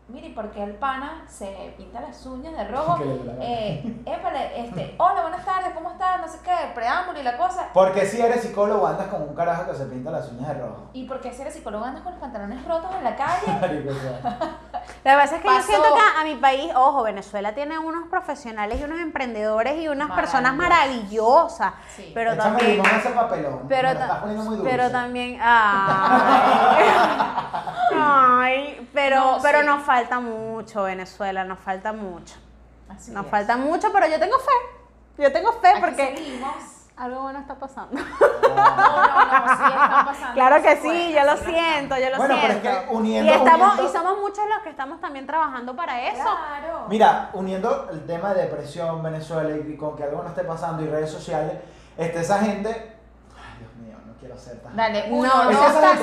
mire, 0.09 0.27
¿y 0.27 0.33
por 0.33 0.51
qué 0.51 0.63
el 0.63 0.73
pana 0.75 1.23
se 1.27 1.73
pinta 1.77 1.99
las 2.01 2.25
uñas 2.25 2.55
de 2.55 2.67
rojo? 2.67 2.97
Eh, 3.39 4.01
épale, 4.05 4.61
este, 4.65 4.95
hola, 4.99 5.21
buenas 5.21 5.45
tardes, 5.45 5.71
¿cómo 5.75 5.91
estás? 5.91 6.19
No 6.21 6.27
sé 6.27 6.39
qué, 6.43 6.51
el 6.67 6.73
preámbulo 6.73 7.19
y 7.19 7.23
la 7.23 7.37
cosa. 7.37 7.67
Porque 7.73 8.05
si 8.05 8.19
eres 8.21 8.41
psicólogo 8.41 8.85
andas 8.87 9.07
con 9.07 9.21
un 9.21 9.35
carajo 9.35 9.69
que 9.69 9.75
se 9.77 9.85
pinta 9.85 10.09
las 10.11 10.29
uñas 10.31 10.47
de 10.49 10.53
rojo. 10.55 10.89
¿Y 10.93 11.05
por 11.07 11.19
qué 11.21 11.31
si 11.33 11.41
eres 11.41 11.53
psicólogo 11.53 11.85
andas 11.85 12.03
con 12.03 12.13
los 12.13 12.21
pantalones 12.21 12.65
rotos 12.65 12.89
en 12.97 13.03
la 13.03 13.15
calle? 13.15 13.45
La 15.03 15.15
verdad 15.15 15.35
es 15.35 15.41
que 15.41 15.47
yo 15.47 15.53
Pasó. 15.53 15.67
siento 15.67 15.87
que 15.93 16.01
a 16.19 16.23
mi 16.23 16.35
país, 16.35 16.71
ojo, 16.75 17.03
Venezuela 17.03 17.53
tiene 17.53 17.77
unos 17.79 18.07
profesionales 18.09 18.79
y 18.81 18.83
unos 18.83 18.99
emprendedores 18.99 19.79
y 19.79 19.87
unas 19.87 20.11
personas 20.11 20.55
maravillosas. 20.55 21.73
Sí. 21.95 22.11
Pero 22.13 22.33
échame 22.33 22.49
también. 22.57 22.71
limón 22.71 22.87
a 22.87 22.97
ese 22.97 23.09
papelón. 23.09 23.59
Pero, 23.69 23.93
ta- 23.93 24.01
estás 24.01 24.17
poniendo 24.19 24.43
muy 24.43 24.55
dulce. 24.57 24.69
pero 24.71 24.89
también. 24.91 25.39
Ay, 25.41 26.87
Ay, 27.99 28.89
pero, 28.93 29.19
No, 29.19 29.37
pero 29.41 29.59
sí. 29.61 29.65
nos 29.65 29.83
falta 29.97 30.19
mucho, 30.19 30.83
Venezuela, 30.83 31.43
nos 31.43 31.57
falta 31.59 31.91
mucho. 31.91 32.35
Así 32.89 33.11
Nos 33.11 33.25
es. 33.25 33.31
falta 33.31 33.57
mucho, 33.57 33.91
pero 33.91 34.07
yo 34.07 34.19
tengo 34.19 34.37
fe. 34.37 35.23
Yo 35.23 35.31
tengo 35.33 35.51
fe 35.53 35.69
Aquí 35.69 35.81
porque 35.81 36.15
seguimos. 36.15 36.53
algo 36.95 37.23
bueno 37.23 37.39
está 37.39 37.55
pasando. 37.55 37.99
No, 37.99 38.05
no, 38.47 38.55
no, 38.55 39.47
sí 39.47 39.63
están 39.63 40.05
pasando. 40.05 40.33
Claro 40.35 40.61
que 40.61 40.77
sí, 40.77 41.13
yo 41.13 41.23
lo 41.25 41.37
siento, 41.37 41.97
yo 41.97 42.09
lo 42.11 42.17
Bueno, 42.17 42.35
pero 42.41 42.53
es 42.53 42.61
siento. 42.61 42.87
que 42.87 42.93
uniendo- 42.93 43.31
y 43.31 43.35
estamos, 43.35 43.73
uniendo- 43.73 43.89
y 43.89 43.93
somos 43.93 44.19
muchos 44.19 44.45
los 44.47 44.59
que 44.63 44.69
estamos 44.69 45.01
también 45.01 45.25
trabajando 45.25 45.75
para 45.75 46.01
eso. 46.07 46.21
Claro. 46.23 46.85
Mira, 46.89 47.29
uniendo 47.33 47.89
el 47.91 48.05
tema 48.05 48.33
de 48.35 48.43
depresión, 48.43 49.01
Venezuela 49.01 49.57
y 49.57 49.75
con 49.75 49.95
que 49.95 50.03
algo 50.03 50.21
no 50.21 50.29
esté 50.29 50.43
pasando 50.43 50.83
y 50.83 50.87
redes 50.87 51.09
sociales, 51.11 51.53
este, 51.97 52.19
esa 52.21 52.37
gente. 52.39 52.69
Ay, 52.69 53.59
Dios 53.59 53.75
mío, 53.77 53.97
no 54.05 54.13
quiero 54.19 54.37
ser 54.37 54.59
tan. 54.61 54.75
Dale, 54.75 55.07
No, 55.09 55.15
uno, 55.17 55.43
no 55.43 55.49
Es 55.49 55.57
que 55.57 55.65
esa, 55.65 55.93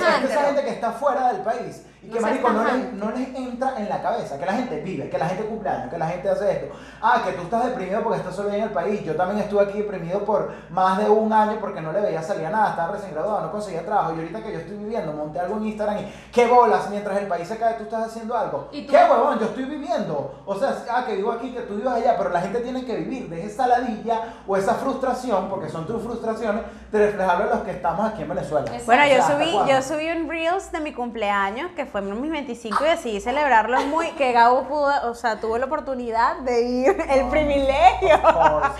es 0.40 0.46
gente 0.46 0.64
que 0.64 0.70
está 0.70 0.90
fuera 0.92 1.32
del 1.32 1.42
país 1.42 1.86
y 2.04 2.10
que 2.10 2.20
No 2.20 2.26
marico, 2.26 2.50
no, 2.50 2.64
les, 2.64 2.92
no 2.92 3.10
les 3.12 3.34
entra 3.34 3.74
en 3.78 3.88
la 3.88 4.02
cabeza 4.02 4.38
que 4.38 4.44
la 4.44 4.52
gente 4.52 4.80
vive, 4.82 5.08
que 5.08 5.16
la 5.16 5.26
gente 5.26 5.44
cumple 5.44 5.70
años, 5.70 5.90
que 5.90 5.98
la 5.98 6.08
gente 6.08 6.28
hace 6.28 6.52
esto. 6.52 6.74
Ah, 7.00 7.22
que 7.24 7.32
tú 7.32 7.42
estás 7.42 7.64
deprimido 7.64 8.02
porque 8.02 8.18
estás 8.18 8.36
solo 8.36 8.52
en 8.52 8.62
el 8.62 8.70
país. 8.70 9.02
Yo 9.04 9.16
también 9.16 9.40
estuve 9.40 9.62
aquí 9.62 9.78
deprimido 9.78 10.24
por 10.24 10.52
más 10.68 10.98
de 10.98 11.08
un 11.08 11.32
año 11.32 11.56
porque 11.60 11.80
no 11.80 11.92
le 11.92 12.00
veía 12.00 12.22
salir 12.22 12.46
a 12.46 12.50
nada, 12.50 12.70
estaba 12.70 12.92
recién 12.92 13.12
graduado, 13.14 13.40
no 13.40 13.50
conseguía 13.50 13.84
trabajo. 13.84 14.12
Y 14.14 14.20
ahorita 14.20 14.42
que 14.42 14.52
yo 14.52 14.58
estoy 14.58 14.76
viviendo, 14.76 15.12
monté 15.12 15.40
algo 15.40 15.56
en 15.56 15.66
Instagram 15.66 15.98
y 15.98 16.12
qué 16.30 16.46
bolas, 16.46 16.90
mientras 16.90 17.16
el 17.16 17.26
país 17.26 17.48
se 17.48 17.56
cae, 17.56 17.74
tú 17.74 17.84
estás 17.84 18.08
haciendo 18.08 18.36
algo. 18.36 18.68
¿Y 18.70 18.82
tú? 18.82 18.92
¿Qué 18.92 18.98
huevón? 18.98 19.38
Yo 19.38 19.46
estoy 19.46 19.64
viviendo. 19.64 20.34
O 20.44 20.54
sea, 20.54 20.76
ah, 20.90 21.04
que 21.06 21.16
vivo 21.16 21.32
aquí, 21.32 21.52
que 21.52 21.60
tú 21.60 21.76
vivas 21.76 21.94
allá, 21.94 22.16
pero 22.18 22.30
la 22.30 22.40
gente 22.42 22.60
tiene 22.60 22.84
que 22.84 22.96
vivir 22.96 23.30
de 23.30 23.46
esa 23.46 23.66
ladilla 23.66 24.20
o 24.46 24.56
esa 24.56 24.74
frustración, 24.74 25.48
porque 25.48 25.70
son 25.70 25.86
tus 25.86 26.02
frustraciones, 26.02 26.62
de 26.92 27.06
reflejarlo 27.06 27.44
en 27.44 27.50
los 27.50 27.60
que 27.60 27.70
estamos 27.70 28.12
aquí 28.12 28.22
en 28.22 28.28
Venezuela. 28.28 28.70
Bueno, 28.86 29.02
yo 29.06 29.12
O 29.12 29.16
sea, 29.16 29.18
¿hasta 29.18 29.34
subí, 29.34 29.70
yo 29.70 29.82
subí 29.82 30.10
un 30.10 30.28
Reels 30.28 30.70
de 30.70 30.80
mi 30.80 30.92
cumpleaños, 30.92 31.72
que 31.72 31.86
fue 31.86 31.93
en 31.98 32.20
mis 32.20 32.30
25 32.30 32.84
y 32.84 32.88
decidí 32.88 33.20
celebrarlo 33.20 33.80
muy, 33.82 34.10
que 34.12 34.32
Gabo 34.32 34.64
pudo, 34.64 35.10
o 35.10 35.14
sea, 35.14 35.40
tuvo 35.40 35.58
la 35.58 35.66
oportunidad 35.66 36.38
de 36.38 36.62
ir, 36.62 36.96
el 37.10 37.28
privilegio. 37.28 38.18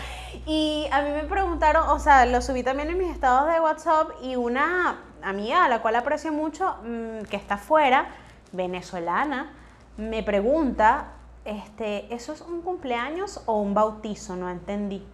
Y 0.46 0.86
a 0.92 1.00
mí 1.00 1.10
me 1.10 1.24
preguntaron, 1.24 1.88
o 1.88 1.98
sea, 1.98 2.26
lo 2.26 2.42
subí 2.42 2.62
también 2.62 2.90
en 2.90 2.98
mis 2.98 3.10
estados 3.10 3.50
de 3.50 3.60
WhatsApp 3.60 4.10
y 4.22 4.36
una 4.36 4.98
amiga 5.22 5.64
a 5.64 5.68
la 5.70 5.80
cual 5.80 5.96
aprecio 5.96 6.32
mucho, 6.32 6.76
mm, 6.82 7.22
que 7.30 7.36
está 7.36 7.54
afuera, 7.54 8.08
venezolana, 8.52 9.54
me 9.96 10.22
pregunta, 10.22 11.12
este, 11.46 12.12
¿eso 12.14 12.34
es 12.34 12.42
un 12.42 12.60
cumpleaños 12.60 13.42
o 13.46 13.60
un 13.60 13.72
bautizo? 13.72 14.36
No 14.36 14.50
entendí. 14.50 15.06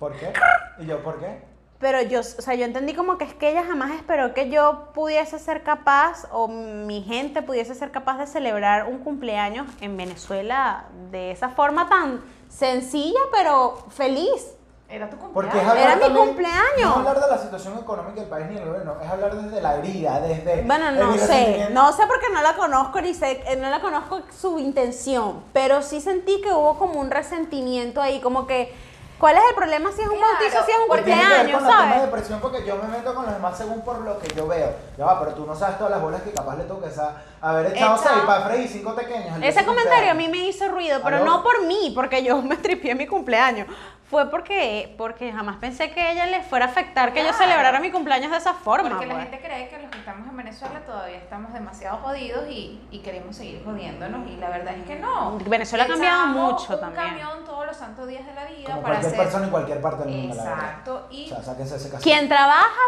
¿Por 0.00 0.12
qué? 0.16 0.32
¿Y 0.78 0.86
yo 0.86 1.02
por 1.02 1.20
qué? 1.20 1.49
Pero 1.80 2.02
yo, 2.02 2.20
o 2.20 2.22
sea, 2.22 2.54
yo 2.54 2.66
entendí 2.66 2.92
como 2.92 3.16
que 3.16 3.24
es 3.24 3.32
que 3.32 3.50
ella 3.50 3.64
jamás 3.64 3.92
esperó 3.92 4.34
que 4.34 4.50
yo 4.50 4.90
pudiese 4.92 5.38
ser 5.38 5.62
capaz 5.62 6.26
o 6.30 6.46
mi 6.46 7.02
gente 7.02 7.40
pudiese 7.40 7.74
ser 7.74 7.90
capaz 7.90 8.18
de 8.18 8.26
celebrar 8.26 8.86
un 8.86 8.98
cumpleaños 8.98 9.66
en 9.80 9.96
Venezuela 9.96 10.84
de 11.10 11.30
esa 11.30 11.48
forma 11.48 11.88
tan 11.88 12.20
sencilla 12.50 13.20
pero 13.32 13.78
feliz. 13.88 14.54
Era 14.90 15.08
tu 15.08 15.16
cumpleaños. 15.16 15.32
Porque 15.32 15.56
es 15.56 15.64
hablar 15.64 15.98
Era 15.98 16.08
mi 16.08 16.14
cumpleaños. 16.14 16.84
No 16.84 16.90
es 16.90 16.96
hablar 16.96 17.20
de 17.20 17.30
la 17.30 17.38
situación 17.38 17.78
económica 17.78 18.20
del 18.20 18.28
país 18.28 18.46
ni 18.50 18.56
del 18.56 18.66
gobierno, 18.66 18.96
es 19.00 19.08
hablar 19.08 19.36
desde 19.36 19.62
la 19.62 19.76
herida, 19.76 20.20
desde. 20.20 20.62
Bueno, 20.62 20.90
no 20.90 21.16
sé, 21.16 21.68
no 21.70 21.92
sé 21.92 22.02
porque 22.08 22.26
no 22.30 22.42
la 22.42 22.56
conozco 22.56 23.00
ni 23.00 23.14
sé, 23.14 23.42
eh, 23.46 23.56
no 23.56 23.70
la 23.70 23.80
conozco 23.80 24.20
su 24.36 24.58
intención, 24.58 25.44
pero 25.54 25.80
sí 25.80 26.00
sentí 26.00 26.42
que 26.42 26.52
hubo 26.52 26.76
como 26.76 27.00
un 27.00 27.10
resentimiento 27.10 28.02
ahí, 28.02 28.20
como 28.20 28.48
que, 28.48 28.74
¿cuál 29.20 29.36
es 29.36 29.42
el 29.50 29.54
problema 29.54 29.92
si 29.92 30.00
es 30.00 30.08
un 30.08 30.16
Claro, 30.16 30.32
bautizo, 30.40 30.64
si 30.64 30.70
es 30.72 30.78
un 30.78 30.88
cumpleaños, 30.88 31.58
tema 31.62 31.82
de 31.82 31.88
sabes? 31.90 32.02
depresión 32.02 32.40
porque 32.40 32.64
yo 32.64 32.76
me 32.76 32.88
meto 32.88 33.14
con 33.14 33.24
los 33.26 33.34
demás 33.34 33.56
según 33.56 33.82
por 33.82 34.00
lo 34.00 34.18
que 34.18 34.28
yo 34.34 34.48
veo. 34.48 34.72
Ya 34.98 35.04
va, 35.06 35.20
pero 35.20 35.34
tú 35.34 35.46
no 35.46 35.54
sabes 35.54 35.76
todas 35.78 35.92
las 35.92 36.00
bolas 36.02 36.22
que 36.22 36.32
capaz 36.32 36.56
le 36.56 36.64
toca 36.64 36.88
esa, 36.88 37.14
haber 37.40 37.66
echado 37.74 37.96
Echado. 37.96 38.14
seis 38.14 38.24
para 38.26 38.44
freír 38.46 38.68
cinco 38.68 38.94
pequeños. 38.94 39.38
Ese 39.42 39.64
comentario 39.64 40.10
a 40.10 40.14
mí 40.14 40.28
me 40.28 40.38
hizo 40.48 40.68
ruido, 40.68 41.00
pero 41.02 41.16
¿Aló? 41.16 41.24
no 41.26 41.42
por 41.42 41.64
mí, 41.66 41.92
porque 41.94 42.22
yo 42.22 42.40
me 42.42 42.56
tripié 42.56 42.94
mi 42.94 43.06
cumpleaños. 43.06 43.66
Fue 44.10 44.28
porque, 44.28 44.92
porque 44.98 45.30
jamás 45.32 45.58
pensé 45.58 45.92
que 45.92 46.10
ella 46.10 46.26
le 46.26 46.42
fuera 46.42 46.64
a 46.64 46.68
afectar 46.68 47.12
que 47.12 47.20
yo 47.20 47.28
Claro. 47.28 47.38
celebrara 47.44 47.78
mi 47.78 47.92
cumpleaños 47.92 48.32
de 48.32 48.38
esa 48.38 48.54
forma. 48.54 48.88
Porque 48.90 49.06
la 49.06 49.14
pues. 49.14 49.28
gente 49.30 49.46
cree 49.46 49.68
que 49.68 49.78
los 49.78 49.88
que 49.88 49.98
estamos 50.00 50.28
en 50.28 50.36
Venezuela 50.36 50.80
todavía 50.84 51.16
estamos 51.18 51.52
demasiado 51.52 51.98
jodidos 51.98 52.48
y, 52.50 52.80
y 52.90 52.98
queremos 53.02 53.36
seguir 53.36 53.62
jodiéndonos. 53.64 54.28
Y 54.28 54.34
la 54.38 54.50
verdad 54.50 54.74
es 54.76 54.84
que 54.84 54.96
no. 54.96 55.38
Venezuela 55.46 55.84
ha 55.84 55.86
cambiado 55.86 56.26
mucho 56.26 56.74
un 56.74 56.80
también. 56.80 57.04
camión 57.08 57.44
todos 57.46 57.66
los 57.68 57.76
santos 57.76 58.08
días 58.08 58.26
de 58.26 58.34
la 58.34 58.46
vida 58.46 58.70
Como 58.70 58.82
para 58.82 58.94
cualquier 58.96 59.12
hacer. 59.12 59.18
persona 59.24 59.44
en 59.44 59.50
cualquier 59.52 59.80
parte 59.80 60.04
del 60.04 60.12
mundo, 60.16 60.34
la. 60.34 60.42
Exacto. 60.42 61.06
Y 61.12 61.24
O 61.26 61.28
sea, 61.28 61.42
sáquense 61.44 61.76
ese 61.76 61.90
caso. 61.90 62.02
Quien 62.02 62.28
trabaja 62.28 62.80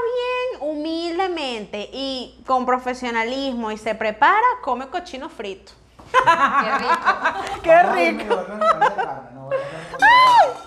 bien, 0.58 0.70
humildemente 0.72 1.88
y 1.92 2.42
con 2.48 2.66
profesionalismo 2.66 3.70
y 3.70 3.78
se 3.78 3.94
prepara, 3.94 4.41
come 4.62 4.88
cochino 4.88 5.28
frito. 5.28 5.72
qué 6.12 6.78
rico. 6.78 7.60
¡Qué 7.62 7.82
rico! 7.82 7.92
disminuir 7.94 8.28
los 8.28 8.48
niveles 8.48 8.96
de 8.96 9.02
carne, 9.04 9.30
no 9.34 9.44
voy 9.46 9.56
a 9.56 9.58
hablar 9.58 9.82
con- 9.90 10.02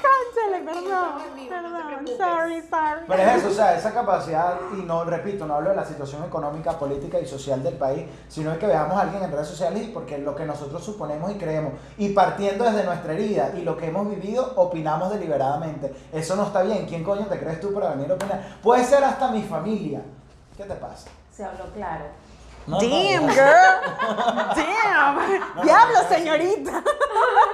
Cónchale, 0.05 0.63
perdón, 0.65 1.11
perdón, 1.49 2.07
sorry, 2.17 2.61
sorry. 2.69 3.01
Pero 3.07 3.21
es 3.23 3.35
eso, 3.37 3.47
o 3.47 3.51
sea, 3.51 3.75
esa 3.77 3.93
capacidad, 3.93 4.55
y 4.73 4.81
no, 4.81 5.03
repito, 5.03 5.45
no 5.45 5.55
hablo 5.55 5.69
de 5.71 5.75
la 5.75 5.85
situación 5.85 6.23
económica, 6.23 6.77
política 6.79 7.19
y 7.19 7.25
social 7.27 7.61
del 7.63 7.75
país, 7.75 8.05
sino 8.27 8.51
de 8.51 8.57
que 8.57 8.67
veamos 8.67 8.97
a 8.97 9.01
alguien 9.01 9.23
en 9.23 9.31
redes 9.31 9.47
sociales 9.47 9.83
y 9.83 9.87
porque 9.87 10.17
lo 10.17 10.35
que 10.35 10.45
nosotros 10.45 10.83
suponemos 10.83 11.31
y 11.31 11.35
creemos, 11.35 11.73
y 11.97 12.09
partiendo 12.09 12.63
desde 12.65 12.83
nuestra 12.83 13.13
herida 13.13 13.51
y 13.55 13.61
lo 13.61 13.77
que 13.77 13.87
hemos 13.87 14.09
vivido, 14.09 14.53
opinamos 14.55 15.11
deliberadamente. 15.11 15.93
Eso 16.11 16.35
no 16.35 16.43
está 16.43 16.61
bien. 16.63 16.85
¿Quién 16.87 17.03
coño 17.03 17.25
te 17.27 17.39
crees 17.39 17.59
tú 17.59 17.73
para 17.73 17.89
venir 17.89 18.11
a 18.11 18.15
opinar? 18.15 18.57
Puede 18.63 18.83
ser 18.83 19.03
hasta 19.03 19.29
mi 19.31 19.43
familia. 19.43 20.01
¿Qué 20.57 20.63
te 20.63 20.75
pasa? 20.75 21.09
Se 21.31 21.43
habló 21.43 21.65
claro. 21.73 22.05
No, 22.67 22.79
Damn, 22.79 23.27
no. 23.27 23.33
girl. 23.33 24.55
Damn. 24.55 25.63
Diablo, 25.63 25.99
señorita. 26.09 26.83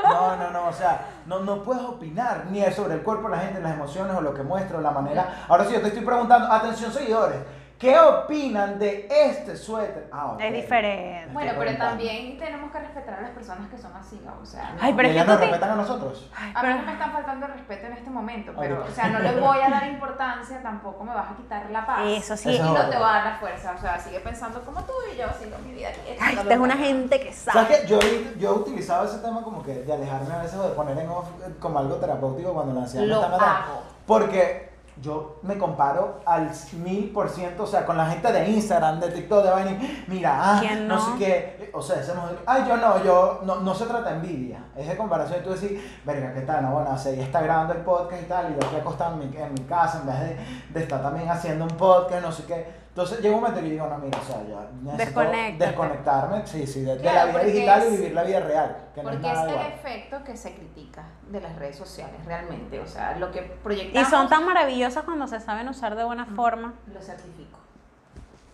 No, 0.03 0.35
no, 0.37 0.51
no, 0.51 0.67
o 0.67 0.73
sea, 0.73 1.05
no, 1.25 1.39
no 1.39 1.63
puedes 1.63 1.83
opinar 1.83 2.45
ni 2.49 2.63
sobre 2.71 2.95
el 2.95 3.01
cuerpo 3.01 3.29
de 3.29 3.35
la 3.35 3.41
gente, 3.43 3.59
las 3.59 3.73
emociones 3.73 4.15
o 4.15 4.21
lo 4.21 4.33
que 4.33 4.43
muestra 4.43 4.77
o 4.77 4.81
la 4.81 4.91
manera. 4.91 5.45
Ahora 5.49 5.65
sí, 5.65 5.73
yo 5.73 5.81
te 5.81 5.87
estoy 5.87 6.03
preguntando, 6.05 6.51
atención 6.51 6.91
seguidores, 6.93 7.37
¿qué 7.81 7.99
opinan 7.99 8.77
de 8.79 9.07
este 9.09 9.57
suéter? 9.57 10.07
Ah, 10.13 10.33
ok. 10.33 10.39
Es 10.41 10.53
diferente. 10.53 11.17
Estoy 11.21 11.33
Bueno, 11.33 11.53
pero 11.57 11.77
también 11.77 12.37
tenemos 12.37 12.71
que 12.71 12.79
respetar 12.79 13.15
a 13.15 13.21
las 13.21 13.31
personas 13.31 13.69
que 13.69 13.77
son 13.77 13.91
así, 13.95 14.21
¿no? 14.23 14.33
O 14.41 14.45
sea, 14.45 14.73
Ay, 14.79 14.93
pero 14.95 15.07
¿Y 15.07 15.11
es 15.11 15.15
que 15.15 15.21
ellas 15.21 15.27
nos 15.27 15.39
te- 15.39 15.45
respetan 15.47 15.69
a 15.71 15.75
nosotros? 15.75 16.29
A 16.55 16.63
mí 16.63 16.69
no 16.75 16.81
me 16.85 16.91
están 16.93 17.11
faltando 17.11 17.45
el 17.47 17.53
respeto 17.53 17.87
en 17.87 17.93
este 17.93 18.09
momento, 18.09 18.53
pero, 18.57 18.85
o 18.87 18.91
sea, 18.91 19.09
no 19.09 19.19
le 19.19 19.31
voy 19.41 19.57
a 19.59 19.69
dar 19.69 19.87
importancia, 19.87 20.61
tampoco 20.61 21.03
me 21.03 21.13
vas 21.13 21.31
a 21.31 21.35
quitar 21.35 21.69
la 21.71 21.85
paz. 21.85 22.01
Eso 22.05 22.37
sí. 22.37 22.49
Y 22.49 22.53
Eso 22.53 22.61
es 22.63 22.67
no 22.69 22.73
verdad. 22.75 22.89
te 22.91 22.97
voy 22.97 23.05
a 23.09 23.11
dar 23.13 23.25
la 23.25 23.35
fuerza, 23.39 23.73
o 23.77 23.81
sea, 23.81 23.99
sigue 23.99 24.19
pensando 24.19 24.61
como 24.63 24.81
tú 24.83 24.93
y 25.13 25.17
yo 25.17 25.25
sigo 25.39 25.57
mi 25.65 25.73
vida 25.73 25.89
aquí. 25.89 25.99
Ay, 26.21 26.35
esta 26.37 26.53
es 26.53 26.59
una 26.59 26.77
gente 26.77 27.19
que 27.19 27.33
¿Sabes 27.33 27.67
sabe. 27.67 27.81
qué? 27.81 27.87
Yo, 27.87 27.99
he- 27.99 28.39
yo 28.39 28.49
he 28.49 28.53
utilizado 28.59 29.05
ese 29.05 29.17
tema 29.19 29.41
como 29.43 29.63
que 29.63 29.73
de 29.83 29.91
alejarme 29.93 30.33
a 30.33 30.37
veces 30.41 30.57
o 30.59 30.63
de 30.69 30.75
poner 30.75 30.97
en 30.97 31.09
off 31.09 31.27
eh, 31.47 31.53
como 31.59 31.79
algo 31.79 31.95
terapéutico 31.95 32.53
cuando 32.53 32.73
la 32.75 32.81
ansiedad 32.81 33.03
me 33.05 33.09
Lo 33.09 33.15
está 33.21 33.27
matando. 33.29 33.55
hago. 33.71 33.81
Porque 34.05 34.70
yo 34.99 35.39
me 35.43 35.57
comparo 35.57 36.19
al 36.25 36.51
mil 36.83 37.11
por 37.11 37.29
ciento, 37.29 37.63
o 37.63 37.67
sea, 37.67 37.85
con 37.85 37.97
la 37.97 38.05
gente 38.07 38.31
de 38.31 38.49
Instagram, 38.49 38.99
de 38.99 39.09
TikTok, 39.09 39.43
de 39.43 39.49
vaina, 39.49 39.79
mira, 40.07 40.37
ah, 40.37 40.59
¿Quién 40.59 40.87
no? 40.87 40.95
no? 40.95 41.01
sé 41.01 41.11
qué, 41.17 41.71
o 41.73 41.81
sea, 41.81 42.01
ese 42.01 42.13
no, 42.13 42.23
ay, 42.45 42.65
yo 42.67 42.77
no, 42.77 43.03
yo, 43.03 43.39
no, 43.43 43.61
no 43.61 43.73
se 43.73 43.85
trata 43.85 44.09
de 44.09 44.15
envidia, 44.15 44.65
es 44.75 44.87
de 44.87 44.97
comparación, 44.97 45.39
y 45.39 45.43
tú 45.43 45.51
decís, 45.51 45.79
verga, 46.05 46.33
¿qué 46.33 46.41
tal? 46.41 46.63
No, 46.63 46.71
bueno, 46.71 46.91
o 46.91 47.07
ella 47.09 47.23
está 47.23 47.41
grabando 47.41 47.73
el 47.73 47.81
podcast 47.81 48.21
y 48.21 48.25
tal, 48.25 48.51
y 48.51 48.59
yo 48.59 48.67
aquí 48.67 48.75
acostado 48.75 49.21
en 49.21 49.31
mi, 49.31 49.37
en 49.37 49.53
mi 49.53 49.61
casa, 49.61 50.01
en 50.01 50.07
vez 50.07 50.19
de, 50.19 50.37
de 50.73 50.79
estar 50.81 51.01
también 51.01 51.29
haciendo 51.29 51.65
un 51.65 51.77
podcast, 51.77 52.21
no 52.21 52.31
sé 52.31 52.43
qué, 52.45 52.80
entonces 52.91 53.21
llega 53.21 53.35
un 53.35 53.41
momento 53.41 53.61
que 53.61 53.69
digo, 53.69 53.87
no, 53.87 53.97
mira, 53.99 54.19
o 54.19 54.23
sea, 54.25 54.43
yo 54.47 54.61
necesito 54.83 55.21
desconectarme, 55.57 56.45
sí, 56.45 56.67
sí, 56.67 56.81
de, 56.81 56.95
la 56.97 57.01
vida 57.01 57.31
porque 57.31 57.47
digital 57.47 57.81
es- 57.83 57.87
y 57.87 57.97
vivir 57.97 58.13
la 58.13 58.23
vida 58.23 58.39
real, 58.41 58.77
que 58.93 59.01
no 59.03 59.09
es 59.09 59.15
Porque 59.15 59.27
es 59.29 59.33
nada 59.33 59.45
el 59.47 59.53
igual. 59.55 59.67
efecto 59.71 60.23
que 60.25 60.35
se 60.37 60.53
critica 60.55 61.03
de 61.29 61.39
las 61.41 61.55
redes 61.55 61.77
sociales, 61.77 62.25
realmente. 62.25 62.79
O 62.81 62.85
sea, 62.87 63.15
lo 63.17 63.31
que 63.31 63.39
Y 63.39 63.63
proyectamos. 63.63 64.09
son 64.09 64.27
tan 64.29 64.45
maravillosas 64.45 65.03
cuando 65.05 65.25
se 65.27 65.39
saben 65.39 65.69
usar 65.69 65.95
de 65.95 66.03
buena 66.03 66.25
forma. 66.25 66.73
Lo 66.93 67.01
certifico. 67.01 67.57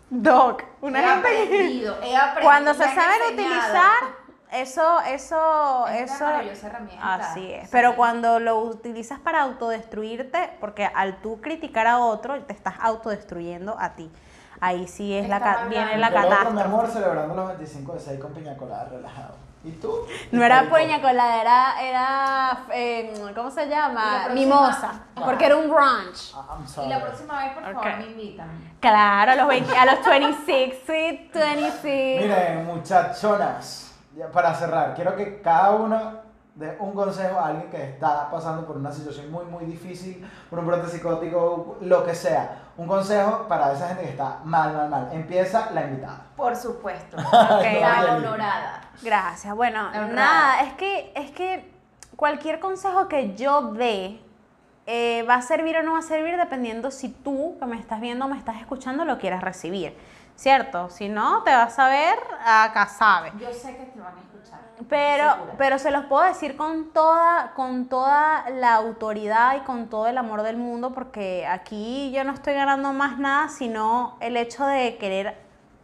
Doc, 0.10 0.64
una 0.82 1.00
he 1.00 1.04
gente 1.04 1.28
aprendido, 1.28 1.98
he 2.02 2.16
aprendido. 2.16 2.44
Cuando 2.44 2.74
se 2.74 2.84
saben 2.84 3.34
utilizar, 3.34 4.04
eso, 4.54 5.02
eso, 5.02 5.88
Es 5.88 5.94
una 5.96 6.16
eso. 6.16 6.24
maravillosa 6.24 6.68
herramienta. 6.68 7.16
Así 7.16 7.52
es. 7.52 7.64
Sí. 7.64 7.70
Pero 7.72 7.96
cuando 7.98 8.40
lo 8.40 8.60
utilizas 8.60 9.20
para 9.20 9.42
autodestruirte, 9.42 10.52
porque 10.62 10.86
al 10.86 11.18
tú 11.22 11.42
criticar 11.42 11.88
a 11.88 12.00
otro, 12.00 12.42
te 12.44 12.54
estás 12.54 12.76
autodestruyendo 12.80 13.76
a 13.78 13.96
ti. 13.96 14.10
Ahí 14.62 14.88
sí 14.88 15.14
es 15.16 15.28
la, 15.30 15.38
Estaba 15.38 15.56
ca- 15.62 15.66
viene 15.68 15.98
la 15.98 16.08
otro, 16.08 16.20
mi 16.22 16.28
catástrofe. 16.30 16.62
amor, 16.64 16.88
celebrando 16.88 17.36
los 17.36 17.48
25 17.48 17.94
de 17.94 18.00
6 18.00 18.20
con 18.20 18.34
piña 18.34 18.56
colada 18.58 18.86
relajado. 18.86 19.36
¿Y 19.64 19.72
tú? 19.72 19.92
No 20.32 20.44
era 20.44 20.70
puña 20.70 21.02
colada, 21.02 21.42
era, 21.42 21.82
era 21.82 22.58
eh, 22.74 23.12
¿cómo 23.36 23.52
se 23.52 23.66
la 23.66 23.76
llama? 23.76 24.28
Mimosa, 24.34 25.02
Ah. 25.16 25.22
porque 25.26 25.46
era 25.48 25.58
un 25.58 25.68
brunch. 25.70 26.34
Ah, 26.36 26.58
Y 26.86 26.88
la 26.88 27.02
próxima 27.04 27.44
vez, 27.44 27.54
por 27.54 27.64
favor, 27.74 27.98
me 27.98 28.06
invitan. 28.06 28.48
Claro, 28.80 29.32
a 29.32 29.36
los, 29.36 29.48
20 29.48 29.76
a 29.76 29.86
los 29.86 30.06
26, 30.06 30.74
sweet 30.86 31.34
26. 31.34 32.22
Miren, 32.22 32.66
muchachonas, 32.66 33.94
para 34.32 34.54
cerrar, 34.54 34.94
quiero 34.94 35.16
que 35.16 35.42
cada 35.42 35.72
uno 35.72 36.14
dé 36.56 36.78
un 36.80 36.94
consejo 36.94 37.38
a 37.40 37.48
alguien 37.48 37.70
que 37.70 37.84
está 37.90 38.30
pasando 38.32 38.66
por 38.66 38.78
una 38.78 38.92
situación 38.92 39.30
muy, 39.32 39.46
muy 39.46 39.66
difícil, 39.66 40.26
por 40.50 40.60
un 40.60 40.68
brote 40.68 40.88
psicótico, 40.88 41.78
lo 41.82 42.06
que 42.06 42.16
sea. 42.16 42.62
Un 42.78 42.88
consejo 42.88 43.48
para 43.48 43.74
esa 43.74 43.88
gente 43.88 44.04
que 44.04 44.10
está 44.10 44.40
mal, 44.44 44.72
mal, 44.74 44.88
mal. 44.90 45.10
Empieza 45.12 45.72
la 45.72 45.82
invitada. 45.86 46.22
Por 46.36 46.56
supuesto. 46.56 47.18
Ok, 47.28 47.64
No, 47.74 48.04
La 48.04 48.16
honorada. 48.16 48.82
Gracias. 49.02 49.56
Bueno, 49.56 49.90
nada, 50.14 50.62
es 50.62 50.74
que, 50.74 51.12
es 51.16 51.32
que 51.32 51.72
cualquier 52.16 52.60
consejo 52.60 53.08
que 53.08 53.36
yo 53.36 53.74
dé 53.74 54.22
eh, 54.86 55.24
va 55.28 55.36
a 55.36 55.42
servir 55.42 55.78
o 55.78 55.84
no 55.84 55.94
va 55.94 56.00
a 56.00 56.04
servir 56.04 56.38
dependiendo 56.38 56.92
si 56.92 57.10
tú 57.10 57.58
que 57.60 57.66
me 57.66 57.78
estás 57.78 58.00
viendo 58.00 58.26
o 58.26 58.28
me 58.28 58.38
estás 58.38 58.58
escuchando 58.62 59.06
lo 59.06 59.18
quieras 59.18 59.42
recibir. 59.42 59.98
¿Cierto? 60.36 60.92
Si 60.92 61.10
no, 61.10 61.42
te 61.42 61.52
vas 61.52 61.80
a 61.80 61.90
ver, 61.90 62.20
acá 62.46 62.86
sabes. 62.86 63.34
Yo 63.40 63.52
sé 63.52 63.76
que 63.76 63.86
te 63.86 64.00
van 64.00 64.14
a. 64.14 64.27
Pero, 64.90 65.32
Segura. 65.32 65.54
pero 65.58 65.80
se 65.80 65.92
los 65.92 66.06
puedo 66.06 66.24
decir 66.24 66.56
con 66.56 66.92
toda, 66.94 67.54
con 67.56 67.88
toda 67.88 68.50
la 68.52 68.76
autoridad 68.76 69.58
y 69.58 69.60
con 69.62 69.90
todo 69.90 70.08
el 70.08 70.18
amor 70.18 70.44
del 70.44 70.58
mundo, 70.58 70.94
porque 70.94 71.48
aquí 71.48 72.12
yo 72.12 72.24
no 72.24 72.34
estoy 72.34 72.54
ganando 72.54 72.94
más 72.94 73.18
nada, 73.18 73.50
sino 73.50 74.18
el 74.20 74.38
hecho 74.38 74.66
de 74.66 74.98
querer 74.98 75.36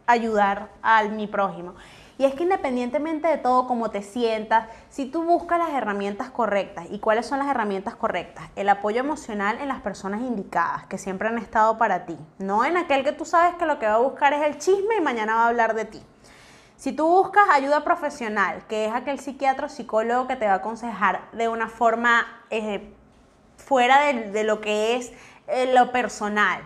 ayudar 0.06 0.68
a 0.82 1.02
mi 1.04 1.26
prójimo. 1.26 1.74
Y 2.16 2.24
es 2.24 2.34
que 2.34 2.44
independientemente 2.44 3.26
de 3.26 3.38
todo, 3.38 3.66
cómo 3.66 3.90
te 3.90 4.02
sientas, 4.02 4.68
si 4.88 5.06
tú 5.06 5.24
buscas 5.24 5.58
las 5.58 5.70
herramientas 5.70 6.30
correctas, 6.30 6.86
¿y 6.90 7.00
cuáles 7.00 7.26
son 7.26 7.40
las 7.40 7.48
herramientas 7.48 7.96
correctas? 7.96 8.44
El 8.54 8.68
apoyo 8.68 9.00
emocional 9.00 9.58
en 9.60 9.66
las 9.66 9.80
personas 9.80 10.20
indicadas, 10.20 10.86
que 10.86 10.96
siempre 10.96 11.26
han 11.26 11.38
estado 11.38 11.76
para 11.76 12.06
ti, 12.06 12.16
no 12.38 12.64
en 12.64 12.76
aquel 12.76 13.02
que 13.02 13.10
tú 13.10 13.24
sabes 13.24 13.56
que 13.56 13.66
lo 13.66 13.80
que 13.80 13.86
va 13.86 13.94
a 13.94 13.98
buscar 13.98 14.32
es 14.32 14.42
el 14.42 14.58
chisme 14.58 14.96
y 14.96 15.00
mañana 15.00 15.34
va 15.34 15.44
a 15.44 15.48
hablar 15.48 15.74
de 15.74 15.86
ti. 15.86 16.02
Si 16.84 16.92
tú 16.92 17.08
buscas 17.08 17.48
ayuda 17.48 17.82
profesional, 17.82 18.66
que 18.66 18.84
es 18.84 18.92
aquel 18.92 19.18
psiquiatra 19.18 19.68
o 19.68 19.68
psicólogo 19.70 20.28
que 20.28 20.36
te 20.36 20.44
va 20.44 20.52
a 20.52 20.56
aconsejar 20.56 21.30
de 21.32 21.48
una 21.48 21.66
forma 21.66 22.26
eh, 22.50 22.92
fuera 23.56 24.00
de, 24.00 24.30
de 24.32 24.44
lo 24.44 24.60
que 24.60 24.94
es 24.94 25.10
eh, 25.46 25.72
lo 25.72 25.92
personal, 25.92 26.60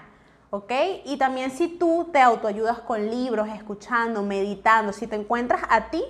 ¿ok? 0.50 0.72
Y 1.04 1.18
también 1.18 1.52
si 1.52 1.68
tú 1.68 2.10
te 2.12 2.20
autoayudas 2.20 2.80
con 2.80 3.08
libros, 3.08 3.46
escuchando, 3.50 4.24
meditando, 4.24 4.92
si 4.92 5.06
te 5.06 5.14
encuentras 5.14 5.62
a 5.70 5.88
ti, 5.88 6.02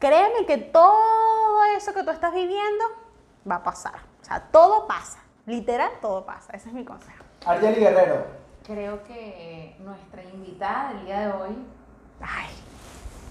créeme 0.00 0.44
que 0.44 0.58
todo 0.58 1.62
eso 1.76 1.94
que 1.94 2.02
tú 2.02 2.10
estás 2.10 2.34
viviendo 2.34 2.84
va 3.48 3.54
a 3.54 3.62
pasar. 3.62 4.00
O 4.22 4.24
sea, 4.24 4.40
todo 4.50 4.88
pasa, 4.88 5.20
literal, 5.46 5.92
todo 6.02 6.26
pasa. 6.26 6.52
Ese 6.52 6.70
es 6.70 6.74
mi 6.74 6.84
consejo. 6.84 7.22
Argeli 7.44 7.78
Guerrero. 7.78 8.26
Creo 8.66 9.04
que 9.04 9.76
nuestra 9.78 10.24
invitada 10.24 10.94
del 10.94 11.04
día 11.04 11.20
de 11.20 11.28
hoy 11.28 11.56
Ay, 12.20 12.48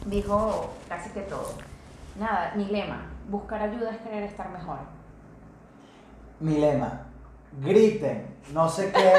dijo 0.06 0.74
casi 0.88 1.10
que 1.10 1.22
todo. 1.22 1.54
Nada, 2.20 2.54
mi 2.56 2.66
lema, 2.66 3.02
buscar 3.30 3.62
ayuda 3.62 3.92
es 3.92 3.98
querer 3.98 4.24
estar 4.24 4.50
mejor. 4.50 4.78
Mi 6.40 6.58
lema. 6.58 7.02
Griten, 7.62 8.38
no 8.52 8.68
sé 8.68 8.92
qué. 8.92 9.00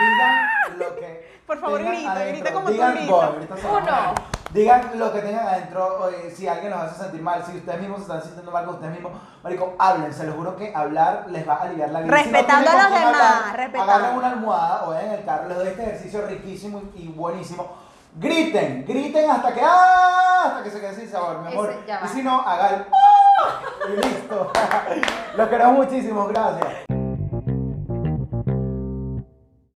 digan 0.00 0.48
lo 0.78 0.96
que. 0.96 1.34
Por 1.46 1.58
favor, 1.58 1.82
grita, 1.84 2.24
grita 2.26 2.52
como 2.52 2.66
tú 2.66 2.72
digan, 2.72 2.94
grita. 2.94 3.54
Uno. 3.70 4.14
Digan 4.52 4.98
lo 4.98 5.12
que 5.12 5.20
tengan 5.20 5.48
adentro. 5.48 6.10
si 6.32 6.46
alguien 6.46 6.70
los 6.70 6.80
hace 6.80 7.02
sentir 7.02 7.22
mal, 7.22 7.44
si 7.44 7.56
ustedes 7.56 7.80
mismos 7.80 7.98
se 7.98 8.02
están 8.04 8.22
sintiendo 8.22 8.52
mal 8.52 8.64
con 8.64 8.74
ustedes 8.74 8.92
mismos, 8.92 9.12
Marico, 9.42 9.74
hablen. 9.78 10.12
Se 10.14 10.24
los 10.24 10.36
juro 10.36 10.56
que 10.56 10.72
hablar 10.74 11.26
les 11.28 11.46
va 11.46 11.54
a 11.54 11.62
aliviar 11.62 11.90
la 11.90 12.00
vida. 12.00 12.16
Si 12.18 12.30
no 12.30 12.38
Respetando 12.38 12.70
a 12.70 12.74
los 12.74 12.84
demás, 12.84 13.06
hablar, 13.06 13.56
respetando. 13.56 13.92
Agarren 13.92 14.18
una 14.18 14.30
almohada 14.30 14.84
o 14.84 14.94
en 14.94 15.10
el 15.10 15.24
carro. 15.24 15.48
Les 15.48 15.56
doy 15.58 15.68
este 15.68 15.82
ejercicio 15.82 16.26
riquísimo 16.26 16.82
y 16.94 17.08
buenísimo. 17.08 17.83
Griten, 18.16 18.84
griten 18.86 19.28
hasta 19.28 19.52
que 19.52 19.60
¡ah! 19.60 20.42
hasta 20.46 20.62
que 20.62 20.70
se 20.70 20.80
quede 20.80 20.94
sin 20.94 21.08
sabor, 21.08 21.40
mi 21.40 21.48
amor. 21.48 21.74
Y 22.04 22.08
si 22.08 22.22
no, 22.22 22.40
hagan 22.42 22.86
¡ah! 22.92 23.60
y 23.88 24.06
listo. 24.06 24.52
Los 25.36 25.48
queremos 25.48 25.78
muchísimo, 25.78 26.28
gracias. 26.28 26.93